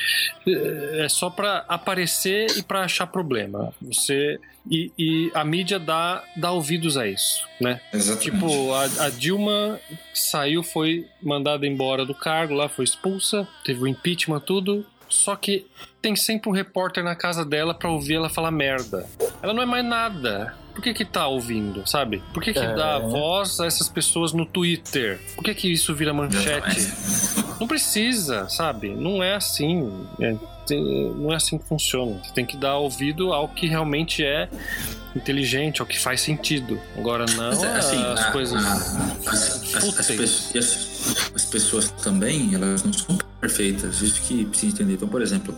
[0.47, 3.73] É só pra aparecer e pra achar problema.
[3.81, 4.39] Você.
[4.69, 7.81] E, e a mídia dá, dá ouvidos a isso, né?
[7.91, 8.31] Exatamente.
[8.31, 9.79] Tipo, a, a Dilma
[10.13, 14.85] saiu, foi mandada embora do cargo lá, foi expulsa, teve o impeachment, tudo.
[15.09, 15.65] Só que
[16.01, 19.05] tem sempre um repórter na casa dela pra ouvir ela falar merda.
[19.41, 20.55] Ela não é mais nada.
[20.73, 22.23] Por que que tá ouvindo, sabe?
[22.33, 22.73] Por que que É.
[22.73, 25.19] dá voz a essas pessoas no Twitter?
[25.35, 26.87] Por que que isso vira manchete?
[27.59, 28.89] Não precisa, sabe?
[28.89, 30.07] Não é assim.
[30.19, 30.35] É,
[30.69, 32.19] não é assim que funciona.
[32.23, 34.49] Você tem que dar ouvido ao que realmente é
[35.15, 36.79] inteligente, ao que faz sentido.
[36.97, 38.73] Agora não Mas, assim, as a- coisas a-
[39.27, 44.01] as, as- as as- as pessoas também, elas não são perfeitas.
[44.01, 44.93] Isso que precisa entender.
[44.93, 45.53] Então, por exemplo,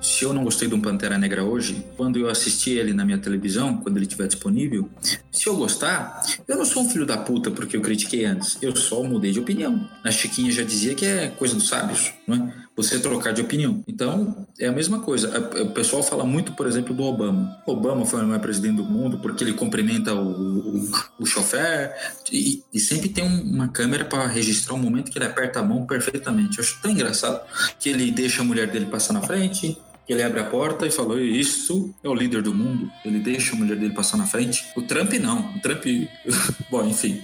[0.00, 3.16] se eu não gostei de um Pantera Negra hoje, quando eu assisti ele na minha
[3.18, 4.90] televisão, quando ele estiver disponível,
[5.30, 8.58] se eu gostar, eu não sou um filho da puta porque eu critiquei antes.
[8.60, 9.88] Eu só mudei de opinião.
[10.04, 12.67] A Chiquinha já dizia que é coisa dos sábios, não é?
[12.78, 13.82] Você trocar de opinião.
[13.86, 15.36] Então, é a mesma coisa.
[15.36, 17.58] A- O pessoal fala muito, por exemplo, do Obama.
[17.66, 21.92] Obama foi o maior presidente do mundo porque ele cumprimenta o, o, o chofer
[22.32, 25.62] e, e sempre tem um- uma câmera para registrar o momento que ele aperta a
[25.62, 26.58] mão perfeitamente.
[26.58, 27.42] Eu acho tão engraçado
[27.80, 29.76] que ele deixa a mulher dele passar na frente,
[30.08, 32.90] ele abre a porta e falou: Isto é o líder do mundo.
[33.04, 34.64] Ele deixa a mulher dele passar na frente.
[34.76, 35.54] O Trump não.
[35.56, 35.84] O Trump.
[36.70, 37.20] Bom, enfim.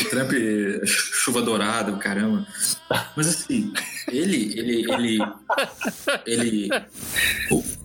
[0.00, 0.32] O Trump,
[0.86, 2.46] chuva dourada, caramba.
[3.16, 3.72] Mas assim,
[4.08, 4.58] ele.
[4.58, 4.86] Ele.
[4.92, 5.18] Ele.
[6.26, 6.68] ele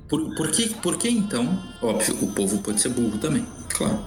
[0.07, 1.61] por, por, que, por que então?
[1.81, 4.03] Óbvio, o povo pode ser burro também, claro.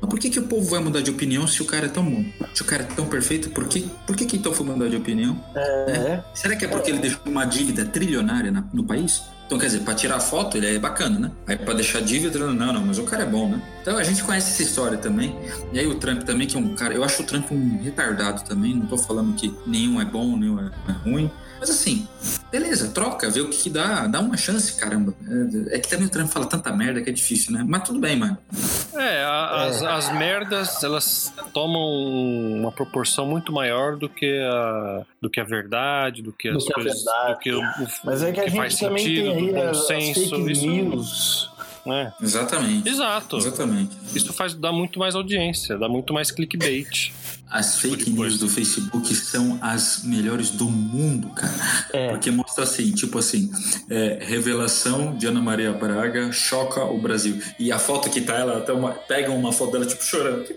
[0.00, 2.04] Mas por que, que o povo vai mudar de opinião se o cara é tão
[2.04, 2.24] bom?
[2.54, 4.96] Se o cara é tão perfeito, por que, por que, que então foi mudar de
[4.96, 5.38] opinião?
[5.54, 6.22] É.
[6.34, 9.22] Será que é porque ele deixou uma dívida trilionária na- no país?
[9.52, 11.30] Então, quer dizer, pra tirar foto, ele é bacana, né?
[11.46, 13.60] Aí pra deixar dívida, não, não, mas o cara é bom, né?
[13.82, 15.36] Então a gente conhece essa história também.
[15.74, 16.94] E aí o Trump também, que é um cara.
[16.94, 18.74] Eu acho o Trump um retardado também.
[18.74, 21.30] Não tô falando que nenhum é bom, nenhum é, é ruim.
[21.62, 22.08] Mas assim,
[22.50, 25.14] beleza, troca, vê o que, que dá, dá uma chance, caramba.
[25.70, 27.64] É, é que também o Trump fala tanta merda que é difícil, né?
[27.64, 28.36] Mas tudo bem, mano.
[28.94, 31.80] É, a- as, as merdas, elas tomam
[32.58, 36.64] uma proporção muito maior do que a, do que a verdade, do que Do as
[36.64, 37.32] que a coisas, verdade.
[37.34, 39.56] do que o, o- Mas é que a que gente faz também sentido, tem do
[39.56, 40.36] aí bom as, fake isso-
[40.66, 41.50] news.
[41.86, 42.12] né?
[42.20, 42.88] Exatamente.
[42.88, 43.36] Exato.
[43.36, 43.96] Exatamente.
[44.12, 47.12] Isso faz dar muito mais audiência, dá muito mais clickbait.
[47.52, 48.38] As fake Tipo news coisa.
[48.38, 51.52] do Facebook são as melhores do mundo, cara.
[51.92, 52.08] É.
[52.10, 53.50] Porque mostra assim, tipo assim,
[53.88, 57.40] é, revelação de Ana Maria Braga choca o Brasil.
[57.58, 60.44] E a foto que tá ela, até uma, pegam uma foto dela, tipo, chorando.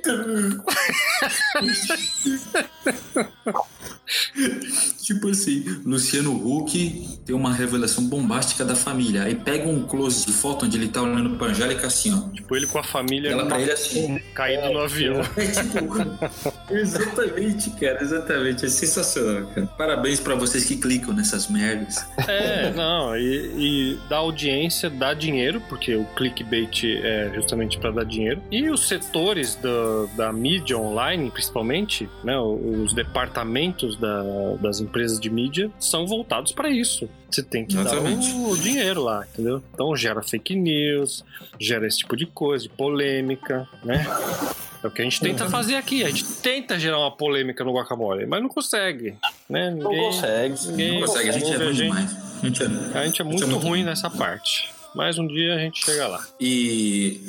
[5.01, 9.23] tipo assim, Luciano Huck tem uma revelação bombástica da família.
[9.23, 12.29] Aí pega um close de foto onde ele tá olhando pra Angélica assim, ó.
[12.29, 14.19] Tipo, ele com a família Ela pra ele assim.
[14.33, 15.21] caído no avião.
[15.37, 16.73] É tipo.
[16.73, 18.65] exatamente, cara, exatamente.
[18.65, 19.67] É sensacional, cara.
[19.77, 21.84] Parabéns pra vocês que clicam nessas merdas.
[22.27, 28.03] É, não, e, e dá audiência, dá dinheiro, porque o clickbait é justamente para dar
[28.05, 28.41] dinheiro.
[28.51, 35.29] E os setores da, da mídia online, principalmente, né, os departamentos da- das empresas de
[35.29, 37.07] mídia, são voltados para isso.
[37.29, 38.27] Você tem que Exatamente.
[38.31, 39.61] dar o dinheiro lá, entendeu?
[39.73, 41.23] Então gera fake news,
[41.59, 44.05] gera esse tipo de coisa, de polêmica, né?
[44.85, 46.03] É o que a gente tenta fazer aqui.
[46.03, 49.15] A gente tenta gerar uma polêmica no guacamole, mas não consegue,
[49.49, 49.71] né?
[49.71, 50.55] Não Ninguém- consegue.
[50.67, 52.15] ninguém Não consegue, a gente é ruim demais.
[52.43, 52.65] A gente é,
[52.99, 53.83] a gente é muito muito ruim ruim.
[53.83, 54.69] nessa parte.
[54.95, 56.25] Mas um dia a gente chega lá.
[56.39, 57.21] E,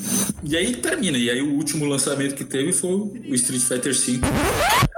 [0.44, 1.18] e aí termina.
[1.18, 4.20] E aí o último lançamento que teve foi o Street Fighter V.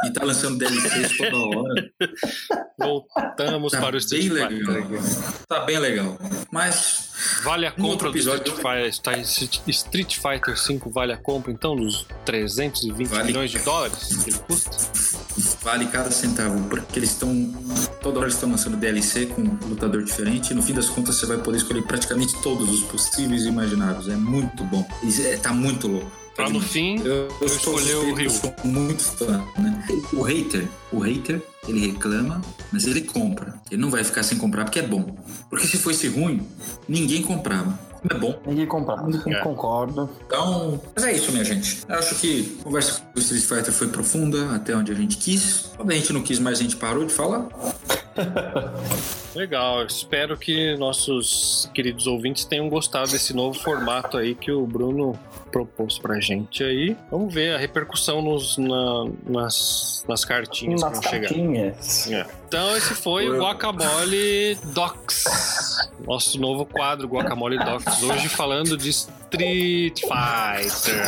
[0.05, 1.91] E tá lançando DLCs toda hora.
[2.79, 4.69] Voltamos Tá para o Street bem Fighter.
[4.69, 5.03] legal.
[5.49, 6.19] Tá bem legal.
[6.53, 7.09] Mas
[7.43, 8.49] Vale a compra do Street.
[8.49, 13.25] Fighter, tá, Street Fighter 5 vale a compra então dos 320 Vale.
[13.25, 14.71] milhões de dólares que ele custa?
[15.69, 17.53] Vale cada centavo, porque eles estão.
[18.01, 20.53] Toda hora eles estão lançando DLC com um lutador diferente.
[20.53, 24.09] E no fim das contas você vai poder escolher praticamente todos os possíveis e imagináveis.
[24.09, 24.87] É muito bom.
[25.23, 26.11] É- tá muito louco.
[26.35, 28.27] Pra no fim, Eu, eu escolher o Ryu.
[28.27, 29.85] Eu sou muito fã, né?
[30.13, 32.41] O hater, o hater, ele reclama,
[32.73, 33.61] mas ele compra.
[33.69, 35.17] Ele não vai ficar sem comprar porque é bom.
[35.51, 36.47] Porque se fosse ruim,
[36.89, 37.77] ninguém comprava.
[38.09, 38.39] É bom.
[38.47, 39.09] Ninguém comprava.
[39.11, 39.35] É.
[39.41, 40.09] Concordo.
[40.27, 41.83] Então, mas é isso, minha gente.
[41.89, 45.17] Eu acho que a conversa com o Street Fighter foi profunda, até onde a gente
[45.17, 45.71] quis.
[45.77, 47.49] Quando a gente não quis mais, a gente parou de falar.
[49.35, 49.85] Legal.
[49.87, 55.19] Espero que nossos queridos ouvintes tenham gostado desse novo formato aí que o Bruno
[55.53, 56.95] propôs pra gente aí.
[57.11, 61.29] Vamos ver a repercussão nos, na- nas, nas cartinhas que Nas vão chegar.
[61.29, 62.11] cartinhas.
[62.11, 62.27] É.
[62.47, 65.25] Então esse foi o Guacamole Docs.
[66.07, 68.03] Nosso novo quadro Guacamole Docs.
[68.03, 71.03] Hoje falando de Street Fighter.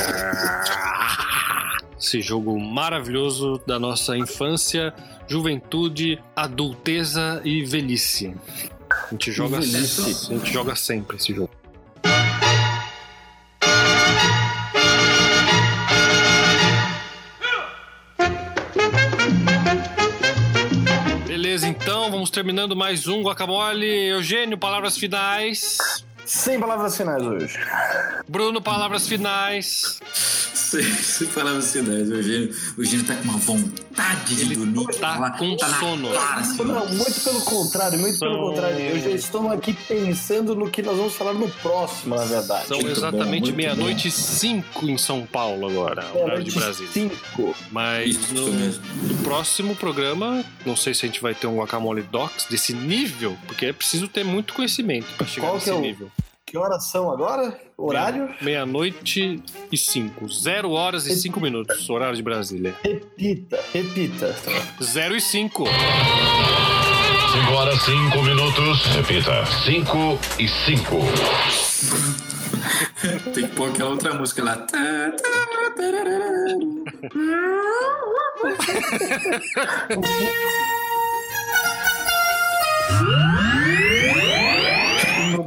[2.01, 4.95] Esse jogo maravilhoso da nossa infância,
[5.29, 8.35] juventude, adulteza e velhice.
[8.91, 10.33] A gente joga, velhice.
[10.33, 11.51] a gente joga sempre esse jogo.
[21.27, 23.87] Beleza, então vamos terminando mais um Guacamole.
[24.09, 25.77] Eugênio, palavras finais.
[26.33, 27.59] Sem palavras finais hoje.
[28.29, 29.99] Bruno, palavras finais.
[31.33, 31.97] Falava assim, né?
[32.05, 34.87] O Eugênio, o Eugênio tá com uma vontade de Ele dormir.
[35.01, 36.13] tá lá, com na sono.
[36.13, 38.79] cara, assim, Não, muito pelo contrário, muito pelo contrário.
[38.79, 42.69] Eu já estou aqui pensando no que nós vamos falar no próximo, na verdade.
[42.69, 46.93] São Muito exatamente meia-noite e cinco em São Paulo agora, horário de Brasília.
[46.93, 47.57] Cinco.
[47.73, 48.85] Mas Isso no, mesmo.
[49.09, 53.37] no próximo programa, não sei se a gente vai ter um Guacamole Docs desse nível,
[53.49, 56.13] porque é preciso ter muito conhecimento para chegar Qual nesse é o- nível.
[56.51, 57.57] Que horas são agora?
[57.79, 58.35] Horário?
[58.43, 59.41] Meia-noite
[59.71, 60.29] e cinco.
[60.29, 62.75] Zero horas e cinco minutos, horário de Brasília.
[62.83, 64.35] Repita, repita.
[64.83, 65.65] Zero e cinco.
[65.65, 68.85] 5 horas 5 minutos.
[68.87, 69.47] Repita.
[69.47, 70.97] 5 e 5.
[73.33, 74.67] Tem que pôr aquela outra música lá.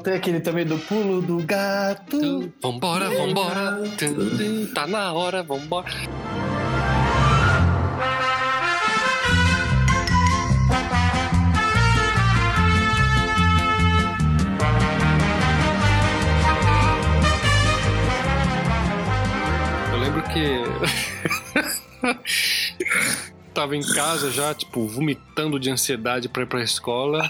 [0.03, 2.51] tem aquele também do pulo do gato.
[2.61, 3.81] Vambora, vambora.
[4.75, 5.89] Tá na hora, vambora.
[19.93, 20.43] Eu lembro que.
[23.53, 27.29] Tava em casa já, tipo, vomitando de ansiedade pra ir pra escola.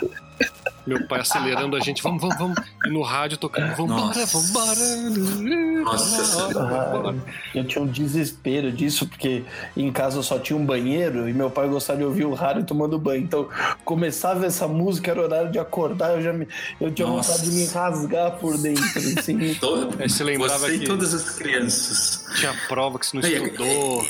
[0.86, 2.73] Meu pai acelerando a gente, vamos, vamos, vamos.
[2.86, 4.26] E no rádio tocando, vambora, Nossa.
[4.40, 5.84] vambora.
[5.84, 7.16] Nossa
[7.56, 9.44] eu tinha um desespero disso, porque
[9.76, 12.98] em casa só tinha um banheiro e meu pai gostava de ouvir o rádio tomando
[13.00, 13.22] banho.
[13.24, 13.48] Então,
[13.86, 16.48] começava essa música, era horário de acordar, eu já me,
[16.80, 17.34] eu tinha Nossa.
[17.34, 18.84] vontade de me rasgar por dentro.
[19.20, 19.54] Assim.
[19.60, 22.26] Todo- Aí você lembrava Você que- e todas as crianças.
[22.36, 24.06] Tinha prova que você não estudou,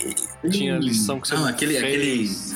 [0.50, 2.28] tinha lição que você não, não aquele, aquele.
[2.28, 2.56] fez.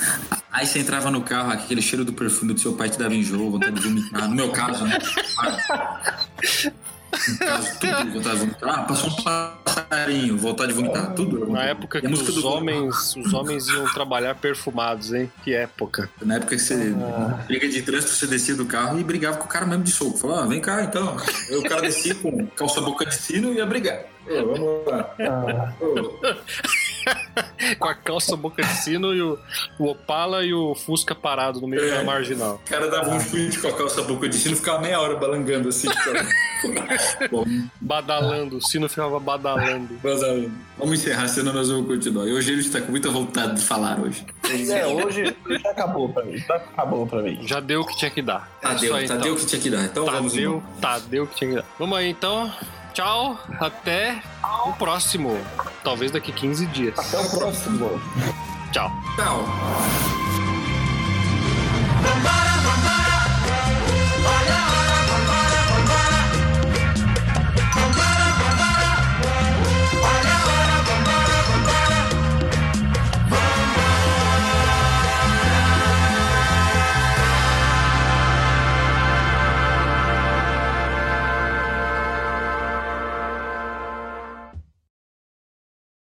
[0.52, 3.52] Aí você entrava no carro, aquele cheiro do perfume do seu pai te dava enjoo,
[3.52, 4.28] vontade de vomitar.
[4.30, 4.98] No meu caso, né?
[7.30, 8.80] No caso, tudo vomitar.
[8.80, 9.16] Ah, passou um
[9.64, 11.14] passarinho, vontade de vomitar.
[11.14, 11.52] Tudo.
[11.52, 15.32] Na época que os homens, os homens iam trabalhar perfumados, hein?
[15.44, 16.10] Que época.
[16.22, 17.44] Na época que você Ah.
[17.48, 20.18] briga de trânsito, você descia do carro e brigava com o cara mesmo de soco.
[20.18, 21.18] Falava, ah, vem cá então.
[21.50, 24.00] Aí o cara descia com calça boca de sino e ia brigar.
[24.30, 25.16] Ô, vamos lá.
[25.20, 26.20] Ah, Ô,
[27.80, 29.38] Com a calça boca de sino e o,
[29.80, 31.98] o Opala e o Fusca parado no meio É.
[31.98, 32.62] da marginal.
[32.66, 35.16] O cara dava um chute com a calça boca de sino e ficava meia hora
[35.16, 35.88] balangando assim.
[37.32, 37.46] Bom,
[37.80, 39.96] Badalando, o sino ficava badalando.
[40.04, 42.26] ah, vamos encerrar, senão nós vamos continuar.
[42.28, 44.26] E hoje ele está com muita vontade de falar hoje.
[44.72, 46.38] é, hoje já acabou pra mim.
[46.38, 47.40] Já acabou pra mim.
[47.48, 48.50] Já deu o que tinha que dar.
[48.62, 49.36] É Tadeu, aí, Tadeu então.
[49.36, 49.84] que tinha que dar.
[49.86, 50.64] Então vamos Tadeu.
[50.82, 51.66] Tadeu que tinha que dar.
[51.78, 52.52] Vamos aí então
[52.98, 53.40] tchau.
[53.60, 54.20] Até
[54.66, 55.38] o próximo.
[55.84, 56.98] Talvez daqui 15 dias.
[56.98, 58.02] Até o próximo.
[58.72, 58.92] Tchau.
[59.16, 59.46] Tchau.
[64.26, 64.87] Olha, olha.